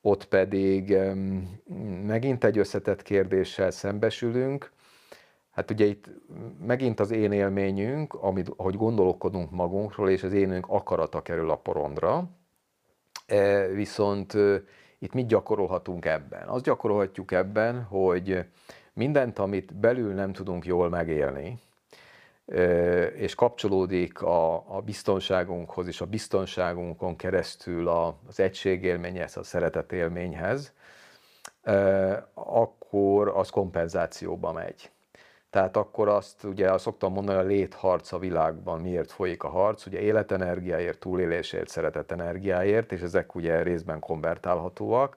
ott 0.00 0.24
pedig 0.24 0.96
megint 2.06 2.44
egy 2.44 2.58
összetett 2.58 3.02
kérdéssel 3.02 3.70
szembesülünk. 3.70 4.72
Hát 5.50 5.70
ugye 5.70 5.84
itt 5.84 6.10
megint 6.66 7.00
az 7.00 7.10
én 7.10 7.32
élményünk, 7.32 8.14
amit, 8.14 8.50
ahogy 8.56 8.76
gondolkodunk 8.76 9.50
magunkról, 9.50 10.10
és 10.10 10.22
az 10.22 10.32
énünk 10.32 10.66
akarata 10.68 11.22
kerül 11.22 11.50
a 11.50 11.56
porondra, 11.56 12.30
e, 13.26 13.66
viszont 13.66 14.36
itt 14.98 15.12
mit 15.12 15.26
gyakorolhatunk 15.26 16.04
ebben? 16.04 16.48
Azt 16.48 16.64
gyakorolhatjuk 16.64 17.32
ebben, 17.32 17.82
hogy 17.82 18.44
mindent, 18.92 19.38
amit 19.38 19.74
belül 19.74 20.12
nem 20.14 20.32
tudunk 20.32 20.66
jól 20.66 20.88
megélni, 20.88 21.58
és 23.16 23.34
kapcsolódik 23.34 24.22
a, 24.22 24.54
a 24.76 24.80
biztonságunkhoz, 24.80 25.86
és 25.86 26.00
a 26.00 26.06
biztonságunkon 26.06 27.16
keresztül 27.16 27.88
az 27.88 28.40
egységélményhez, 28.40 29.36
a 29.36 29.42
szeretetélményhez, 29.42 30.72
akkor 32.34 33.28
az 33.28 33.50
kompenzációba 33.50 34.52
megy. 34.52 34.90
Tehát 35.50 35.76
akkor 35.76 36.08
azt 36.08 36.44
ugye 36.44 36.72
azt 36.72 36.84
szoktam 36.84 37.12
mondani, 37.12 37.38
a 37.38 37.42
létharc 37.42 38.12
a 38.12 38.18
világban 38.18 38.80
miért 38.80 39.10
folyik 39.10 39.42
a 39.42 39.48
harc, 39.48 39.86
ugye 39.86 39.98
életenergiáért, 39.98 40.98
túlélésért, 40.98 41.68
szeretetenergiáért, 41.68 42.92
és 42.92 43.00
ezek 43.00 43.34
ugye 43.34 43.62
részben 43.62 44.00
konvertálhatóak. 44.00 45.16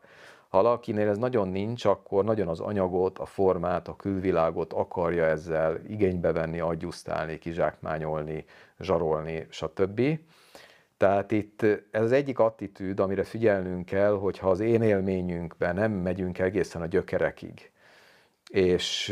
Ha 0.52 0.62
valakinél 0.62 1.10
ez 1.10 1.18
nagyon 1.18 1.48
nincs, 1.48 1.86
akkor 1.86 2.24
nagyon 2.24 2.48
az 2.48 2.60
anyagot, 2.60 3.20
a 3.20 3.26
formát, 3.26 3.88
a 3.88 3.96
külvilágot 3.96 4.74
akarja 4.74 5.26
ezzel 5.26 5.80
igénybe 5.88 6.32
venni, 6.32 6.60
adjusztálni, 6.60 7.38
kizsákmányolni, 7.38 8.46
zsarolni, 8.80 9.48
stb. 9.50 10.02
Tehát 10.98 11.32
itt 11.32 11.62
ez 11.92 12.02
az 12.02 12.12
egyik 12.12 12.40
attitűd, 12.40 13.00
amire 13.00 13.24
figyelnünk 13.24 13.86
kell, 13.86 14.12
hogy 14.12 14.38
ha 14.38 14.50
az 14.50 14.60
én 14.60 14.82
élményünkben 14.82 15.76
nem 15.76 15.92
megyünk 15.92 16.40
egészen 16.40 16.82
a 16.82 16.86
gyökerekig, 16.86 17.72
és 18.50 19.08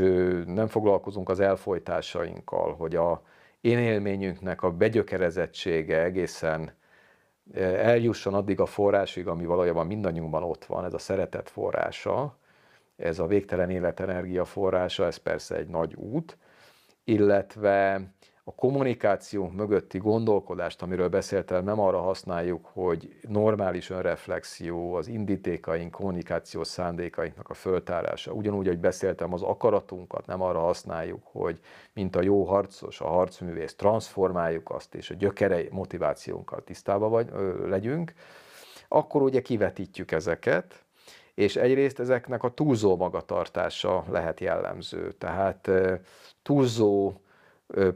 nem 0.45 0.67
foglalkozunk 0.67 1.29
az 1.29 1.39
elfolytásainkkal, 1.39 2.75
hogy 2.75 2.95
a 2.95 3.21
én 3.61 3.77
élményünknek 3.77 4.61
a 4.61 4.71
begyökerezettsége 4.71 6.03
egészen 6.03 6.77
eljusson 7.55 8.33
addig 8.33 8.59
a 8.59 8.65
forrásig, 8.65 9.27
ami 9.27 9.45
valójában 9.45 9.87
mindannyiunkban 9.87 10.43
ott 10.43 10.65
van, 10.65 10.85
ez 10.85 10.93
a 10.93 10.97
szeretet 10.97 11.49
forrása, 11.49 12.37
ez 12.95 13.19
a 13.19 13.27
végtelen 13.27 13.69
életenergia 13.69 14.45
forrása, 14.45 15.05
ez 15.05 15.17
persze 15.17 15.55
egy 15.55 15.67
nagy 15.67 15.95
út, 15.95 16.37
illetve 17.03 18.01
a 18.49 18.53
kommunikációnk 18.55 19.55
mögötti 19.55 19.97
gondolkodást, 19.97 20.81
amiről 20.81 21.07
beszéltem, 21.07 21.63
nem 21.63 21.79
arra 21.79 21.99
használjuk, 22.01 22.65
hogy 22.73 23.19
normális 23.27 23.89
önreflexió, 23.89 24.93
az 24.93 25.07
indítékaink, 25.07 25.91
kommunikációs 25.91 26.67
szándékainknak 26.67 27.49
a 27.49 27.53
föltárása. 27.53 28.31
Ugyanúgy, 28.31 28.67
hogy 28.67 28.79
beszéltem, 28.79 29.33
az 29.33 29.41
akaratunkat 29.41 30.25
nem 30.25 30.41
arra 30.41 30.59
használjuk, 30.59 31.21
hogy 31.23 31.59
mint 31.93 32.15
a 32.15 32.21
jó 32.21 32.43
harcos, 32.43 33.01
a 33.01 33.07
harcművész, 33.07 33.75
transformáljuk 33.75 34.69
azt, 34.69 34.95
és 34.95 35.09
a 35.09 35.13
gyökere 35.15 35.63
motivációnkkal 35.71 36.63
tisztába 36.63 37.09
vagy, 37.09 37.29
ö, 37.33 37.67
legyünk, 37.67 38.13
akkor 38.87 39.21
ugye 39.21 39.41
kivetítjük 39.41 40.11
ezeket, 40.11 40.83
és 41.33 41.55
egyrészt 41.55 41.99
ezeknek 41.99 42.43
a 42.43 42.53
túlzó 42.53 42.95
magatartása 42.95 44.05
lehet 44.09 44.39
jellemző. 44.39 45.11
Tehát 45.11 45.71
túlzó 46.41 47.13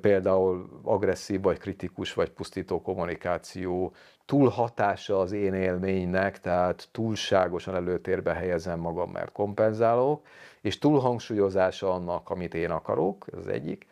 például 0.02 0.82
agresszív, 0.84 1.42
vagy 1.42 1.58
kritikus, 1.58 2.14
vagy 2.14 2.30
pusztító 2.30 2.82
kommunikáció, 2.82 3.94
túl 4.26 4.50
hatása 4.50 5.20
az 5.20 5.32
én 5.32 5.54
élménynek, 5.54 6.40
tehát 6.40 6.88
túlságosan 6.92 7.76
előtérbe 7.76 8.34
helyezem 8.34 8.80
magam, 8.80 9.12
mert 9.12 9.32
kompenzálok, 9.32 10.26
és 10.62 10.78
túl 10.78 11.00
hangsúlyozása 11.00 11.94
annak, 11.94 12.30
amit 12.30 12.54
én 12.54 12.70
akarok, 12.70 13.26
ez 13.32 13.38
az 13.38 13.48
egyik. 13.48 13.88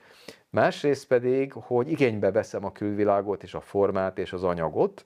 Másrészt 0.50 1.08
pedig, 1.08 1.54
hogy 1.54 1.92
igénybe 1.92 2.32
veszem 2.32 2.66
a 2.66 2.72
külvilágot, 2.72 3.44
és 3.44 3.54
a 3.54 3.62
formát, 3.62 4.18
és 4.18 4.34
az 4.34 4.44
anyagot, 4.44 5.06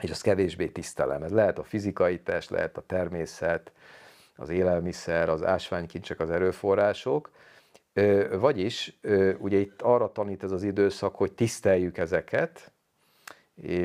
és 0.00 0.10
azt 0.10 0.22
kevésbé 0.22 0.66
tisztelem. 0.66 1.22
Ez 1.22 1.32
lehet 1.32 1.58
a 1.58 1.64
fizikai 1.64 2.20
test, 2.20 2.50
lehet 2.50 2.76
a 2.76 2.82
természet, 2.86 3.72
az 4.36 4.48
élelmiszer, 4.48 5.28
az 5.28 5.44
ásványkincsek, 5.44 6.20
az 6.20 6.30
erőforrások, 6.30 7.30
vagyis, 8.38 8.98
ugye 9.38 9.58
itt 9.58 9.82
arra 9.82 10.12
tanít 10.12 10.42
ez 10.42 10.52
az 10.52 10.62
időszak, 10.62 11.14
hogy 11.14 11.32
tiszteljük 11.32 11.98
ezeket, 11.98 12.72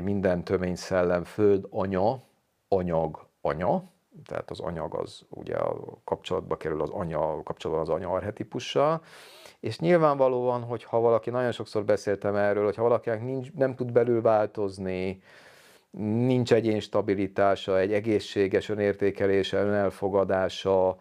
minden 0.03 0.43
tömény 0.43 0.75
szellem, 0.75 1.23
föld, 1.23 1.67
anya, 1.69 2.21
anyag, 2.67 3.27
anya, 3.41 3.83
tehát 4.25 4.51
az 4.51 4.59
anyag 4.59 4.95
az 4.95 5.25
ugye 5.29 5.55
a 5.55 5.77
kapcsolatba 6.03 6.57
kerül 6.57 6.81
az 6.81 6.89
anya, 6.89 7.43
kapcsolatban 7.43 7.87
az 7.87 7.93
anya 7.93 8.09
arhetipussal, 8.09 9.01
és 9.59 9.79
nyilvánvalóan, 9.79 10.61
hogy 10.61 10.83
ha 10.83 10.99
valaki, 10.99 11.29
nagyon 11.29 11.51
sokszor 11.51 11.85
beszéltem 11.85 12.35
erről, 12.35 12.63
hogy 12.63 12.75
ha 12.75 12.83
valakinek 12.83 13.23
nincs, 13.23 13.51
nem 13.53 13.75
tud 13.75 13.91
belül 13.91 14.21
változni, 14.21 15.21
nincs 15.99 16.53
egyén 16.53 16.79
stabilitása, 16.79 17.79
egy 17.79 17.93
egészséges 17.93 18.69
önértékelése, 18.69 19.61
önelfogadása, 19.61 20.97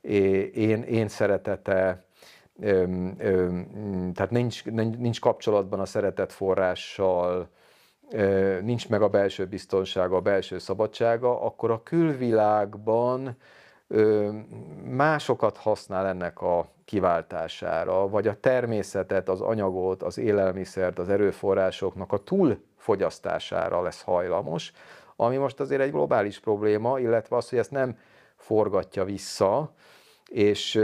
én, 0.00 0.82
én 0.82 1.08
szeretete, 1.08 2.04
tehát 4.14 4.30
nincs, 4.30 4.64
nincs 4.98 5.20
kapcsolatban 5.20 5.80
a 5.80 5.86
szeretet 5.86 6.32
forrással, 6.32 7.48
nincs 8.62 8.88
meg 8.88 9.02
a 9.02 9.08
belső 9.08 9.46
biztonsága, 9.46 10.16
a 10.16 10.20
belső 10.20 10.58
szabadsága, 10.58 11.42
akkor 11.42 11.70
a 11.70 11.82
külvilágban 11.82 13.36
másokat 14.84 15.56
használ 15.56 16.06
ennek 16.06 16.40
a 16.40 16.68
kiváltására, 16.84 18.08
vagy 18.08 18.28
a 18.28 18.40
természetet, 18.40 19.28
az 19.28 19.40
anyagot, 19.40 20.02
az 20.02 20.18
élelmiszert, 20.18 20.98
az 20.98 21.08
erőforrásoknak 21.08 22.12
a 22.12 22.18
túlfogyasztására 22.18 23.82
lesz 23.82 24.02
hajlamos, 24.02 24.72
ami 25.16 25.36
most 25.36 25.60
azért 25.60 25.80
egy 25.80 25.90
globális 25.90 26.40
probléma, 26.40 26.98
illetve 26.98 27.36
az, 27.36 27.48
hogy 27.48 27.58
ezt 27.58 27.70
nem 27.70 27.96
forgatja 28.44 29.04
vissza, 29.04 29.72
és 30.30 30.80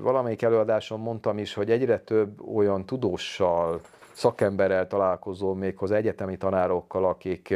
valamelyik 0.00 0.42
előadáson 0.42 1.00
mondtam 1.00 1.38
is, 1.38 1.54
hogy 1.54 1.70
egyre 1.70 1.98
több 1.98 2.48
olyan 2.54 2.86
tudóssal 2.86 3.80
szakemberrel 4.12 4.86
találkozom, 4.86 5.58
méghozzá 5.58 5.96
egyetemi 5.96 6.36
tanárokkal, 6.36 7.04
akik 7.04 7.54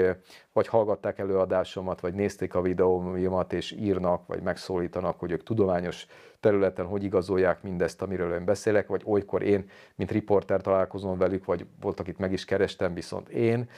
vagy 0.53 0.66
hallgatták 0.66 1.18
előadásomat, 1.18 2.00
vagy 2.00 2.14
nézték 2.14 2.55
a 2.55 2.61
videóimat, 2.61 3.53
és 3.53 3.72
írnak, 3.72 4.26
vagy 4.26 4.42
megszólítanak, 4.42 5.18
hogy 5.18 5.30
ők 5.30 5.42
tudományos 5.42 6.07
területen 6.40 6.86
hogy 6.86 7.05
igazolják 7.05 7.62
mindezt, 7.62 8.03
amiről 8.03 8.34
én 8.34 8.44
beszélek, 8.44 8.86
vagy 8.86 9.03
olykor 9.05 9.42
én, 9.42 9.70
mint 9.94 10.11
riporter 10.11 10.61
találkozom 10.61 11.18
velük, 11.18 11.44
vagy 11.44 11.66
volt, 11.80 12.00
akit 12.00 12.18
meg 12.18 12.32
is 12.32 12.44
kerestem, 12.44 12.94
viszont 12.94 13.28
én. 13.28 13.68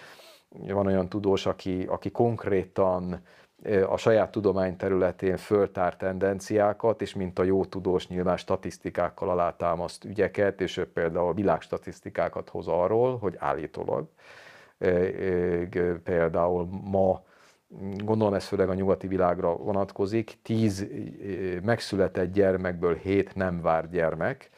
Van 0.48 0.86
olyan 0.86 1.08
tudós, 1.08 1.46
aki, 1.46 1.84
aki 1.88 2.10
konkrétan 2.10 3.22
a 3.88 3.96
saját 3.96 4.30
tudomány 4.30 4.76
területén 4.76 5.36
föltár 5.36 5.96
tendenciákat, 5.96 7.02
és 7.02 7.14
mint 7.14 7.38
a 7.38 7.42
jó 7.42 7.64
tudós 7.64 8.08
nyilván 8.08 8.36
statisztikákkal 8.36 9.30
alátámaszt 9.30 10.04
ügyeket, 10.04 10.60
és 10.60 10.76
ő 10.76 10.92
például 10.92 11.34
világstatisztikákat 11.34 12.48
hoz 12.48 12.68
arról, 12.68 13.18
hogy 13.18 13.34
állítólag 13.38 14.08
például 16.04 16.68
ma, 16.82 17.22
gondolom 18.04 18.34
ez 18.34 18.44
főleg 18.44 18.68
a 18.68 18.74
nyugati 18.74 19.06
világra 19.06 19.56
vonatkozik, 19.56 20.38
tíz 20.42 20.86
megszületett 21.62 22.32
gyermekből 22.32 22.94
hét 22.94 23.34
nem 23.34 23.60
vár 23.60 23.90
gyermek, 23.90 24.50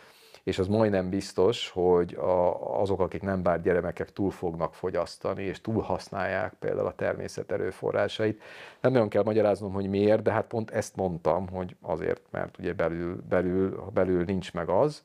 és 0.47 0.59
az 0.59 0.69
majdnem 0.69 1.11
biztos, 1.11 1.71
hogy 1.71 2.15
a, 2.15 2.81
azok, 2.81 3.01
akik 3.01 3.23
nem 3.23 3.43
bár 3.43 3.63
gyermekek 3.63 4.13
túl 4.13 4.31
fognak 4.31 4.75
fogyasztani, 4.75 5.43
és 5.43 5.61
túl 5.61 5.83
használják 5.83 6.55
például 6.59 6.87
a 6.87 6.95
természet 6.95 7.53
erőforrásait. 7.53 8.43
Nem 8.81 8.93
nagyon 8.93 9.09
kell 9.09 9.23
magyaráznom, 9.23 9.73
hogy 9.73 9.89
miért, 9.89 10.23
de 10.23 10.31
hát 10.33 10.47
pont 10.47 10.71
ezt 10.71 10.97
mondtam, 10.97 11.49
hogy 11.49 11.77
azért, 11.81 12.23
mert 12.31 12.59
ugye 12.59 12.73
belül, 12.73 13.23
belül, 13.29 13.91
belül 13.95 14.25
nincs 14.25 14.53
meg 14.53 14.69
az, 14.69 15.03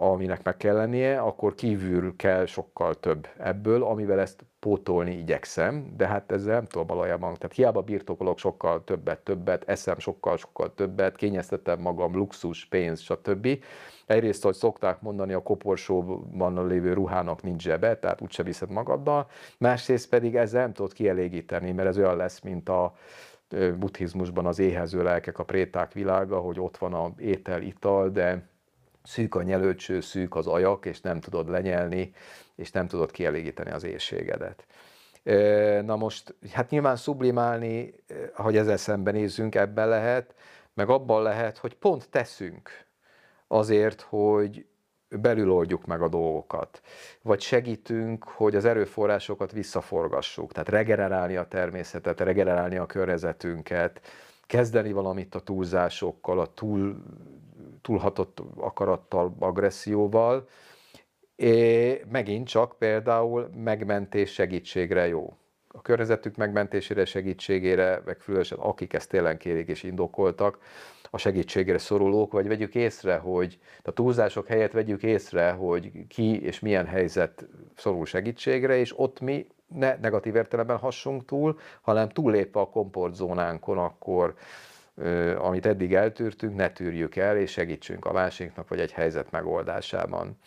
aminek 0.00 0.42
meg 0.42 0.56
kell 0.56 0.74
lennie, 0.74 1.20
akkor 1.20 1.54
kívül 1.54 2.16
kell 2.16 2.46
sokkal 2.46 2.94
több 2.94 3.28
ebből, 3.38 3.82
amivel 3.82 4.20
ezt 4.20 4.44
pótolni 4.58 5.16
igyekszem, 5.16 5.92
de 5.96 6.06
hát 6.06 6.32
ezzel 6.32 6.54
nem 6.54 6.64
tudom 6.64 6.86
valójában, 6.86 7.34
tehát 7.34 7.56
hiába 7.56 7.82
birtokolok 7.82 8.38
sokkal 8.38 8.84
többet, 8.84 9.18
többet, 9.18 9.68
eszem 9.68 9.98
sokkal, 9.98 10.36
sokkal 10.36 10.74
többet, 10.74 11.16
kényeztetem 11.16 11.80
magam, 11.80 12.16
luxus, 12.16 12.66
pénz, 12.66 13.00
stb. 13.00 13.48
Egyrészt, 14.06 14.42
hogy 14.42 14.54
szokták 14.54 15.00
mondani, 15.00 15.32
a 15.32 15.42
koporsóban 15.42 16.66
lévő 16.66 16.92
ruhának 16.92 17.42
nincs 17.42 17.62
zsebe, 17.62 17.98
tehát 17.98 18.20
úgyse 18.20 18.42
viszed 18.42 18.70
magaddal, 18.70 19.26
másrészt 19.58 20.08
pedig 20.08 20.36
ezzel 20.36 20.60
nem 20.60 20.72
tudod 20.72 20.92
kielégíteni, 20.92 21.72
mert 21.72 21.88
ez 21.88 21.98
olyan 21.98 22.16
lesz, 22.16 22.40
mint 22.40 22.68
a 22.68 22.94
buddhizmusban 23.78 24.46
az 24.46 24.58
éhező 24.58 25.02
lelkek, 25.02 25.38
a 25.38 25.44
préták 25.44 25.92
világa, 25.92 26.38
hogy 26.38 26.60
ott 26.60 26.76
van 26.76 26.94
a 26.94 27.12
étel, 27.16 27.62
ital, 27.62 28.08
de 28.08 28.48
szűk 29.08 29.34
a 29.34 29.42
nyelőcső, 29.42 30.00
szűk 30.00 30.34
az 30.34 30.46
ajak, 30.46 30.86
és 30.86 31.00
nem 31.00 31.20
tudod 31.20 31.48
lenyelni, 31.48 32.12
és 32.54 32.70
nem 32.70 32.86
tudod 32.86 33.10
kielégíteni 33.10 33.70
az 33.70 33.84
éjségedet. 33.84 34.66
Na 35.84 35.96
most, 35.96 36.34
hát 36.52 36.70
nyilván 36.70 36.96
sublimálni, 36.96 37.94
hogy 38.34 38.56
ezzel 38.56 38.76
szemben 38.76 39.14
nézzünk, 39.14 39.54
ebben 39.54 39.88
lehet, 39.88 40.34
meg 40.74 40.88
abban 40.88 41.22
lehet, 41.22 41.58
hogy 41.58 41.74
pont 41.74 42.08
teszünk 42.08 42.70
azért, 43.46 44.00
hogy 44.00 44.66
belül 45.08 45.52
oldjuk 45.52 45.86
meg 45.86 46.02
a 46.02 46.08
dolgokat, 46.08 46.80
vagy 47.22 47.40
segítünk, 47.40 48.24
hogy 48.24 48.56
az 48.56 48.64
erőforrásokat 48.64 49.52
visszaforgassuk, 49.52 50.52
tehát 50.52 50.68
regenerálni 50.68 51.36
a 51.36 51.48
természetet, 51.48 52.20
regenerálni 52.20 52.76
a 52.76 52.86
környezetünket, 52.86 54.00
kezdeni 54.46 54.92
valamit 54.92 55.34
a 55.34 55.40
túlzásokkal, 55.40 56.40
a 56.40 56.46
túl 56.46 57.02
túlhatott 57.82 58.42
akarattal, 58.56 59.34
agresszióval, 59.38 60.48
és 61.36 62.00
megint 62.10 62.48
csak 62.48 62.78
például 62.78 63.50
megmentés 63.54 64.32
segítségre 64.32 65.06
jó. 65.06 65.36
A 65.68 65.82
környezetük 65.82 66.36
megmentésére, 66.36 67.04
segítségére, 67.04 68.02
meg 68.04 68.16
különösen 68.16 68.58
akik 68.58 68.92
ezt 68.92 69.08
tényleg 69.08 69.36
kérik 69.36 69.68
és 69.68 69.82
indokoltak, 69.82 70.58
a 71.10 71.18
segítségre 71.18 71.78
szorulók, 71.78 72.32
vagy 72.32 72.48
vegyük 72.48 72.74
észre, 72.74 73.16
hogy 73.16 73.58
a 73.82 73.92
túlzások 73.92 74.46
helyett 74.46 74.72
vegyük 74.72 75.02
észre, 75.02 75.50
hogy 75.50 76.06
ki 76.08 76.42
és 76.42 76.60
milyen 76.60 76.86
helyzet 76.86 77.46
szorul 77.76 78.06
segítségre, 78.06 78.76
és 78.76 78.98
ott 78.98 79.20
mi 79.20 79.46
ne 79.66 79.96
negatív 79.96 80.34
értelemben 80.34 80.78
hassunk 80.78 81.24
túl, 81.24 81.58
hanem 81.80 82.08
túllépve 82.08 82.60
a 82.60 82.68
komfortzónánkon, 82.68 83.78
akkor 83.78 84.34
amit 85.38 85.66
eddig 85.66 85.94
eltűrtünk, 85.94 86.56
ne 86.56 86.70
tűrjük 86.70 87.16
el, 87.16 87.36
és 87.36 87.50
segítsünk 87.50 88.04
a 88.04 88.12
másiknak, 88.12 88.68
vagy 88.68 88.80
egy 88.80 88.92
helyzet 88.92 89.30
megoldásában. 89.30 90.38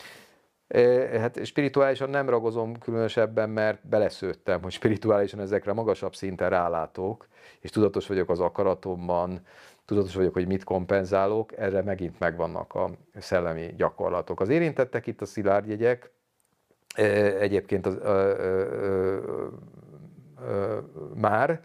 Hát 1.19 1.45
spirituálisan 1.45 2.09
nem 2.09 2.29
ragozom 2.29 2.77
különösebben, 2.77 3.49
mert 3.49 3.87
beleszőttem, 3.87 4.61
hogy 4.61 4.71
spirituálisan 4.71 5.39
ezekre 5.39 5.73
magasabb 5.73 6.15
szinten 6.15 6.49
rálátok, 6.49 7.27
és 7.59 7.69
tudatos 7.69 8.07
vagyok 8.07 8.29
az 8.29 8.39
akaratomban, 8.39 9.41
tudatos 9.85 10.15
vagyok, 10.15 10.33
hogy 10.33 10.47
mit 10.47 10.63
kompenzálok, 10.63 11.57
erre 11.57 11.81
megint 11.81 12.19
megvannak 12.19 12.73
a 12.73 12.89
szellemi 13.19 13.73
gyakorlatok. 13.77 14.39
Az 14.39 14.49
érintettek 14.49 15.07
itt 15.07 15.21
a 15.21 15.25
szilárdjegyek, 15.25 16.11
egyébként 17.39 17.85
az, 17.85 17.97
ö, 18.01 18.33
ö, 18.37 18.65
ö, 18.71 19.47
ö, 20.47 20.77
már, 21.15 21.61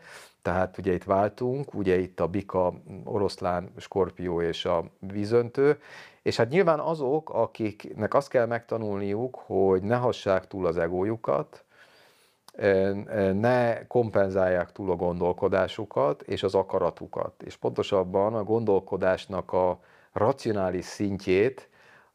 tehát 0.46 0.78
ugye 0.78 0.92
itt 0.92 1.04
váltunk, 1.04 1.74
ugye 1.74 1.98
itt 1.98 2.20
a 2.20 2.26
bika, 2.26 2.74
oroszlán, 3.04 3.72
skorpió 3.76 4.40
és 4.40 4.64
a 4.64 4.84
vízöntő, 4.98 5.78
és 6.22 6.36
hát 6.36 6.48
nyilván 6.48 6.80
azok, 6.80 7.30
akiknek 7.30 8.14
azt 8.14 8.28
kell 8.28 8.46
megtanulniuk, 8.46 9.38
hogy 9.46 9.82
ne 9.82 9.96
hassák 9.96 10.46
túl 10.46 10.66
az 10.66 10.76
egójukat, 10.76 11.64
ne 13.32 13.86
kompenzálják 13.86 14.72
túl 14.72 14.90
a 14.90 14.96
gondolkodásukat 14.96 16.22
és 16.22 16.42
az 16.42 16.54
akaratukat. 16.54 17.42
És 17.42 17.56
pontosabban 17.56 18.34
a 18.34 18.44
gondolkodásnak 18.44 19.52
a 19.52 19.80
racionális 20.12 20.84
szintjét 20.84 21.68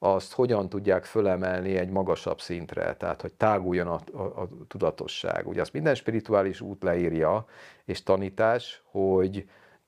azt 0.04 0.34
hogyan 0.34 0.70
tudják 0.70 1.06
fölemelni 1.06 1.78
egy 1.78 1.90
magasabb 1.90 2.42
szintre, 2.42 2.96
tehát 2.96 3.22
hogy 3.22 3.34
táguljon 3.34 3.88
a, 3.88 4.00
a, 4.14 4.22
a 4.22 4.48
tudatosság. 4.68 5.48
Ugye 5.48 5.62
azt 5.62 5.74
minden 5.74 5.96
spirituális 5.96 6.62
út 6.62 6.84
leírja, 6.84 7.46
és 7.86 8.04
tanítás, 8.04 8.82
hogy 8.86 9.46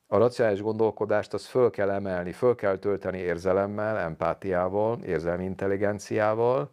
a 0.07 0.17
racionális 0.17 0.61
gondolkodást 0.61 1.33
az 1.33 1.45
föl 1.45 1.69
kell 1.69 1.89
emelni, 1.89 2.31
föl 2.31 2.55
kell 2.55 2.77
tölteni 2.77 3.17
érzelemmel, 3.17 3.97
empátiával, 3.97 4.99
érzelmi 5.05 5.43
intelligenciával, 5.43 6.69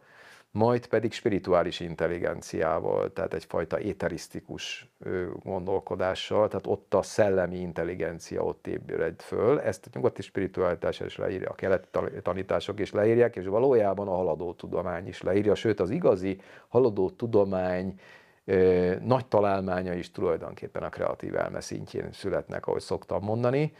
majd 0.52 0.86
pedig 0.86 1.12
spirituális 1.12 1.80
intelligenciával, 1.80 3.12
tehát 3.12 3.34
egyfajta 3.34 3.80
éterisztikus 3.80 4.88
gondolkodással, 5.42 6.48
tehát 6.48 6.66
ott 6.66 6.94
a 6.94 7.02
szellemi 7.02 7.58
intelligencia 7.58 8.42
ott 8.42 8.66
ébred 8.66 9.20
föl. 9.20 9.60
Ezt 9.60 9.86
a 9.86 9.90
nyugati 9.94 10.22
spiritualitás 10.22 11.00
is 11.00 11.16
leírja, 11.16 11.50
a 11.50 11.54
keleti 11.54 11.88
tanítások 12.22 12.80
is 12.80 12.92
leírják, 12.92 13.36
és 13.36 13.46
valójában 13.46 14.08
a 14.08 14.14
haladó 14.14 14.52
tudomány 14.52 15.06
is 15.06 15.22
leírja, 15.22 15.54
sőt 15.54 15.80
az 15.80 15.90
igazi 15.90 16.40
haladó 16.68 17.10
tudomány 17.10 18.00
nagy 19.02 19.26
találmánya 19.26 19.94
is 19.94 20.10
tulajdonképpen 20.10 20.82
a 20.82 20.88
kreatív 20.88 21.36
elme 21.36 21.60
szintjén 21.60 22.12
születnek, 22.12 22.66
ahogy 22.66 22.80
szoktam 22.80 23.22
mondani, 23.22 23.72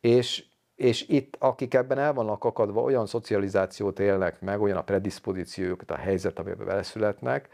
és 0.00 0.44
és 0.82 1.08
itt, 1.08 1.36
akik 1.38 1.74
ebben 1.74 1.98
el 1.98 2.12
vannak 2.12 2.44
akadva, 2.44 2.82
olyan 2.82 3.06
szocializációt 3.06 4.00
élnek 4.00 4.40
meg, 4.40 4.60
olyan 4.60 4.76
a 4.76 4.82
predispozíciók, 4.82 5.82
a 5.86 5.94
helyzet, 5.94 6.38
amiben 6.38 6.66
beleszületnek, 6.66 7.48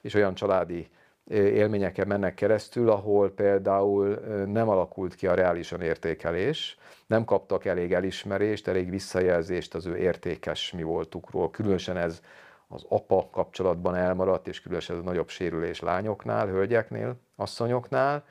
és 0.00 0.14
olyan 0.14 0.34
családi 0.34 0.88
élményeken 1.30 2.06
mennek 2.06 2.34
keresztül, 2.34 2.90
ahol 2.90 3.30
például 3.30 4.08
nem 4.46 4.68
alakult 4.68 5.14
ki 5.14 5.26
a 5.26 5.34
reálisan 5.34 5.80
értékelés, 5.80 6.78
nem 7.06 7.24
kaptak 7.24 7.64
elég 7.64 7.92
elismerést, 7.92 8.68
elég 8.68 8.90
visszajelzést 8.90 9.74
az 9.74 9.86
ő 9.86 9.96
értékes 9.96 10.72
mi 10.72 10.82
voltukról. 10.82 11.50
Különösen 11.50 11.96
ez 11.96 12.20
az 12.68 12.84
apa 12.88 13.28
kapcsolatban 13.32 13.94
elmaradt, 13.94 14.48
és 14.48 14.60
különösen 14.60 14.96
ez 14.96 15.02
a 15.02 15.04
nagyobb 15.04 15.28
sérülés 15.28 15.80
lányoknál, 15.80 16.46
hölgyeknél, 16.46 17.16
asszonyoknál, 17.36 18.24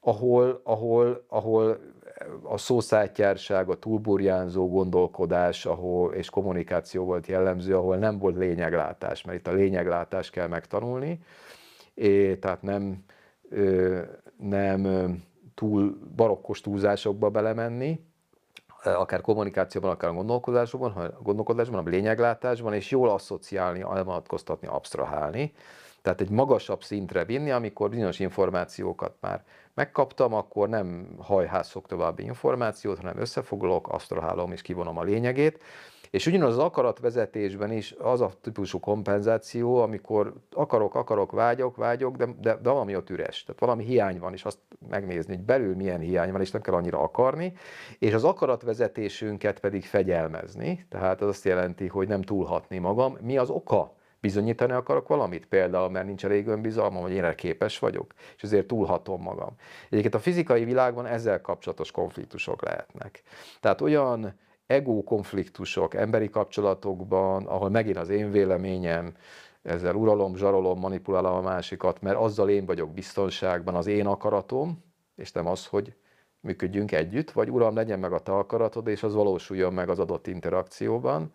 ahol, 0.00 0.60
ahol, 0.64 1.24
ahol 1.28 1.78
a 2.42 2.58
szószátyárság, 2.58 3.68
a 3.68 3.78
túlburjánzó 3.78 4.68
gondolkodás 4.68 5.66
ahol, 5.66 6.14
és 6.14 6.30
kommunikáció 6.30 7.04
volt 7.04 7.26
jellemző, 7.26 7.76
ahol 7.76 7.96
nem 7.96 8.18
volt 8.18 8.36
lényeglátás, 8.36 9.22
mert 9.22 9.38
itt 9.38 9.46
a 9.46 9.52
lényeglátás 9.52 10.30
kell 10.30 10.46
megtanulni, 10.46 11.20
és 11.94 12.38
tehát 12.40 12.62
nem, 12.62 13.04
nem 14.36 14.86
túl 15.54 15.98
barokkos 16.16 16.60
túlzásokba 16.60 17.30
belemenni, 17.30 18.00
akár 18.84 19.20
kommunikációban, 19.20 19.90
akár 19.90 20.10
a 20.10 20.14
gondolkodásban, 20.14 20.92
a 20.92 21.22
gondolkodásban, 21.22 21.86
a 21.86 21.88
lényeglátásban, 21.88 22.74
és 22.74 22.90
jól 22.90 23.10
asszociálni, 23.10 23.80
elvonatkoztatni, 23.80 24.66
absztrahálni. 24.66 25.52
Tehát 26.02 26.20
egy 26.20 26.30
magasabb 26.30 26.82
szintre 26.82 27.24
vinni, 27.24 27.50
amikor 27.50 27.90
bizonyos 27.90 28.18
információkat 28.18 29.14
már 29.20 29.44
megkaptam, 29.74 30.34
akkor 30.34 30.68
nem 30.68 31.16
hajhászok 31.18 31.86
további 31.86 32.22
információt, 32.22 32.98
hanem 32.98 33.18
összefoglalok, 33.18 33.88
asztrahálom 33.88 34.52
és 34.52 34.62
kivonom 34.62 34.98
a 34.98 35.02
lényegét. 35.02 35.62
És 36.12 36.26
ugyanaz 36.26 36.50
az 36.50 36.58
akaratvezetésben 36.58 37.72
is 37.72 37.94
az 37.98 38.20
a 38.20 38.30
típusú 38.40 38.80
kompenzáció, 38.80 39.76
amikor 39.82 40.34
akarok, 40.50 40.94
akarok, 40.94 41.32
vágyok, 41.32 41.76
vágyok, 41.76 42.16
de, 42.16 42.26
de, 42.40 42.56
de 42.56 42.70
valami 42.70 42.96
ott 42.96 43.10
üres. 43.10 43.44
Tehát 43.44 43.60
valami 43.60 43.84
hiány 43.84 44.18
van, 44.18 44.32
és 44.32 44.44
azt 44.44 44.58
megnézni, 44.88 45.34
hogy 45.34 45.44
belül 45.44 45.74
milyen 45.74 46.00
hiány 46.00 46.32
van, 46.32 46.40
és 46.40 46.50
nem 46.50 46.62
kell 46.62 46.74
annyira 46.74 46.98
akarni. 46.98 47.52
És 47.98 48.12
az 48.12 48.24
akaratvezetésünket 48.24 49.60
pedig 49.60 49.84
fegyelmezni. 49.84 50.86
Tehát 50.88 51.20
az 51.20 51.28
azt 51.28 51.44
jelenti, 51.44 51.86
hogy 51.86 52.08
nem 52.08 52.22
túlhatni 52.22 52.78
magam. 52.78 53.18
Mi 53.20 53.38
az 53.38 53.50
oka 53.50 53.92
bizonyítani 54.22 54.72
akarok 54.72 55.08
valamit, 55.08 55.46
például 55.46 55.90
mert 55.90 56.06
nincs 56.06 56.24
elég 56.24 56.46
önbizalmam, 56.46 57.02
hogy 57.02 57.12
én 57.12 57.24
erre 57.24 57.34
képes 57.34 57.78
vagyok, 57.78 58.12
és 58.36 58.42
ezért 58.42 58.66
túlhatom 58.66 59.22
magam. 59.22 59.54
Egyébként 59.90 60.14
a 60.14 60.18
fizikai 60.18 60.64
világban 60.64 61.06
ezzel 61.06 61.40
kapcsolatos 61.40 61.90
konfliktusok 61.90 62.62
lehetnek. 62.62 63.22
Tehát 63.60 63.80
olyan 63.80 64.38
ego 64.66 65.02
konfliktusok 65.02 65.94
emberi 65.94 66.30
kapcsolatokban, 66.30 67.46
ahol 67.46 67.70
megint 67.70 67.96
az 67.96 68.08
én 68.08 68.30
véleményem, 68.30 69.14
ezzel 69.62 69.94
uralom, 69.94 70.36
zsarolom, 70.36 70.78
manipulálom 70.78 71.34
a 71.34 71.40
másikat, 71.40 72.00
mert 72.00 72.16
azzal 72.16 72.50
én 72.50 72.66
vagyok 72.66 72.90
biztonságban, 72.90 73.74
az 73.74 73.86
én 73.86 74.06
akaratom, 74.06 74.84
és 75.16 75.32
nem 75.32 75.46
az, 75.46 75.66
hogy 75.66 75.94
működjünk 76.40 76.92
együtt, 76.92 77.30
vagy 77.30 77.50
uram, 77.50 77.74
legyen 77.74 77.98
meg 77.98 78.12
a 78.12 78.18
te 78.18 78.32
akaratod, 78.32 78.86
és 78.86 79.02
az 79.02 79.14
valósuljon 79.14 79.72
meg 79.72 79.88
az 79.88 79.98
adott 79.98 80.26
interakcióban, 80.26 81.32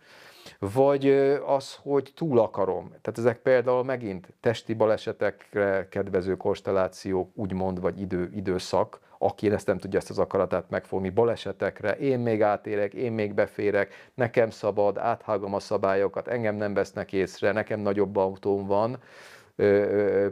vagy 0.59 1.09
az, 1.45 1.77
hogy 1.81 2.11
túl 2.15 2.39
akarom. 2.39 2.87
Tehát 2.87 3.17
ezek 3.17 3.37
például 3.37 3.83
megint 3.83 4.27
testi 4.39 4.73
balesetekre 4.73 5.87
kedvező 5.89 6.37
konstellációk, 6.37 7.31
úgymond, 7.35 7.81
vagy 7.81 8.01
idő, 8.01 8.29
időszak, 8.35 8.99
aki 9.17 9.51
ezt 9.51 9.67
nem 9.67 9.77
tudja 9.77 9.99
ezt 9.99 10.09
az 10.09 10.19
akaratát 10.19 10.69
megfogni, 10.69 11.09
balesetekre, 11.09 11.91
én 11.97 12.19
még 12.19 12.41
átérek, 12.41 12.93
én 12.93 13.11
még 13.11 13.33
beférek, 13.33 14.11
nekem 14.13 14.49
szabad, 14.49 14.97
áthágom 14.97 15.53
a 15.53 15.59
szabályokat, 15.59 16.27
engem 16.27 16.55
nem 16.55 16.73
vesznek 16.73 17.13
észre, 17.13 17.51
nekem 17.51 17.79
nagyobb 17.79 18.15
autóm 18.15 18.65
van, 18.65 18.97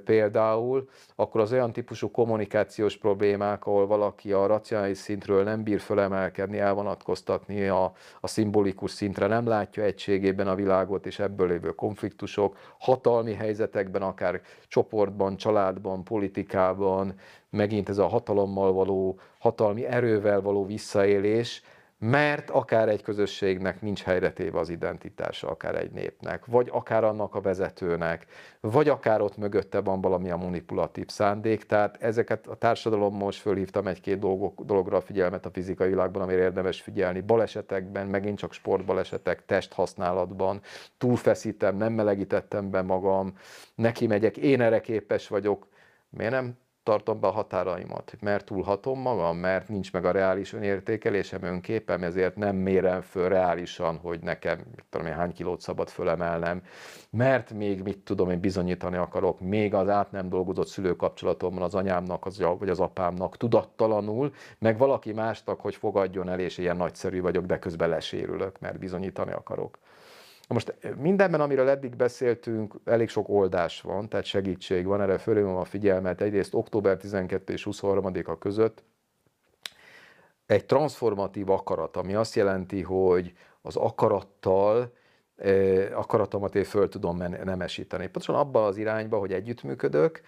például, 0.05 0.89
akkor 1.15 1.41
az 1.41 1.51
olyan 1.51 1.71
típusú 1.71 2.11
kommunikációs 2.11 2.97
problémák, 2.97 3.65
ahol 3.65 3.87
valaki 3.87 4.31
a 4.31 4.45
racionális 4.45 4.97
szintről 4.97 5.43
nem 5.43 5.63
bír 5.63 5.79
fölemelkedni, 5.79 6.59
elvonatkoztatni 6.59 7.67
a, 7.67 7.93
a 8.19 8.27
szimbolikus 8.27 8.91
szintre, 8.91 9.27
nem 9.27 9.47
látja 9.47 9.83
egységében 9.83 10.47
a 10.47 10.55
világot, 10.55 11.05
és 11.05 11.19
ebből 11.19 11.47
lévő 11.47 11.69
konfliktusok, 11.69 12.57
hatalmi 12.79 13.33
helyzetekben, 13.33 14.01
akár 14.01 14.41
csoportban, 14.67 15.37
családban, 15.37 16.03
politikában, 16.03 17.13
megint 17.49 17.89
ez 17.89 17.97
a 17.97 18.07
hatalommal 18.07 18.73
való, 18.73 19.19
hatalmi 19.39 19.85
erővel 19.85 20.41
való 20.41 20.65
visszaélés, 20.65 21.63
mert 21.97 22.49
akár 22.49 22.89
egy 22.89 23.01
közösségnek 23.01 23.81
nincs 23.81 24.03
helyretéve 24.03 24.59
az 24.59 24.69
identitása, 24.69 25.49
akár 25.49 25.75
egy 25.75 25.91
népnek, 25.91 26.45
vagy 26.45 26.69
akár 26.71 27.03
annak 27.03 27.35
a 27.35 27.41
vezetőnek, 27.41 28.25
vagy 28.59 28.89
akár 28.89 29.21
ott 29.21 29.37
mögötte 29.37 29.81
van 29.81 30.01
valami 30.01 30.29
a 30.29 30.37
manipulatív 30.37 31.07
szándék. 31.07 31.65
Tehát 31.65 31.97
ezeket 32.03 32.47
a 32.47 32.55
társadalom 32.55 33.15
most 33.15 33.39
fölhívtam 33.39 33.87
egy-két 33.87 34.19
dologra 34.65 34.97
a 34.97 35.01
figyelmet 35.01 35.45
a 35.45 35.49
fizikai 35.51 35.89
világban, 35.89 36.21
amire 36.21 36.41
érdemes 36.41 36.81
figyelni. 36.81 37.21
Balesetekben, 37.21 38.07
megint 38.07 38.37
csak 38.37 38.53
sportbalesetek, 38.53 39.45
testhasználatban, 39.45 40.61
túlfeszítem, 40.97 41.75
nem 41.75 41.93
melegítettem 41.93 42.69
be 42.69 42.81
magam, 42.81 43.37
neki 43.75 44.07
megyek, 44.07 44.37
én 44.37 44.61
erre 44.61 44.81
képes 44.81 45.27
vagyok. 45.27 45.67
Miért 46.09 46.31
nem 46.31 46.57
tartom 46.85 47.19
be 47.19 47.27
a 47.27 47.31
határaimat, 47.31 48.15
mert 48.21 48.45
túlhatom 48.45 48.99
magam, 48.99 49.37
mert 49.37 49.67
nincs 49.69 49.93
meg 49.93 50.05
a 50.05 50.11
reális 50.11 50.53
önértékelésem, 50.53 51.43
önképem, 51.43 52.03
ezért 52.03 52.35
nem 52.35 52.55
mérem 52.55 53.01
föl 53.01 53.29
reálisan, 53.29 53.97
hogy 53.97 54.19
nekem, 54.19 54.57
mit 54.75 54.85
tudom 54.89 55.07
én, 55.07 55.13
hány 55.13 55.33
kilót 55.33 55.61
szabad 55.61 55.89
fölemelnem, 55.89 56.61
mert 57.09 57.51
még, 57.51 57.81
mit 57.81 57.97
tudom 57.97 58.29
én, 58.29 58.39
bizonyítani 58.39 58.97
akarok, 58.97 59.39
még 59.39 59.73
az 59.73 59.89
át 59.89 60.11
nem 60.11 60.29
dolgozott 60.29 60.67
szülőkapcsolatomban 60.67 61.63
az 61.63 61.75
anyámnak 61.75 62.25
az, 62.25 62.43
vagy 62.59 62.69
az 62.69 62.79
apámnak 62.79 63.37
tudattalanul, 63.37 64.33
meg 64.59 64.77
valaki 64.77 65.13
másnak, 65.13 65.59
hogy 65.61 65.75
fogadjon 65.75 66.29
el, 66.29 66.39
és 66.39 66.57
ilyen 66.57 66.77
nagyszerű 66.77 67.21
vagyok, 67.21 67.45
de 67.45 67.59
közben 67.59 67.89
lesérülök, 67.89 68.59
mert 68.59 68.79
bizonyítani 68.79 69.31
akarok. 69.31 69.77
Most 70.47 70.75
mindenben, 70.97 71.41
amiről 71.41 71.69
eddig 71.69 71.95
beszéltünk, 71.95 72.75
elég 72.85 73.09
sok 73.09 73.29
oldás 73.29 73.81
van, 73.81 74.09
tehát 74.09 74.25
segítség 74.25 74.85
van, 74.85 75.01
erre 75.01 75.17
fölhívom 75.17 75.55
a 75.55 75.63
figyelmet. 75.63 76.21
Egyrészt 76.21 76.53
október 76.53 76.97
12 76.97 77.53
és 77.53 77.67
23-a 77.71 78.37
között 78.37 78.83
egy 80.45 80.65
transformatív 80.65 81.49
akarat, 81.49 81.97
ami 81.97 82.15
azt 82.15 82.35
jelenti, 82.35 82.81
hogy 82.81 83.33
az 83.61 83.75
akarattal, 83.75 84.93
eh, 85.35 85.99
akaratomat 85.99 86.55
én 86.55 86.63
föl 86.63 86.89
tudom 86.89 87.17
nemesíteni. 87.43 88.03
Pontosan 88.03 88.35
abban 88.35 88.63
az 88.63 88.77
irányba, 88.77 89.17
hogy 89.17 89.33
együttműködök, 89.33 90.21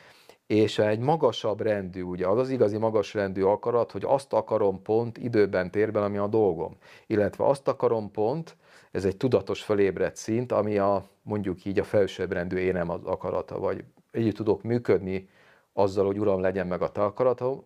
és 0.47 0.79
egy 0.79 0.99
magasabb 0.99 1.61
rendű, 1.61 2.01
ugye 2.01 2.27
az 2.27 2.37
az 2.37 2.49
igazi 2.49 2.77
magas 2.77 3.13
rendű 3.13 3.43
akarat, 3.43 3.91
hogy 3.91 4.03
azt 4.05 4.33
akarom 4.33 4.81
pont 4.81 5.17
időben, 5.17 5.71
térben, 5.71 6.03
ami 6.03 6.17
a 6.17 6.27
dolgom. 6.27 6.77
Illetve 7.07 7.45
azt 7.45 7.67
akarom 7.67 8.11
pont, 8.11 8.55
ez 8.97 9.05
egy 9.05 9.17
tudatos 9.17 9.63
felébredt 9.63 10.15
szint, 10.15 10.51
ami 10.51 10.77
a 10.77 11.09
mondjuk 11.21 11.65
így 11.65 11.79
a 11.79 11.83
felsőbbrendű 11.83 12.57
énem 12.57 12.89
az 12.89 13.03
akarata, 13.03 13.59
vagy 13.59 13.83
együtt 14.11 14.35
tudok 14.35 14.63
működni 14.63 15.29
azzal, 15.73 16.05
hogy 16.05 16.19
Uram, 16.19 16.41
legyen 16.41 16.67
meg 16.67 16.81
a 16.81 16.91
te 16.91 17.03
akaratod, 17.03 17.63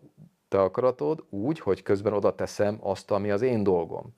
te 0.47 0.61
akaratod 0.61 1.23
úgy, 1.29 1.59
hogy 1.59 1.82
közben 1.82 2.13
oda 2.13 2.36
teszem 2.36 2.77
azt, 2.82 3.11
ami 3.11 3.32
az 3.32 3.41
én 3.41 3.63
dolgom 3.63 4.13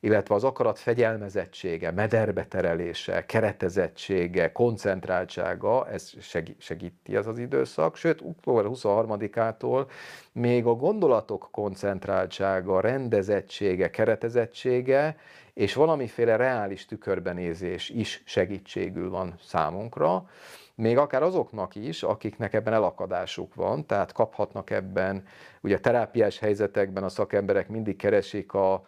illetve 0.00 0.34
az 0.34 0.44
akarat 0.44 0.78
fegyelmezettsége, 0.78 1.90
mederbe 1.90 2.46
terelése, 2.46 3.26
keretezettsége, 3.26 4.52
koncentráltsága, 4.52 5.88
ez 5.88 6.12
segíti 6.58 7.16
ez 7.16 7.26
az 7.26 7.38
időszak, 7.38 7.96
sőt, 7.96 8.20
október 8.22 8.64
23-ától 8.68 9.86
még 10.32 10.66
a 10.66 10.74
gondolatok 10.74 11.48
koncentráltsága, 11.50 12.80
rendezettsége, 12.80 13.90
keretezettsége, 13.90 15.16
és 15.54 15.74
valamiféle 15.74 16.36
reális 16.36 16.86
tükörbenézés 16.86 17.88
is 17.88 18.22
segítségül 18.26 19.10
van 19.10 19.34
számunkra, 19.42 20.28
még 20.74 20.98
akár 20.98 21.22
azoknak 21.22 21.74
is, 21.74 22.02
akiknek 22.02 22.54
ebben 22.54 22.72
elakadásuk 22.72 23.54
van, 23.54 23.86
tehát 23.86 24.12
kaphatnak 24.12 24.70
ebben, 24.70 25.26
ugye 25.60 25.78
terápiás 25.78 26.38
helyzetekben 26.38 27.04
a 27.04 27.08
szakemberek 27.08 27.68
mindig 27.68 27.96
keresik 27.96 28.54
a, 28.54 28.86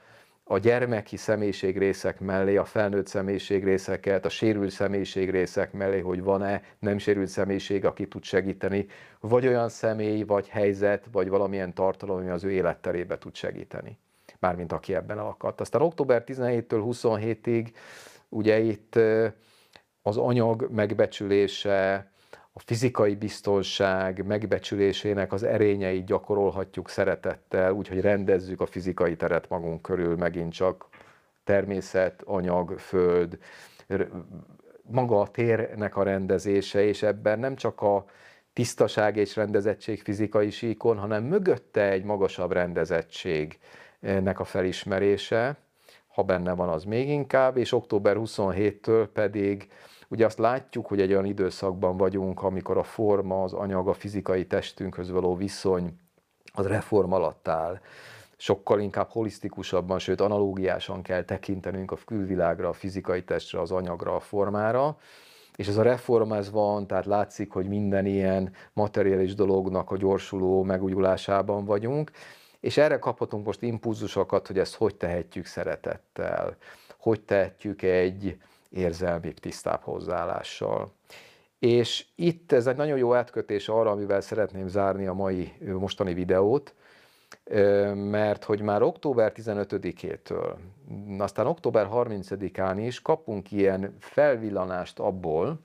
a 0.53 0.59
gyermeki 0.59 1.17
részek 1.79 2.21
mellé, 2.21 2.57
a 2.57 2.65
felnőtt 2.65 3.07
részeket, 3.65 4.25
a 4.25 4.29
sérült 4.29 4.71
részek 5.31 5.73
mellé, 5.73 6.01
hogy 6.01 6.23
van-e 6.23 6.63
nem 6.79 6.99
sérült 6.99 7.29
személyiség, 7.29 7.85
aki 7.85 8.09
tud 8.09 8.25
segíteni, 8.25 8.87
vagy 9.21 9.47
olyan 9.47 9.69
személy, 9.69 10.23
vagy 10.23 10.49
helyzet, 10.49 11.07
vagy 11.13 11.29
valamilyen 11.29 11.75
tartalom, 11.75 12.17
ami 12.17 12.29
az 12.29 12.45
ő 12.45 12.51
életterébe 12.51 13.19
tud 13.19 13.35
segíteni. 13.35 13.99
Mármint 14.39 14.73
aki 14.73 14.95
ebben 14.95 15.19
alakadt. 15.19 15.61
Aztán 15.61 15.83
október 15.83 16.25
17-től 16.27 16.83
27-ig 16.87 17.73
ugye 18.29 18.59
itt 18.59 18.99
az 20.03 20.17
anyag 20.17 20.69
megbecsülése, 20.71 22.10
fizikai 22.65 23.15
biztonság 23.15 24.27
megbecsülésének 24.27 25.33
az 25.33 25.43
erényeit 25.43 26.05
gyakorolhatjuk 26.05 26.89
szeretettel, 26.89 27.73
úgyhogy 27.73 28.01
rendezzük 28.01 28.61
a 28.61 28.67
fizikai 28.67 29.17
teret 29.17 29.49
magunk 29.49 29.83
körül, 29.83 30.17
megint 30.17 30.53
csak 30.53 30.89
természet, 31.45 32.23
anyag, 32.25 32.79
föld, 32.79 33.39
maga 34.83 35.21
a 35.21 35.29
térnek 35.29 35.97
a 35.97 36.03
rendezése, 36.03 36.83
és 36.83 37.03
ebben 37.03 37.39
nem 37.39 37.57
csak 37.57 37.81
a 37.81 38.05
tisztaság 38.53 39.17
és 39.17 39.37
rendezettség 39.37 40.03
fizikai 40.03 40.51
síkon, 40.51 40.99
hanem 40.99 41.25
mögötte 41.25 41.91
egy 41.91 42.05
magasabb 42.05 42.53
rendezettségnek 42.53 44.41
a 44.41 44.45
felismerése, 44.45 45.57
ha 46.07 46.23
benne 46.23 46.53
van, 46.53 46.69
az 46.69 46.85
még 46.85 47.09
inkább, 47.09 47.57
és 47.57 47.73
október 47.73 48.17
27-től 48.19 49.09
pedig 49.13 49.69
Ugye 50.13 50.25
azt 50.25 50.39
látjuk, 50.39 50.87
hogy 50.87 51.01
egy 51.01 51.11
olyan 51.11 51.25
időszakban 51.25 51.97
vagyunk, 51.97 52.43
amikor 52.43 52.77
a 52.79 52.83
forma, 52.83 53.43
az 53.43 53.53
anyag, 53.53 53.89
a 53.89 53.93
fizikai 53.93 54.47
testünkhöz 54.47 55.11
való 55.11 55.37
viszony 55.37 55.99
az 56.53 56.67
reform 56.67 57.13
alatt 57.13 57.49
áll. 57.49 57.81
Sokkal 58.37 58.81
inkább 58.81 59.09
holisztikusabban, 59.09 59.99
sőt 59.99 60.21
analógiásan 60.21 61.03
kell 61.03 61.23
tekintenünk 61.23 61.91
a 61.91 61.99
külvilágra, 62.05 62.69
a 62.69 62.73
fizikai 62.73 63.25
testre, 63.25 63.61
az 63.61 63.71
anyagra, 63.71 64.15
a 64.15 64.21
formára. 64.21 64.99
És 65.57 65.69
ez 65.69 65.77
a 65.77 65.83
reform 65.83 66.33
ez 66.33 66.51
van, 66.51 66.87
tehát 66.87 67.07
látszik, 67.07 67.53
hogy 67.53 67.69
minden 67.69 68.07
ilyen 68.07 68.53
materiális 68.73 69.35
dolognak 69.35 69.91
a 69.91 69.97
gyorsuló 69.97 70.63
megújulásában 70.63 71.65
vagyunk, 71.65 72.11
és 72.61 72.77
erre 72.77 72.99
kaphatunk 72.99 73.47
most 73.47 73.63
impulzusokat, 73.63 74.47
hogy 74.47 74.59
ezt 74.59 74.75
hogy 74.75 74.95
tehetjük 74.95 75.47
szeretettel, 75.47 76.57
hogy 76.99 77.21
tehetjük 77.21 77.83
egy, 77.83 78.39
érzelmi, 78.71 79.33
tisztább 79.33 79.83
hozzáállással. 79.83 80.93
És 81.59 82.07
itt 82.15 82.53
ez 82.53 82.67
egy 82.67 82.77
nagyon 82.77 82.99
jó 82.99 83.15
átkötés 83.15 83.69
arra, 83.69 83.91
amivel 83.91 84.21
szeretném 84.21 84.69
zárni 84.69 85.07
a 85.07 85.13
mai 85.13 85.53
mostani 85.61 86.15
videót, 86.15 86.75
mert 87.95 88.45
hogy 88.45 88.61
már 88.61 88.83
október 88.83 89.33
15-től, 89.37 90.55
aztán 91.19 91.47
október 91.47 91.89
30-án 91.93 92.75
is 92.77 93.03
kapunk 93.03 93.53
ilyen 93.53 93.97
felvillanást 93.99 94.99
abból, 94.99 95.61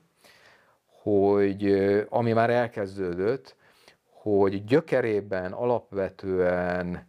hogy 1.02 1.72
ami 2.08 2.32
már 2.32 2.50
elkezdődött, 2.50 3.56
hogy 4.10 4.64
gyökerében 4.64 5.52
alapvetően 5.52 7.08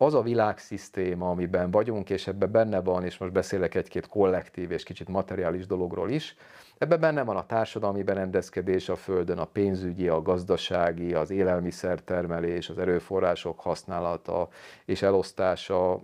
az 0.00 0.14
a 0.14 0.22
világszisztéma, 0.22 1.30
amiben 1.30 1.70
vagyunk, 1.70 2.10
és 2.10 2.26
ebben 2.26 2.50
benne 2.50 2.80
van, 2.80 3.04
és 3.04 3.18
most 3.18 3.32
beszélek 3.32 3.74
egy-két 3.74 4.06
kollektív 4.06 4.70
és 4.70 4.82
kicsit 4.82 5.08
materiális 5.08 5.66
dologról 5.66 6.10
is, 6.10 6.36
ebben 6.78 7.00
benne 7.00 7.22
van 7.22 7.36
a 7.36 7.46
társadalmi 7.46 8.02
berendezkedés 8.02 8.88
a 8.88 8.96
Földön, 8.96 9.38
a 9.38 9.44
pénzügyi, 9.44 10.08
a 10.08 10.22
gazdasági, 10.22 11.14
az 11.14 11.30
élelmiszertermelés, 11.30 12.68
az 12.68 12.78
erőforrások 12.78 13.60
használata 13.60 14.48
és 14.84 15.02
elosztása, 15.02 16.00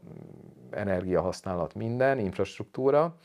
energiahasználat, 0.71 1.75
minden, 1.75 2.19
infrastruktúra. 2.19 3.17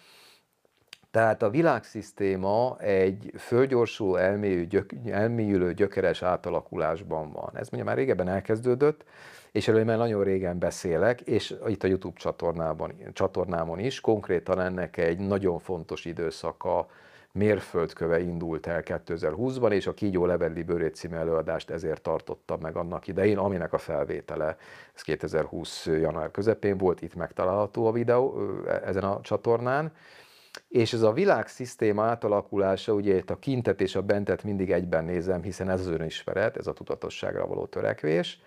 Tehát 1.12 1.42
a 1.42 1.50
világszisztéma 1.50 2.78
egy 2.80 3.32
fölgyorsuló, 3.38 4.16
elmélyű, 4.16 4.68
gyök, 4.68 4.90
elmélyülő, 5.06 5.74
gyökeres 5.74 6.22
átalakulásban 6.22 7.32
van. 7.32 7.50
Ez 7.54 7.70
mondja 7.70 7.90
már 7.90 7.98
régebben 7.98 8.28
elkezdődött, 8.28 9.06
és 9.52 9.68
erről 9.68 9.84
már 9.84 9.98
nagyon 9.98 10.24
régen 10.24 10.60
beszélek, 10.60 11.22
és 11.22 11.56
itt 11.68 11.84
a 11.84 11.88
YouTube 11.88 12.20
csatornában, 12.20 12.94
csatornámon 13.14 13.80
is 13.80 14.02
konkrétan 14.02 14.60
ennek 14.60 14.98
egy 14.98 15.20
nagyon 15.20 15.60
fontos 15.60 16.06
időszaka, 16.06 16.88
mérföldköve 17.32 18.20
indult 18.20 18.68
el 18.68 18.84
2020-ban, 18.86 19.72
és 19.72 19.88
a 19.88 19.94
Kígyó 19.94 20.26
Levelli 20.26 20.64
Bőrét 20.64 20.96
című 20.96 21.16
előadást 21.16 21.70
ezért 21.70 22.02
tartottam 22.02 22.60
meg 22.62 22.76
annak 22.76 23.08
idején, 23.08 23.38
aminek 23.38 23.74
a 23.74 23.78
felvétele, 23.78 24.58
ez 24.96 25.02
2020. 25.02 25.86
január 25.86 26.32
közepén 26.32 26.78
volt, 26.78 27.02
itt 27.02 27.16
megtalálható 27.16 27.88
a 27.88 27.92
videó 27.92 28.42
ezen 28.86 29.04
a 29.04 29.22
csatornán, 29.22 29.92
és 30.68 30.94
ez 30.94 31.02
a 31.02 31.12
világszisztéma 31.12 32.04
átalakulása, 32.04 32.94
ugye 32.94 33.16
itt 33.16 33.30
a 33.30 33.40
kintet 33.40 33.82
és 33.82 33.96
a 33.96 34.02
bentet 34.02 34.44
mindig 34.44 34.72
egyben 34.72 35.06
nézem, 35.06 35.42
hiszen 35.42 35.70
ez 35.70 35.80
az 35.80 35.88
önismeret, 35.88 36.58
ez 36.58 36.68
a 36.68 36.74
tudatosságra 36.74 37.48
való 37.48 37.66
törekvés, 37.66 38.42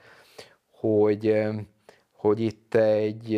hogy, 0.83 1.43
hogy 2.13 2.41
itt 2.41 2.75
egy, 2.75 3.35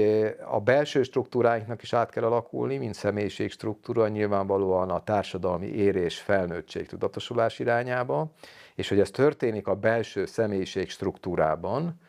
a 0.51 0.61
belső 0.61 1.03
struktúráinknak 1.03 1.83
is 1.83 1.93
át 1.93 2.11
kell 2.11 2.25
alakulni, 2.25 2.77
mint 2.77 2.95
személyiség 2.95 3.51
struktúra, 3.51 4.09
nyilvánvalóan 4.09 4.91
a 4.91 5.05
társadalmi 5.05 5.67
érés, 5.67 6.19
felnőttség, 6.19 6.87
tudatosulás 6.87 7.59
irányába, 7.59 8.33
és 8.75 8.89
hogy 8.89 9.01
ez 9.01 9.11
történik 9.11 9.67
a 9.67 9.75
belső 9.75 10.27
személyiség 10.27 10.91
struktúrában, 10.91 12.01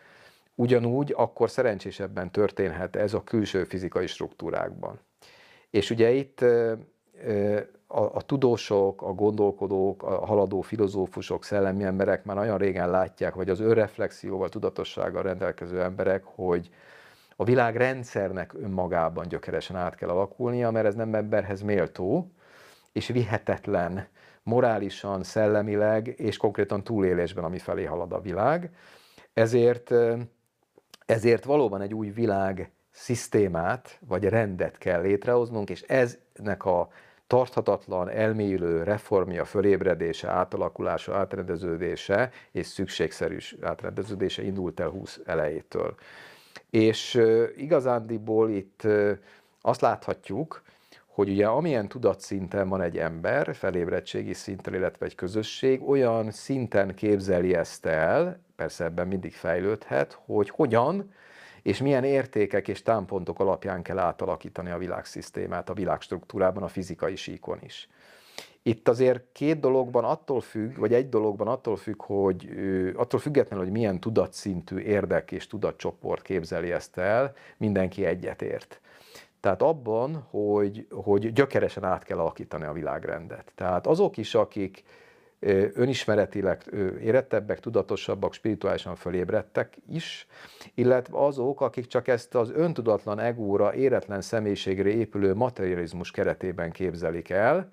ugyanúgy 0.56 1.14
akkor 1.18 1.50
szerencsésebben 1.50 2.32
történhet 2.32 2.96
ez 2.96 3.14
a 3.14 3.24
külső 3.24 3.64
fizikai 3.64 4.08
struktúrákban. 4.08 5.00
És 5.70 5.90
ugye 5.90 6.12
itt 6.12 6.46
a, 7.88 8.00
a 8.00 8.22
tudósok, 8.22 9.02
a 9.02 9.14
gondolkodók, 9.14 10.04
a 10.04 10.26
haladó 10.26 10.62
filozófusok, 10.62 11.44
szellemi 11.44 11.84
emberek 11.84 12.26
már 12.26 12.36
nagyon 12.36 12.58
régen 12.58 12.90
látják, 12.90 13.36
vagy 13.36 13.50
az 13.50 13.60
önreflexióval, 13.60 14.50
tudatossággal 14.50 15.24
rendelkező 15.24 15.82
emberek, 15.82 16.24
hogy 16.24 16.70
a 17.36 17.44
világ 17.44 17.76
rendszernek 17.76 18.54
önmagában 18.54 19.28
gyökeresen 19.28 19.76
át 19.76 19.96
kell 19.96 20.10
alakulnia, 20.10 20.72
mert 20.72 20.86
ez 20.86 20.96
nem 20.96 21.14
emberhez 21.14 21.62
méltó, 21.62 22.32
és 22.92 23.08
vihetetlen 23.08 24.08
morálisan, 24.44 25.24
szellemileg, 25.24 26.08
és 26.08 26.38
konkrétan 26.38 26.84
túlélésben, 26.84 27.44
ami 27.44 27.58
felé 27.58 27.84
halad 27.84 28.14
a 28.14 28.22
világ. 28.22 28.70
Ezért, 29.34 29.92
ezért 31.06 31.44
valóban 31.44 31.82
egy 31.82 31.94
új 31.94 32.10
világ 32.10 32.72
szisztémát, 32.92 34.00
vagy 34.08 34.24
rendet 34.24 34.78
kell 34.78 35.02
létrehoznunk, 35.02 35.70
és 35.70 35.82
eznek 35.82 36.66
a 36.66 36.90
tarthatatlan, 37.28 38.10
elmélyülő 38.10 38.84
reformja, 38.84 39.46
fölébredése, 39.46 40.30
átalakulása, 40.30 41.16
átrendeződése 41.16 42.32
és 42.52 42.66
szükségszerű 42.66 43.38
átrendeződése 43.62 44.44
indult 44.44 44.80
el 44.80 44.90
20 44.90 45.20
elejétől. 45.26 45.96
És 46.70 47.22
igazándiból 47.58 48.50
itt 48.50 48.88
azt 49.62 49.82
láthatjuk, 49.82 50.62
hogy 51.06 51.30
ugye 51.30 51.48
amilyen 51.48 51.88
tudatszinten 51.88 52.70
van 52.70 52.82
egy 52.82 52.98
ember, 52.98 53.56
felébredtségi 53.56 54.34
szinten, 54.34 54.74
illetve 54.74 55.06
egy 55.06 55.16
közösség, 55.16 55.88
olyan 55.88 56.32
szinten 56.32 56.96
képzeli 56.96 57.56
ezt 57.56 57.86
el, 57.86 58.40
persze 58.56 58.84
ebben 58.84 59.08
mindig 59.08 59.34
fejlődhet, 59.34 60.20
hogy 60.26 60.50
hogyan 60.50 61.14
és 61.66 61.82
milyen 61.82 62.04
értékek 62.04 62.68
és 62.68 62.82
támpontok 62.82 63.40
alapján 63.40 63.82
kell 63.82 63.98
átalakítani 64.00 64.70
a 64.70 64.78
világszisztémát 64.78 65.70
a 65.70 65.74
világstruktúrában, 65.74 66.64
a 66.64 66.68
fizikai 66.68 67.16
síkon 67.16 67.60
is. 67.62 67.90
Itt 68.62 68.88
azért 68.88 69.24
két 69.32 69.60
dologban 69.60 70.04
attól 70.04 70.42
függ, 70.42 70.78
vagy 70.78 70.94
egy 70.94 71.10
dologban 71.10 71.48
attól 71.48 71.76
függ, 71.76 72.02
hogy 72.02 72.50
attól 72.96 73.20
függetlenül, 73.20 73.64
hogy 73.66 73.74
milyen 73.74 74.00
tudatszintű 74.00 74.78
érdek 74.78 75.32
és 75.32 75.48
tudatcsoport 75.48 76.22
képzeli 76.22 76.72
ezt 76.72 76.98
el, 76.98 77.34
mindenki 77.58 78.06
egyetért. 78.06 78.80
Tehát 79.40 79.62
abban, 79.62 80.28
hogy, 80.30 80.88
hogy 80.92 81.34
gyökeresen 81.34 81.84
át 81.84 82.04
kell 82.04 82.20
alakítani 82.20 82.64
a 82.64 82.74
világrendet. 82.74 83.52
Tehát 83.56 83.88
azok 83.88 84.18
is, 84.18 84.36
akik 84.36 84.84
önismeretileg 85.74 86.64
érettebbek, 87.02 87.60
tudatosabbak, 87.60 88.34
spirituálisan 88.34 88.96
fölébredtek 88.96 89.78
is, 89.90 90.28
illetve 90.74 91.18
azok, 91.18 91.62
akik 91.62 91.88
csak 91.88 92.08
ezt 92.08 92.36
az 92.36 92.52
öntudatlan 92.52 93.20
egóra, 93.20 93.74
éretlen 93.74 94.22
személyiségre 94.22 94.90
épülő 94.90 95.34
materializmus 95.34 96.12
keretében 96.12 96.72
képzelik 96.72 97.30
el, 97.30 97.72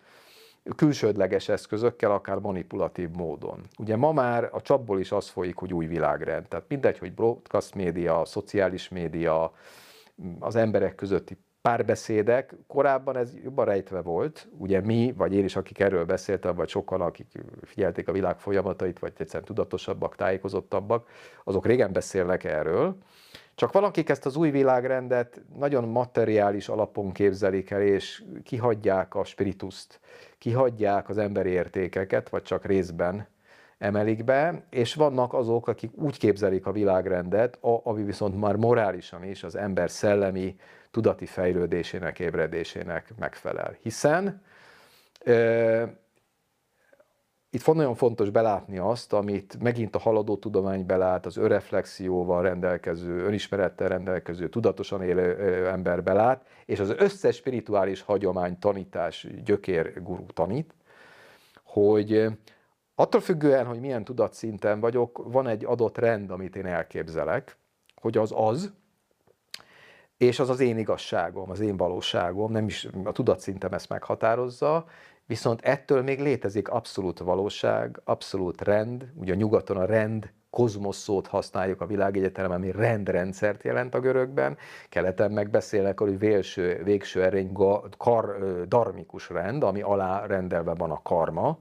külsődleges 0.77 1.49
eszközökkel, 1.49 2.11
akár 2.11 2.39
manipulatív 2.39 3.11
módon. 3.11 3.61
Ugye 3.79 3.97
ma 3.97 4.13
már 4.13 4.49
a 4.53 4.63
csapból 4.63 5.01
is 5.01 5.13
az 5.13 5.29
folyik, 5.29 5.57
hogy 5.57 5.73
új 5.73 5.87
világrend. 5.87 6.49
Tehát 6.49 6.65
mindegy, 6.69 6.99
hogy 6.99 7.13
broadcast 7.15 7.75
média, 7.75 8.25
szociális 8.25 8.89
média, 8.89 9.53
az 10.39 10.57
emberek 10.57 10.95
közötti 10.95 11.39
párbeszédek, 11.63 12.55
korábban 12.67 13.17
ez 13.17 13.35
jobban 13.43 13.65
rejtve 13.65 14.01
volt, 14.01 14.49
ugye 14.59 14.81
mi, 14.81 15.15
vagy 15.17 15.35
én 15.35 15.45
is, 15.45 15.57
akik 15.57 15.81
erről 15.81 16.05
beszéltem, 16.05 16.55
vagy 16.55 16.69
sokan, 16.69 17.01
akik 17.01 17.27
figyelték 17.63 18.09
a 18.09 18.13
világ 18.13 18.39
folyamatait, 18.39 18.99
vagy 18.99 19.13
egyszerűen 19.17 19.45
tudatosabbak, 19.45 20.17
tájékozottabbak, 20.17 21.09
azok 21.45 21.67
régen 21.67 21.93
beszélnek 21.93 22.45
erről, 22.45 22.97
csak 23.55 23.73
valakik 23.73 24.09
ezt 24.09 24.27
az 24.27 24.37
új 24.37 24.51
világrendet 24.51 25.41
nagyon 25.57 25.89
materiális 25.89 26.69
alapon 26.69 27.13
képzelik 27.13 27.71
el, 27.71 27.83
és 27.83 28.25
kihagyják 28.43 29.15
a 29.15 29.25
spirituszt, 29.25 30.01
kihagyják 30.39 31.09
az 31.09 31.19
emberi 31.19 31.51
értékeket, 31.51 32.29
vagy 32.29 32.43
csak 32.43 32.65
részben 32.65 33.27
emelik 33.79 34.25
be, 34.25 34.65
és 34.71 34.95
vannak 34.95 35.35
azok, 35.35 35.69
akik 35.69 35.91
úgy 35.95 36.19
képzelik 36.19 36.67
a 36.67 36.73
világrendet, 36.73 37.59
ami 37.61 38.03
viszont 38.03 38.41
már 38.41 38.57
morálisan 38.57 39.25
is 39.25 39.45
az 39.45 39.57
ember 39.57 39.91
szellemi, 39.91 40.57
tudati 40.93 41.26
fejlődésének, 41.26 42.18
ébredésének 42.18 43.12
megfelel. 43.18 43.76
Hiszen 43.82 44.43
itt 47.51 47.66
nagyon 47.66 47.95
fontos 47.95 48.30
belátni 48.30 48.78
azt, 48.78 49.12
amit 49.12 49.62
megint 49.62 49.95
a 49.95 49.99
haladó 49.99 50.36
tudomány 50.36 50.86
belát, 50.86 51.26
az 51.26 51.36
öreflexióval 51.36 52.43
rendelkező, 52.43 53.24
önismerettel 53.24 53.88
rendelkező, 53.88 54.49
tudatosan 54.49 55.03
élő 55.03 55.66
ember 55.66 56.03
belát, 56.03 56.47
és 56.66 56.78
az 56.78 56.95
összes 56.97 57.36
spirituális 57.36 58.01
hagyomány, 58.01 58.59
tanítás, 58.59 59.26
gyökér 59.45 60.03
guru 60.03 60.26
tanít, 60.26 60.74
hogy 61.62 62.26
attól 62.95 63.20
függően, 63.20 63.66
hogy 63.66 63.80
milyen 63.80 64.05
tudatszinten 64.05 64.80
vagyok, 64.80 65.22
van 65.24 65.49
egy 65.49 65.64
adott 65.64 65.99
rend, 65.99 66.30
amit 66.30 66.57
én 66.57 66.66
elképzelek, 66.66 67.57
hogy 67.95 68.16
az 68.16 68.32
az, 68.34 68.72
és 70.23 70.39
az 70.39 70.51
az 70.51 70.61
én 70.61 70.79
igazságom, 70.79 71.51
az 71.51 71.61
én 71.61 71.77
valóságom, 71.77 72.53
nem 72.53 72.66
is 72.66 72.89
a 73.05 73.12
tudatszintem 73.12 73.73
ezt 73.73 73.89
meghatározza, 73.89 74.85
viszont 75.27 75.61
ettől 75.61 76.03
még 76.03 76.20
létezik 76.20 76.68
abszolút 76.68 77.18
valóság, 77.18 78.01
abszolút 78.05 78.61
rend, 78.61 79.07
ugye 79.14 79.33
a 79.33 79.37
nyugaton 79.37 79.77
a 79.77 79.85
rend, 79.85 80.33
kozmosz 80.51 80.97
szót 80.97 81.27
használjuk 81.27 81.81
a 81.81 81.87
világegyetemen, 81.87 82.51
ami 82.51 82.70
rendrendszert 82.70 83.62
jelent 83.62 83.95
a 83.95 84.01
görögben, 84.01 84.57
keleten 84.89 85.31
megbeszélnek, 85.33 86.01
hogy 86.01 86.18
végső, 86.18 86.83
végső 86.85 87.23
erény 87.23 87.53
kar, 87.97 88.39
darmikus 88.68 89.31
rend, 89.31 89.62
ami 89.62 89.81
alá 89.81 90.27
rendelve 90.27 90.75
van 90.75 90.91
a 90.91 91.03
karma, 91.03 91.59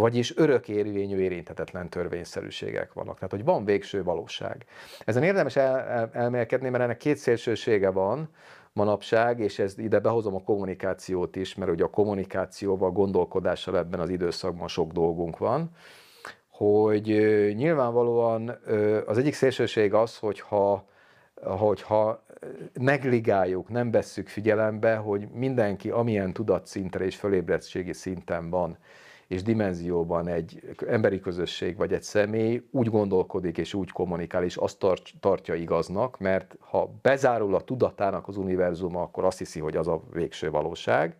vagyis 0.00 0.36
örökérvényű 0.36 1.18
érinthetetlen 1.18 1.88
törvényszerűségek 1.88 2.92
vannak. 2.92 3.14
Tehát, 3.14 3.30
hogy 3.30 3.44
van 3.44 3.64
végső 3.64 4.02
valóság. 4.02 4.64
Ezen 5.04 5.22
érdemes 5.22 5.56
el, 5.56 5.78
el, 5.78 6.10
elmélkedni, 6.12 6.68
mert 6.68 6.82
ennek 6.82 6.96
két 6.96 7.16
szélsősége 7.16 7.90
van. 7.90 8.28
manapság, 8.72 9.40
és 9.40 9.58
ez 9.58 9.78
ide 9.78 9.98
behozom 9.98 10.34
a 10.34 10.42
kommunikációt 10.42 11.36
is, 11.36 11.54
mert 11.54 11.70
ugye 11.70 11.84
a 11.84 11.90
kommunikációval, 11.90 12.90
gondolkodással 12.90 13.78
ebben 13.78 14.00
az 14.00 14.08
időszakban 14.08 14.68
sok 14.68 14.92
dolgunk 14.92 15.38
van, 15.38 15.70
hogy 16.50 17.06
nyilvánvalóan 17.54 18.58
az 19.06 19.18
egyik 19.18 19.34
szélsőség 19.34 19.94
az, 19.94 20.18
hogyha, 20.18 20.88
hogyha 21.42 22.24
negligáljuk, 22.72 23.68
nem 23.68 23.90
vesszük 23.90 24.28
figyelembe, 24.28 24.96
hogy 24.96 25.28
mindenki 25.32 25.90
amilyen 25.90 26.32
tudatszintre 26.32 27.04
és 27.04 27.16
fölébredtségi 27.16 27.92
szinten 27.92 28.50
van, 28.50 28.78
és 29.28 29.42
dimenzióban 29.42 30.28
egy 30.28 30.62
emberi 30.86 31.20
közösség 31.20 31.76
vagy 31.76 31.92
egy 31.92 32.02
személy 32.02 32.62
úgy 32.70 32.88
gondolkodik 32.88 33.58
és 33.58 33.74
úgy 33.74 33.90
kommunikál, 33.90 34.44
és 34.44 34.56
azt 34.56 34.78
tart, 34.78 35.10
tartja 35.20 35.54
igaznak, 35.54 36.18
mert 36.18 36.56
ha 36.60 36.90
bezárul 37.02 37.54
a 37.54 37.60
tudatának 37.60 38.28
az 38.28 38.36
univerzuma, 38.36 39.02
akkor 39.02 39.24
azt 39.24 39.38
hiszi, 39.38 39.60
hogy 39.60 39.76
az 39.76 39.88
a 39.88 40.02
végső 40.12 40.50
valóság. 40.50 41.16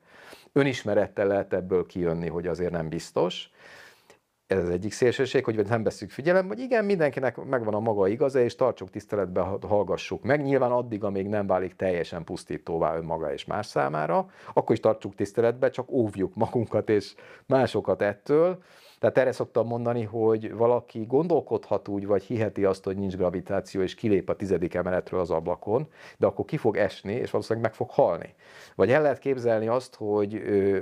Önismerettel 0.52 1.26
lehet 1.26 1.52
ebből 1.52 1.86
kijönni, 1.86 2.28
hogy 2.28 2.46
azért 2.46 2.72
nem 2.72 2.88
biztos, 2.88 3.50
ez 4.46 4.58
az 4.58 4.68
egyik 4.68 4.92
szélsőség, 4.92 5.44
hogy 5.44 5.66
nem 5.68 5.82
veszük 5.82 6.10
figyelembe, 6.10 6.54
hogy 6.54 6.62
igen, 6.62 6.84
mindenkinek 6.84 7.44
megvan 7.44 7.74
a 7.74 7.80
maga 7.80 8.08
igaza, 8.08 8.40
és 8.40 8.54
tartsuk 8.54 8.90
tiszteletbe, 8.90 9.40
hallgassuk 9.60 10.22
meg. 10.22 10.42
Nyilván 10.42 10.72
addig, 10.72 11.04
amíg 11.04 11.26
nem 11.26 11.46
válik 11.46 11.76
teljesen 11.76 12.24
pusztítóvá 12.24 12.96
önmaga 12.96 13.32
és 13.32 13.44
más 13.44 13.66
számára, 13.66 14.26
akkor 14.54 14.74
is 14.74 14.80
tartsuk 14.80 15.14
tiszteletbe, 15.14 15.70
csak 15.70 15.90
óvjuk 15.90 16.34
magunkat 16.34 16.88
és 16.88 17.14
másokat 17.46 18.02
ettől, 18.02 18.62
tehát 19.12 19.28
erre 19.28 19.36
szoktam 19.36 19.66
mondani, 19.66 20.02
hogy 20.02 20.54
valaki 20.54 21.04
gondolkodhat 21.08 21.88
úgy, 21.88 22.06
vagy 22.06 22.22
hiheti 22.22 22.64
azt, 22.64 22.84
hogy 22.84 22.96
nincs 22.96 23.16
gravitáció, 23.16 23.80
és 23.80 23.94
kilép 23.94 24.28
a 24.28 24.36
tizedik 24.36 24.74
emeletről 24.74 25.20
az 25.20 25.30
ablakon, 25.30 25.88
de 26.16 26.26
akkor 26.26 26.44
ki 26.44 26.56
fog 26.56 26.76
esni, 26.76 27.12
és 27.12 27.30
valószínűleg 27.30 27.68
meg 27.68 27.74
fog 27.76 27.90
halni. 27.90 28.34
Vagy 28.74 28.90
el 28.90 29.02
lehet 29.02 29.18
képzelni 29.18 29.68
azt, 29.68 29.94
hogy 29.94 30.34
ö, 30.34 30.78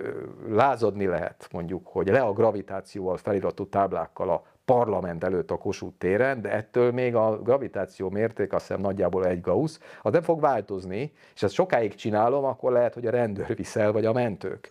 lázadni 0.49 1.07
lehet, 1.07 1.49
mondjuk, 1.53 1.87
hogy 1.87 2.09
le 2.09 2.21
a 2.21 2.33
gravitációval 2.33 3.17
feliratú 3.17 3.69
táblákkal 3.69 4.31
a 4.31 4.45
parlament 4.65 5.25
előtt 5.25 5.51
a 5.51 5.57
Kossuth 5.57 5.99
téren, 5.99 6.41
de 6.41 6.51
ettől 6.51 6.93
még 6.93 7.15
a 7.15 7.43
gravitáció 7.43 8.11
mérték 8.11 8.53
azt 8.53 8.67
hiszem 8.67 8.81
nagyjából 8.81 9.27
egy 9.27 9.41
Gauss, 9.41 9.79
az 10.03 10.13
nem 10.13 10.23
fog 10.23 10.41
változni, 10.41 11.13
és 11.35 11.43
ezt 11.43 11.55
sokáig 11.55 11.95
csinálom, 11.95 12.45
akkor 12.45 12.73
lehet, 12.73 12.95
hogy 12.95 13.07
a 13.07 13.11
rendőr 13.11 13.57
viszel, 13.57 13.93
vagy 13.93 14.05
a 14.05 14.13
mentők. 14.13 14.71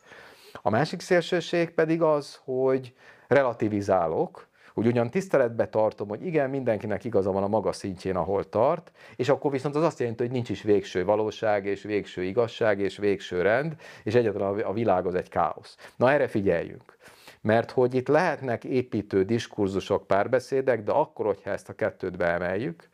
A 0.61 0.69
másik 0.69 1.01
szélsőség 1.01 1.69
pedig 1.69 2.01
az, 2.01 2.39
hogy 2.43 2.93
relativizálok, 3.28 4.47
hogy 4.74 4.88
ugyan 4.88 5.09
tiszteletbe 5.09 5.67
tartom, 5.67 6.07
hogy 6.07 6.26
igen, 6.26 6.49
mindenkinek 6.49 7.03
igaza 7.03 7.32
van 7.32 7.43
a 7.43 7.47
maga 7.47 7.71
szintjén, 7.71 8.15
ahol 8.15 8.49
tart, 8.49 8.91
és 9.15 9.30
akkor 9.30 9.51
viszont 9.51 9.76
az 9.76 9.84
azt 9.84 9.99
jelenti, 9.99 10.24
hogy 10.24 10.32
nincs 10.32 10.49
is 10.49 10.61
végső 10.61 11.05
valóság, 11.05 11.65
és 11.65 11.84
végső 11.84 12.24
igazság, 12.24 12.80
és 12.80 12.97
végső 12.97 13.41
rend, 13.41 13.76
és 14.03 14.13
egyáltalán 14.13 14.59
a 14.59 14.74
világ 14.74 15.05
az 15.05 15.15
egy 15.15 15.30
káosz. 15.30 15.78
Na 15.95 16.11
erre 16.11 16.28
figyeljünk. 16.28 16.97
Mert 17.41 17.71
hogy 17.71 17.93
itt 17.93 18.07
lehetnek 18.07 18.63
építő 18.63 19.24
diskurzusok, 19.24 20.07
párbeszédek, 20.07 20.84
de 20.84 20.91
akkor, 20.91 21.26
hogyha 21.26 21.49
ezt 21.49 21.69
a 21.69 21.74
kettőt 21.74 22.17
beemeljük, 22.17 22.89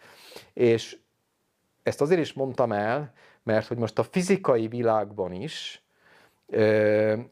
és 0.54 0.98
ezt 1.84 2.02
azért 2.02 2.22
is 2.22 2.34
mondtam 2.34 2.72
el, 2.72 3.14
mert 3.44 3.68
hogy 3.68 3.78
most 3.78 4.00
a 4.00 4.04
fizikai 4.04 4.68
világban 4.68 5.32
is 5.32 5.84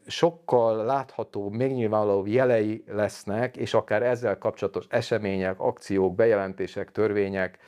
sokkal 0.06 0.84
látható, 0.84 1.50
megnyilvánuló 1.50 2.26
jelei 2.26 2.84
lesznek, 2.86 3.56
és 3.56 3.74
akár 3.74 4.02
ezzel 4.02 4.38
kapcsolatos 4.38 4.86
események, 4.88 5.60
akciók, 5.60 6.14
bejelentések, 6.14 6.92
törvények 6.92 7.58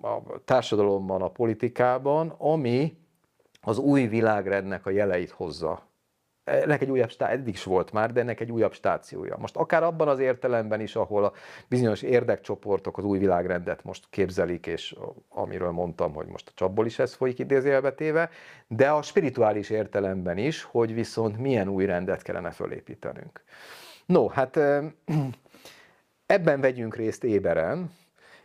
a 0.00 0.40
társadalomban, 0.44 1.22
a 1.22 1.28
politikában, 1.28 2.34
ami 2.38 2.96
az 3.60 3.78
új 3.78 4.06
világrendnek 4.06 4.86
a 4.86 4.90
jeleit 4.90 5.30
hozza 5.30 5.90
ennek 6.44 6.82
egy 6.82 6.90
újabb 6.90 7.10
stá- 7.10 7.30
eddig 7.30 7.54
is 7.54 7.64
volt 7.64 7.92
már, 7.92 8.12
de 8.12 8.20
ennek 8.20 8.40
egy 8.40 8.52
újabb 8.52 8.72
stációja. 8.72 9.36
Most 9.38 9.56
akár 9.56 9.82
abban 9.82 10.08
az 10.08 10.18
értelemben 10.18 10.80
is, 10.80 10.96
ahol 10.96 11.24
a 11.24 11.32
bizonyos 11.68 12.02
érdekcsoportok 12.02 12.98
az 12.98 13.04
új 13.04 13.18
világrendet 13.18 13.84
most 13.84 14.06
képzelik, 14.10 14.66
és 14.66 14.96
amiről 15.28 15.70
mondtam, 15.70 16.14
hogy 16.14 16.26
most 16.26 16.48
a 16.48 16.52
csapból 16.54 16.86
is 16.86 16.98
ez 16.98 17.14
folyik 17.14 17.38
idézélbetéve, 17.38 18.30
de 18.66 18.90
a 18.90 19.02
spirituális 19.02 19.70
értelemben 19.70 20.38
is, 20.38 20.62
hogy 20.62 20.94
viszont 20.94 21.38
milyen 21.38 21.68
új 21.68 21.84
rendet 21.84 22.22
kellene 22.22 22.50
fölépítenünk. 22.50 23.42
No, 24.06 24.28
hát 24.28 24.56
ebben 26.26 26.60
vegyünk 26.60 26.96
részt 26.96 27.24
éberen, 27.24 27.90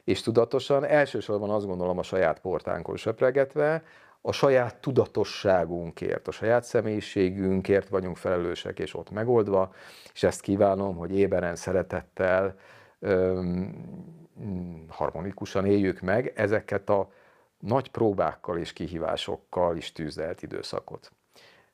és 0.03 0.21
tudatosan, 0.21 0.85
elsősorban 0.85 1.49
azt 1.49 1.65
gondolom 1.65 1.97
a 1.97 2.03
saját 2.03 2.39
portánkon 2.39 2.95
söpregetve, 2.95 3.83
a 4.21 4.31
saját 4.31 4.75
tudatosságunkért, 4.75 6.27
a 6.27 6.31
saját 6.31 6.63
személyiségünkért 6.63 7.89
vagyunk 7.89 8.17
felelősek, 8.17 8.79
és 8.79 8.93
ott 8.93 9.09
megoldva, 9.09 9.73
és 10.13 10.23
ezt 10.23 10.41
kívánom, 10.41 10.95
hogy 10.95 11.17
éberen, 11.17 11.55
szeretettel, 11.55 12.55
öm, 12.99 14.85
harmonikusan 14.87 15.65
éljük 15.65 15.99
meg 15.99 16.31
ezeket 16.35 16.89
a 16.89 17.11
nagy 17.59 17.91
próbákkal 17.91 18.57
és 18.57 18.73
kihívásokkal 18.73 19.77
is 19.77 19.91
tűzdelt 19.91 20.41
időszakot. 20.41 21.11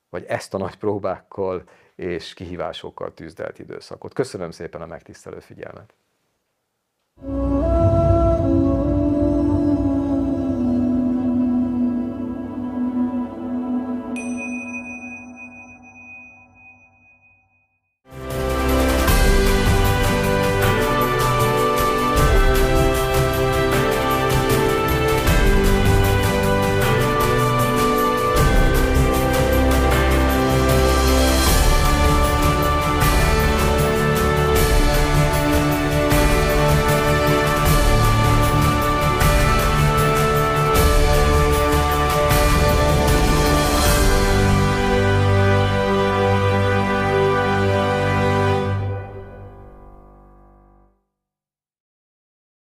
Vagy 0.09 0.25
ezt 0.27 0.53
a 0.53 0.57
nagy 0.57 0.75
próbákkal 0.75 1.63
és 1.95 2.33
kihívásokkal 2.33 3.13
tűzdelt 3.13 3.59
időszakot. 3.59 4.13
Köszönöm 4.13 4.51
szépen 4.51 4.81
a 4.81 4.85
megtisztelő 4.85 5.39
figyelmet! 5.39 5.93